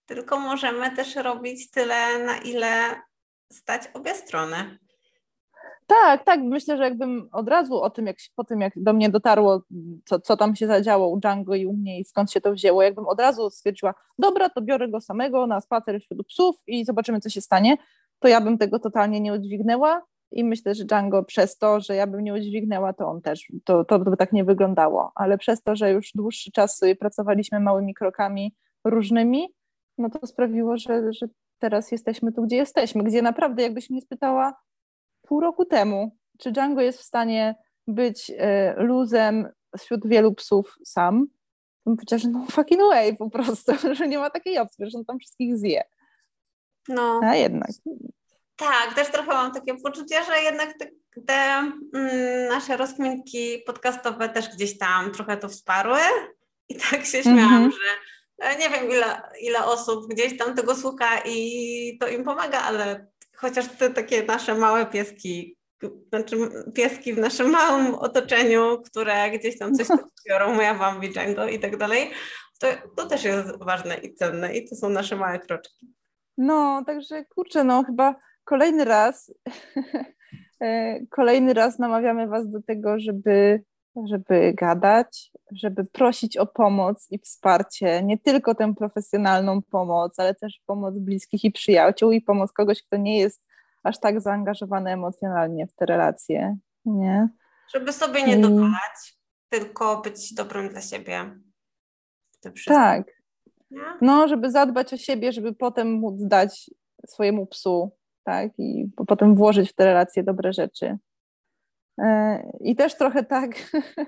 tylko 0.06 0.40
możemy 0.40 0.96
też 0.96 1.16
robić 1.16 1.70
tyle, 1.70 2.24
na 2.24 2.38
ile 2.38 3.00
stać 3.52 3.82
obie 3.94 4.14
strony. 4.14 4.78
Tak, 5.86 6.24
tak. 6.24 6.40
Myślę, 6.40 6.76
że 6.76 6.84
jakbym 6.84 7.28
od 7.32 7.48
razu 7.48 7.82
o 7.82 7.90
tym, 7.90 8.06
jak, 8.06 8.16
po 8.36 8.44
tym 8.44 8.60
jak 8.60 8.72
do 8.76 8.92
mnie 8.92 9.10
dotarło, 9.10 9.62
co, 10.04 10.20
co 10.20 10.36
tam 10.36 10.56
się 10.56 10.66
zadziało 10.66 11.08
u 11.08 11.20
Django 11.20 11.54
i 11.54 11.66
u 11.66 11.72
mnie 11.72 12.00
i 12.00 12.04
skąd 12.04 12.32
się 12.32 12.40
to 12.40 12.52
wzięło, 12.52 12.82
jakbym 12.82 13.06
od 13.08 13.20
razu 13.20 13.50
stwierdziła, 13.50 13.94
dobra, 14.18 14.48
to 14.48 14.62
biorę 14.62 14.88
go 14.88 15.00
samego 15.00 15.46
na 15.46 15.60
spacer 15.60 16.00
wśród 16.00 16.26
psów 16.26 16.56
i 16.66 16.84
zobaczymy, 16.84 17.20
co 17.20 17.28
się 17.30 17.40
stanie, 17.40 17.76
to 18.18 18.28
ja 18.28 18.40
bym 18.40 18.58
tego 18.58 18.78
totalnie 18.78 19.20
nie 19.20 19.32
udźwignęła 19.32 20.02
i 20.30 20.44
myślę, 20.44 20.74
że 20.74 20.84
Django 20.84 21.22
przez 21.24 21.58
to, 21.58 21.80
że 21.80 21.96
ja 21.96 22.06
bym 22.06 22.20
nie 22.20 22.34
udźwignęła, 22.34 22.92
to 22.92 23.08
on 23.08 23.22
też, 23.22 23.52
to, 23.64 23.84
to 23.84 23.98
by 23.98 24.16
tak 24.16 24.32
nie 24.32 24.44
wyglądało, 24.44 25.12
ale 25.14 25.38
przez 25.38 25.62
to, 25.62 25.76
że 25.76 25.92
już 25.92 26.12
dłuższy 26.14 26.50
czas 26.52 26.80
pracowaliśmy 27.00 27.60
małymi 27.60 27.94
krokami 27.94 28.54
różnymi, 28.84 29.54
no 29.98 30.10
to 30.10 30.26
sprawiło, 30.26 30.76
że, 30.76 31.12
że 31.12 31.26
teraz 31.58 31.92
jesteśmy 31.92 32.32
tu, 32.32 32.42
gdzie 32.42 32.56
jesteśmy, 32.56 33.04
gdzie 33.04 33.22
naprawdę 33.22 33.62
jakbyś 33.62 33.90
mnie 33.90 34.00
spytała 34.00 34.54
pół 35.22 35.40
roku 35.40 35.64
temu, 35.64 36.16
czy 36.38 36.52
Django 36.52 36.80
jest 36.80 36.98
w 36.98 37.04
stanie 37.04 37.54
być 37.86 38.32
e, 38.38 38.74
luzem 38.76 39.48
wśród 39.78 40.06
wielu 40.06 40.34
psów 40.34 40.78
sam, 40.84 41.26
to 41.84 41.90
bym 41.90 41.96
powiedziała, 41.96 42.18
że 42.18 42.28
no 42.28 42.46
fucking 42.50 42.80
way 42.90 43.16
po 43.16 43.30
prostu, 43.30 43.72
że 43.98 44.08
nie 44.08 44.18
ma 44.18 44.30
takiej 44.30 44.58
opcji, 44.58 44.90
że 44.90 44.98
on 44.98 45.04
tam 45.04 45.18
wszystkich 45.18 45.58
zje. 45.58 45.82
No. 46.88 47.20
A 47.22 47.34
jednak. 47.34 47.70
Tak, 48.56 48.94
też 48.94 49.08
trochę 49.08 49.28
mam 49.28 49.52
takie 49.52 49.74
poczucie, 49.74 50.24
że 50.24 50.42
jednak 50.42 50.78
te, 50.78 50.86
te 51.26 51.32
mm, 51.94 52.48
nasze 52.48 52.76
rozkminki 52.76 53.62
podcastowe 53.66 54.28
też 54.28 54.48
gdzieś 54.48 54.78
tam 54.78 55.12
trochę 55.12 55.36
to 55.36 55.48
wsparły 55.48 55.98
i 56.68 56.74
tak 56.74 57.04
się 57.04 57.22
śmiałam, 57.22 57.56
mm 57.56 57.70
-hmm. 57.70 57.74
że 57.74 58.48
e, 58.48 58.58
nie 58.58 58.70
wiem 58.70 58.90
ile, 58.90 59.22
ile 59.40 59.64
osób 59.64 60.06
gdzieś 60.08 60.38
tam 60.38 60.54
tego 60.54 60.74
słucha 60.74 61.18
i 61.24 61.98
to 62.00 62.08
im 62.08 62.24
pomaga, 62.24 62.60
ale 62.60 63.06
chociaż 63.36 63.68
te 63.68 63.90
takie 63.90 64.22
nasze 64.22 64.54
małe 64.54 64.86
pieski, 64.86 65.56
znaczy 66.08 66.36
pieski 66.74 67.14
w 67.14 67.18
naszym 67.18 67.50
małym 67.50 67.94
otoczeniu, 67.94 68.82
które 68.82 69.30
gdzieś 69.30 69.58
tam 69.58 69.74
coś 69.74 69.88
biorą, 70.28 70.54
moja 70.54 70.74
Bambi, 70.74 71.10
Django 71.10 71.48
i 71.48 71.58
tak 71.58 71.76
dalej, 71.76 72.10
to, 72.60 72.66
to 72.96 73.06
też 73.06 73.24
jest 73.24 73.58
ważne 73.58 73.96
i 73.96 74.14
cenne 74.14 74.56
i 74.56 74.68
to 74.68 74.76
są 74.76 74.88
nasze 74.88 75.16
małe 75.16 75.38
kroczki. 75.38 75.94
No, 76.38 76.82
także 76.86 77.24
kurczę, 77.24 77.64
no 77.64 77.84
chyba 77.84 78.14
kolejny 78.46 78.84
raz 78.84 79.32
e, 80.62 81.00
kolejny 81.06 81.54
raz 81.54 81.78
namawiamy 81.78 82.26
Was 82.26 82.50
do 82.50 82.62
tego, 82.62 82.98
żeby, 82.98 83.62
żeby 84.08 84.52
gadać, 84.54 85.30
żeby 85.52 85.84
prosić 85.84 86.36
o 86.36 86.46
pomoc 86.46 87.06
i 87.10 87.18
wsparcie, 87.18 88.02
nie 88.02 88.18
tylko 88.18 88.54
tę 88.54 88.74
profesjonalną 88.74 89.62
pomoc, 89.62 90.18
ale 90.18 90.34
też 90.34 90.60
pomoc 90.66 90.94
bliskich 90.98 91.44
i 91.44 91.52
przyjaciół 91.52 92.12
i 92.12 92.20
pomoc 92.20 92.52
kogoś, 92.52 92.82
kto 92.82 92.96
nie 92.96 93.18
jest 93.18 93.42
aż 93.82 94.00
tak 94.00 94.20
zaangażowany 94.20 94.90
emocjonalnie 94.90 95.66
w 95.66 95.74
te 95.74 95.86
relacje, 95.86 96.56
nie? 96.84 97.28
Żeby 97.74 97.92
sobie 97.92 98.22
nie 98.22 98.36
dopalać, 98.36 99.18
tylko 99.48 100.00
być 100.00 100.34
dobrym 100.34 100.68
dla 100.68 100.80
siebie. 100.80 101.38
Tak. 102.66 103.06
Nie? 103.70 103.80
No, 104.00 104.28
żeby 104.28 104.50
zadbać 104.50 104.92
o 104.92 104.96
siebie, 104.96 105.32
żeby 105.32 105.54
potem 105.54 105.92
móc 105.92 106.14
dać 106.18 106.70
swojemu 107.06 107.46
psu, 107.46 107.96
tak, 108.26 108.58
i 108.58 108.90
potem 109.06 109.34
włożyć 109.34 109.70
w 109.70 109.74
te 109.74 109.84
relacje 109.84 110.22
dobre 110.22 110.52
rzeczy. 110.52 110.98
E, 112.00 112.42
I 112.60 112.76
też 112.76 112.94
trochę 112.94 113.24
tak, 113.24 113.50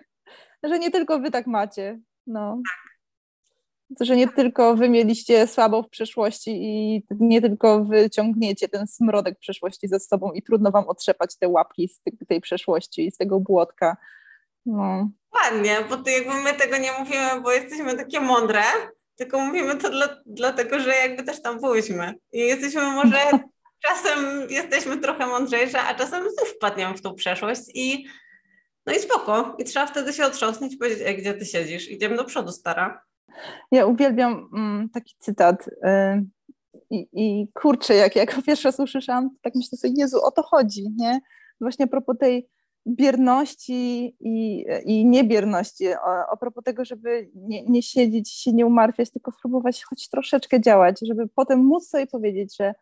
że 0.68 0.78
nie 0.78 0.90
tylko 0.90 1.20
wy 1.20 1.30
tak 1.30 1.46
macie, 1.46 2.00
no. 2.26 2.62
Że 4.00 4.16
nie 4.16 4.28
tylko 4.28 4.76
wy 4.76 4.88
mieliście 4.88 5.46
słabo 5.46 5.82
w 5.82 5.88
przeszłości 5.88 6.50
i 6.50 7.04
nie 7.10 7.40
tylko 7.40 7.84
wy 7.84 8.10
ciągniecie 8.10 8.68
ten 8.68 8.86
smrodek 8.86 9.38
przeszłości 9.38 9.88
ze 9.88 10.00
sobą 10.00 10.32
i 10.32 10.42
trudno 10.42 10.70
wam 10.70 10.88
otrzepać 10.88 11.36
te 11.38 11.48
łapki 11.48 11.88
z 11.88 12.02
tej 12.28 12.40
przeszłości 12.40 13.06
i 13.06 13.10
z 13.10 13.16
tego 13.16 13.40
błotka. 13.40 13.96
No. 14.66 15.10
Ładnie, 15.34 15.76
bo 15.88 15.96
to 15.96 16.10
jakby 16.10 16.34
my 16.34 16.52
tego 16.52 16.76
nie 16.78 16.92
mówimy, 16.98 17.40
bo 17.42 17.52
jesteśmy 17.52 17.96
takie 17.96 18.20
mądre, 18.20 18.62
tylko 19.16 19.40
mówimy 19.40 19.76
to 19.76 19.90
dla, 19.90 20.08
dlatego, 20.26 20.80
że 20.80 20.90
jakby 20.90 21.22
też 21.22 21.42
tam 21.42 21.60
byłyśmy. 21.60 22.14
I 22.32 22.38
jesteśmy 22.38 22.82
może, 22.82 23.18
czasem 23.80 24.46
jesteśmy 24.50 24.98
trochę 24.98 25.26
mądrzejsze, 25.26 25.80
a 25.80 25.94
czasem 25.94 26.22
znów 26.22 26.48
wpadniemy 26.48 26.96
w 26.96 27.00
tą 27.00 27.14
przeszłość 27.14 27.60
i 27.74 28.06
no 28.86 28.94
i 28.94 28.98
spoko. 28.98 29.56
I 29.58 29.64
trzeba 29.64 29.86
wtedy 29.86 30.12
się 30.12 30.26
otrząsnąć 30.26 30.74
i 30.74 30.76
powiedzieć, 30.76 31.16
gdzie 31.18 31.34
ty 31.34 31.46
siedzisz. 31.46 31.90
Idziemy 31.90 32.16
do 32.16 32.24
przodu, 32.24 32.52
stara. 32.52 33.02
Ja 33.72 33.86
uwielbiam 33.86 34.50
mm, 34.54 34.88
taki 34.90 35.14
cytat. 35.18 35.68
Y, 35.68 36.26
i, 36.90 37.48
kurczę, 37.54 37.94
jak, 37.94 38.16
jak 38.16 38.42
pierwszy 38.46 38.68
raz 38.68 38.80
usłyszałam, 38.80 39.30
tak 39.42 39.54
myślę 39.54 39.78
sobie, 39.78 39.94
Jezu, 39.96 40.24
o 40.24 40.30
to 40.30 40.42
chodzi, 40.42 40.90
nie? 40.96 41.20
Właśnie 41.60 41.84
a 41.84 41.88
propos 41.88 42.18
tej 42.18 42.48
bierności 42.86 44.16
i, 44.20 44.66
i 44.84 45.06
niebierności, 45.06 45.88
o, 45.88 46.30
a 46.32 46.36
propos 46.36 46.64
tego, 46.64 46.84
żeby 46.84 47.30
nie, 47.34 47.62
nie 47.62 47.82
siedzieć, 47.82 48.30
się 48.30 48.52
nie 48.52 48.66
umartwiać, 48.66 49.10
tylko 49.10 49.32
spróbować 49.32 49.84
choć 49.84 50.08
troszeczkę 50.08 50.60
działać, 50.60 50.96
żeby 51.02 51.28
potem 51.34 51.58
móc 51.58 51.88
sobie 51.88 52.06
powiedzieć, 52.06 52.56
że 52.56 52.74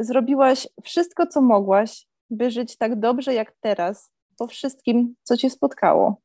zrobiłaś 0.00 0.68
wszystko, 0.84 1.26
co 1.26 1.40
mogłaś, 1.40 2.06
by 2.30 2.50
żyć 2.50 2.76
tak 2.76 3.00
dobrze 3.00 3.34
jak 3.34 3.52
teraz, 3.60 4.12
po 4.38 4.46
wszystkim, 4.46 5.14
co 5.22 5.36
cię 5.36 5.50
spotkało. 5.50 6.20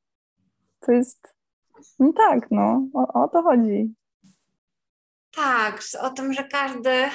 To 0.80 0.92
jest, 0.92 1.36
no 2.00 2.14
tak, 2.14 2.52
no, 2.52 2.88
o, 2.94 3.24
o 3.24 3.28
to 3.28 3.42
chodzi. 3.42 3.94
Tak, 5.36 5.82
o 6.02 6.10
tym, 6.10 6.34
że 6.34 6.44
każdy 6.44 7.10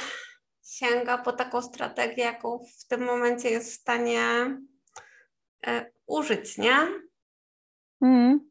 sięga 0.65 1.19
po 1.19 1.33
taką 1.33 1.63
strategię, 1.63 2.23
jaką 2.25 2.59
w 2.79 2.87
tym 2.87 3.05
momencie 3.05 3.51
jest 3.51 3.71
w 3.71 3.81
stanie 3.81 4.21
e, 5.67 5.91
użyć, 6.07 6.59
nie? 6.59 6.77
Mm. 8.03 8.51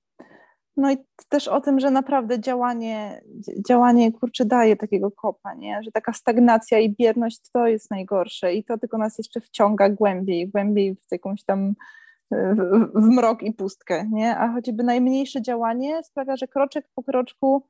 No 0.78 0.92
i 0.92 0.98
też 1.30 1.48
o 1.48 1.62
tym, 1.62 1.80
że 1.80 1.92
naprawdę 1.92 2.40
działanie, 2.40 3.22
działanie 3.68 4.12
kurczę 4.12 4.46
daje 4.46 4.76
takiego 4.76 5.12
kopa, 5.12 5.54
nie? 5.54 5.84
Że 5.84 5.92
taka 5.92 6.14
stagnacja 6.14 6.80
i 6.80 6.96
bierność 6.96 7.42
to 7.54 7.68
jest 7.68 7.92
najgorsze 7.92 8.54
i 8.54 8.64
to 8.64 8.78
tylko 8.78 8.98
nas 8.98 9.18
jeszcze 9.18 9.42
wciąga 9.42 9.90
głębiej, 9.90 10.50
głębiej 10.50 10.96
w 10.96 11.12
jakąś 11.12 11.44
tam 11.44 11.74
w, 12.32 12.36
w 12.96 13.10
mrok 13.10 13.44
i 13.44 13.54
pustkę, 13.54 14.10
nie? 14.12 14.38
A 14.38 14.54
choćby 14.54 14.84
najmniejsze 14.84 15.42
działanie 15.42 16.04
sprawia, 16.04 16.36
że 16.36 16.48
kroczek 16.48 16.86
po 16.96 17.04
kroczku 17.04 17.64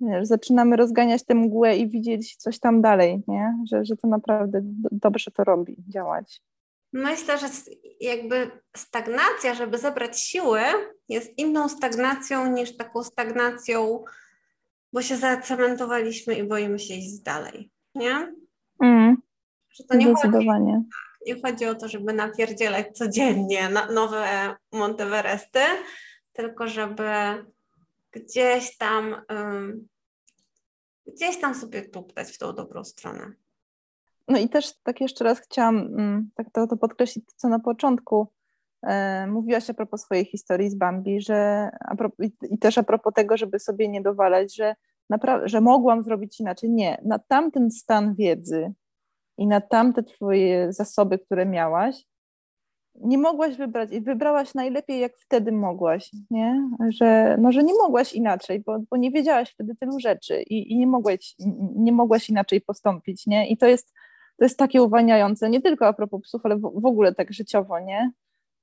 wiesz, 0.00 0.26
zaczynamy 0.26 0.76
rozganiać 0.76 1.24
tę 1.24 1.34
mgłę 1.34 1.76
i 1.76 1.88
widzieć 1.88 2.36
coś 2.36 2.58
tam 2.58 2.82
dalej, 2.82 3.22
nie? 3.28 3.58
Że, 3.70 3.84
że 3.84 3.96
to 3.96 4.08
naprawdę 4.08 4.60
dobrze 4.92 5.30
to 5.30 5.44
robi, 5.44 5.76
działać. 5.88 6.42
Myślę, 6.94 7.38
że 7.38 7.46
jakby 8.00 8.50
stagnacja, 8.76 9.54
żeby 9.54 9.78
zebrać 9.78 10.20
siły, 10.20 10.60
jest 11.08 11.38
inną 11.38 11.68
stagnacją 11.68 12.52
niż 12.52 12.76
taką 12.76 13.04
stagnacją, 13.04 14.04
bo 14.92 15.02
się 15.02 15.16
zacementowaliśmy 15.16 16.34
i 16.34 16.44
boimy 16.44 16.78
się 16.78 16.94
iść 16.94 17.20
dalej, 17.20 17.70
nie? 17.94 18.34
Mm, 18.82 19.16
że 19.70 19.84
to 19.84 19.96
nie 19.96 20.12
Zdecydowanie. 20.12 20.72
Chodzi, 20.72 21.34
nie 21.34 21.42
chodzi 21.42 21.66
o 21.66 21.74
to, 21.74 21.88
żeby 21.88 22.12
napierdzielać 22.12 22.86
codziennie 22.96 23.68
na 23.68 23.86
nowe 23.86 24.56
Monteveresty, 24.72 25.60
tylko 26.32 26.68
żeby 26.68 27.04
gdzieś 28.12 28.76
tam 28.76 29.16
um, 29.30 29.88
gdzieś 31.06 31.40
tam 31.40 31.54
sobie 31.54 31.82
tuptać 31.88 32.32
w 32.32 32.38
tą 32.38 32.52
dobrą 32.52 32.84
stronę. 32.84 33.32
No 34.28 34.38
i 34.38 34.48
też 34.48 34.72
tak 34.82 35.00
jeszcze 35.00 35.24
raz 35.24 35.40
chciałam 35.40 35.76
mm, 35.76 36.30
tak 36.34 36.46
to, 36.52 36.66
to 36.66 36.76
podkreślić, 36.76 37.24
co 37.36 37.48
na 37.48 37.58
początku 37.58 38.28
e, 38.82 39.26
mówiłaś 39.26 39.70
a 39.70 39.74
propos 39.74 40.02
swojej 40.02 40.24
historii 40.24 40.70
z 40.70 40.74
Bambi, 40.74 41.20
że 41.20 41.70
i 42.50 42.58
też 42.58 42.78
a 42.78 42.82
propos 42.82 43.14
tego, 43.14 43.36
żeby 43.36 43.58
sobie 43.58 43.88
nie 43.88 44.00
dowalać, 44.00 44.56
że, 44.56 44.74
naprawdę, 45.10 45.48
że 45.48 45.60
mogłam 45.60 46.02
zrobić 46.02 46.40
inaczej. 46.40 46.70
Nie, 46.70 47.00
na 47.04 47.18
tamten 47.18 47.70
stan 47.70 48.14
wiedzy 48.14 48.72
i 49.38 49.46
na 49.46 49.60
tamte 49.60 50.02
twoje 50.02 50.72
zasoby, 50.72 51.18
które 51.18 51.46
miałaś, 51.46 52.06
nie 52.94 53.18
mogłaś 53.18 53.56
wybrać 53.56 53.92
i 53.92 54.00
wybrałaś 54.00 54.54
najlepiej, 54.54 55.00
jak 55.00 55.18
wtedy 55.18 55.52
mogłaś, 55.52 56.10
nie? 56.30 56.68
Że, 56.88 57.36
no, 57.40 57.52
że 57.52 57.62
nie 57.62 57.74
mogłaś 57.74 58.12
inaczej, 58.12 58.60
bo, 58.60 58.78
bo 58.90 58.96
nie 58.96 59.10
wiedziałaś 59.10 59.50
wtedy 59.50 59.74
tylu 59.80 60.00
rzeczy 60.00 60.42
i, 60.42 60.72
i 60.72 60.78
nie, 60.78 60.86
mogłaś, 60.86 61.34
nie 61.76 61.92
mogłaś 61.92 62.30
inaczej 62.30 62.60
postąpić, 62.60 63.26
nie? 63.26 63.48
I 63.48 63.56
to 63.56 63.66
jest 63.66 63.92
to 64.36 64.44
jest 64.44 64.58
takie 64.58 64.82
uwalniające, 64.82 65.50
nie 65.50 65.60
tylko 65.60 65.86
a 65.86 65.92
propos 65.92 66.22
psów, 66.22 66.46
ale 66.46 66.56
w, 66.56 66.60
w 66.60 66.86
ogóle 66.86 67.14
tak 67.14 67.32
życiowo, 67.32 67.80
nie? 67.80 68.10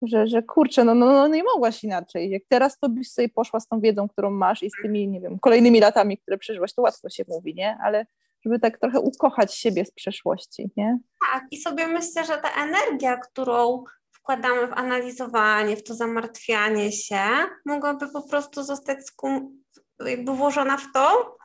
Że, 0.01 0.27
że 0.27 0.43
kurczę, 0.43 0.83
no, 0.83 0.95
no, 0.95 1.05
no 1.05 1.27
nie 1.27 1.43
mogłaś 1.43 1.83
inaczej. 1.83 2.29
Jak 2.29 2.43
teraz 2.47 2.79
to 2.79 2.89
byś 2.89 3.11
sobie 3.11 3.29
poszła 3.29 3.59
z 3.59 3.67
tą 3.67 3.79
wiedzą, 3.79 4.07
którą 4.07 4.31
masz 4.31 4.63
i 4.63 4.69
z 4.69 4.73
tymi, 4.81 5.07
nie 5.07 5.21
wiem, 5.21 5.39
kolejnymi 5.39 5.79
latami, 5.79 6.17
które 6.17 6.37
przeżyłaś, 6.37 6.73
to 6.73 6.81
łatwo 6.81 7.09
się 7.09 7.23
mówi, 7.27 7.55
nie? 7.55 7.77
Ale 7.83 8.05
żeby 8.45 8.59
tak 8.59 8.77
trochę 8.79 8.99
ukochać 8.99 9.55
siebie 9.55 9.85
z 9.85 9.91
przeszłości, 9.91 10.71
nie? 10.77 10.99
Tak, 11.33 11.43
i 11.51 11.57
sobie 11.57 11.87
myślę, 11.87 12.25
że 12.25 12.37
ta 12.37 12.63
energia, 12.63 13.17
którą 13.17 13.83
wkładamy 14.11 14.67
w 14.67 14.73
analizowanie, 14.73 15.77
w 15.77 15.83
to 15.83 15.95
zamartwianie 15.95 16.91
się, 16.91 17.23
mogłaby 17.65 18.09
po 18.09 18.21
prostu 18.21 18.63
zostać 18.63 19.05
skum, 19.05 19.63
jakby 20.05 20.31
włożona 20.31 20.77
w 20.77 20.91
to, 20.93 21.37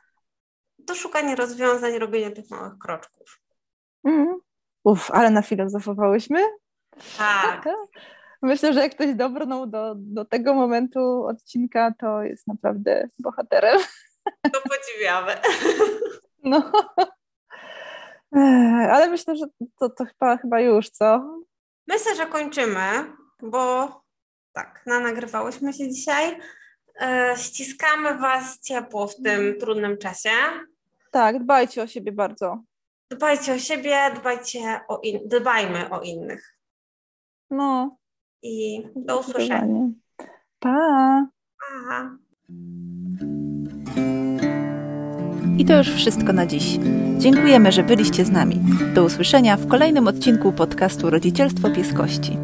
do 0.79 0.95
szukania 0.95 1.35
rozwiązań, 1.35 1.99
robienia 1.99 2.31
tych 2.31 2.49
małych 2.49 2.77
kroczków. 2.77 3.39
Mm. 4.07 4.39
Uf, 4.83 5.11
ale 5.11 5.29
nafilozofowałyśmy. 5.29 6.39
Tak. 7.17 7.69
Myślę, 8.41 8.73
że 8.73 8.79
jak 8.79 8.95
ktoś 8.95 9.15
dobrnął 9.15 9.67
do, 9.67 9.93
do 9.97 10.25
tego 10.25 10.53
momentu 10.53 11.25
odcinka, 11.25 11.93
to 11.99 12.23
jest 12.23 12.47
naprawdę 12.47 13.09
bohaterem. 13.19 13.79
To 14.53 14.61
podziwiamy. 14.61 15.35
No. 16.43 16.71
Ale 18.91 19.09
myślę, 19.09 19.35
że 19.35 19.45
to, 19.79 19.89
to 19.89 20.05
chyba, 20.05 20.37
chyba 20.37 20.59
już, 20.59 20.89
co? 20.89 21.39
Myślę, 21.87 22.15
że 22.15 22.25
kończymy, 22.25 22.81
bo 23.41 23.89
tak, 24.53 24.83
na 24.85 24.99
nagrywałyśmy 24.99 25.73
się 25.73 25.89
dzisiaj. 25.89 26.39
E, 27.01 27.33
ściskamy 27.37 28.17
Was 28.17 28.59
ciepło 28.59 29.07
w 29.07 29.15
tym 29.15 29.59
trudnym 29.59 29.97
czasie. 29.97 30.29
Tak, 31.11 31.43
dbajcie 31.43 31.83
o 31.83 31.87
siebie 31.87 32.11
bardzo. 32.11 32.63
Dbajcie 33.11 33.53
o 33.53 33.59
siebie, 33.59 33.97
dbajcie 34.15 34.79
o 34.87 34.99
in... 35.03 35.19
dbajmy 35.25 35.89
o 35.89 36.01
innych. 36.01 36.57
No. 37.51 37.97
I 38.43 38.83
do 38.95 39.19
usłyszenia. 39.19 39.89
Pa. 40.59 41.27
Pa. 41.59 42.17
I 45.57 45.65
to 45.65 45.77
już 45.77 45.87
wszystko 45.87 46.33
na 46.33 46.45
dziś. 46.45 46.79
Dziękujemy, 47.17 47.71
że 47.71 47.83
byliście 47.83 48.25
z 48.25 48.31
nami. 48.31 48.59
Do 48.93 49.03
usłyszenia 49.03 49.57
w 49.57 49.67
kolejnym 49.67 50.07
odcinku 50.07 50.51
podcastu 50.51 51.09
Rodzicielstwo 51.09 51.69
Pieskości. 51.69 52.37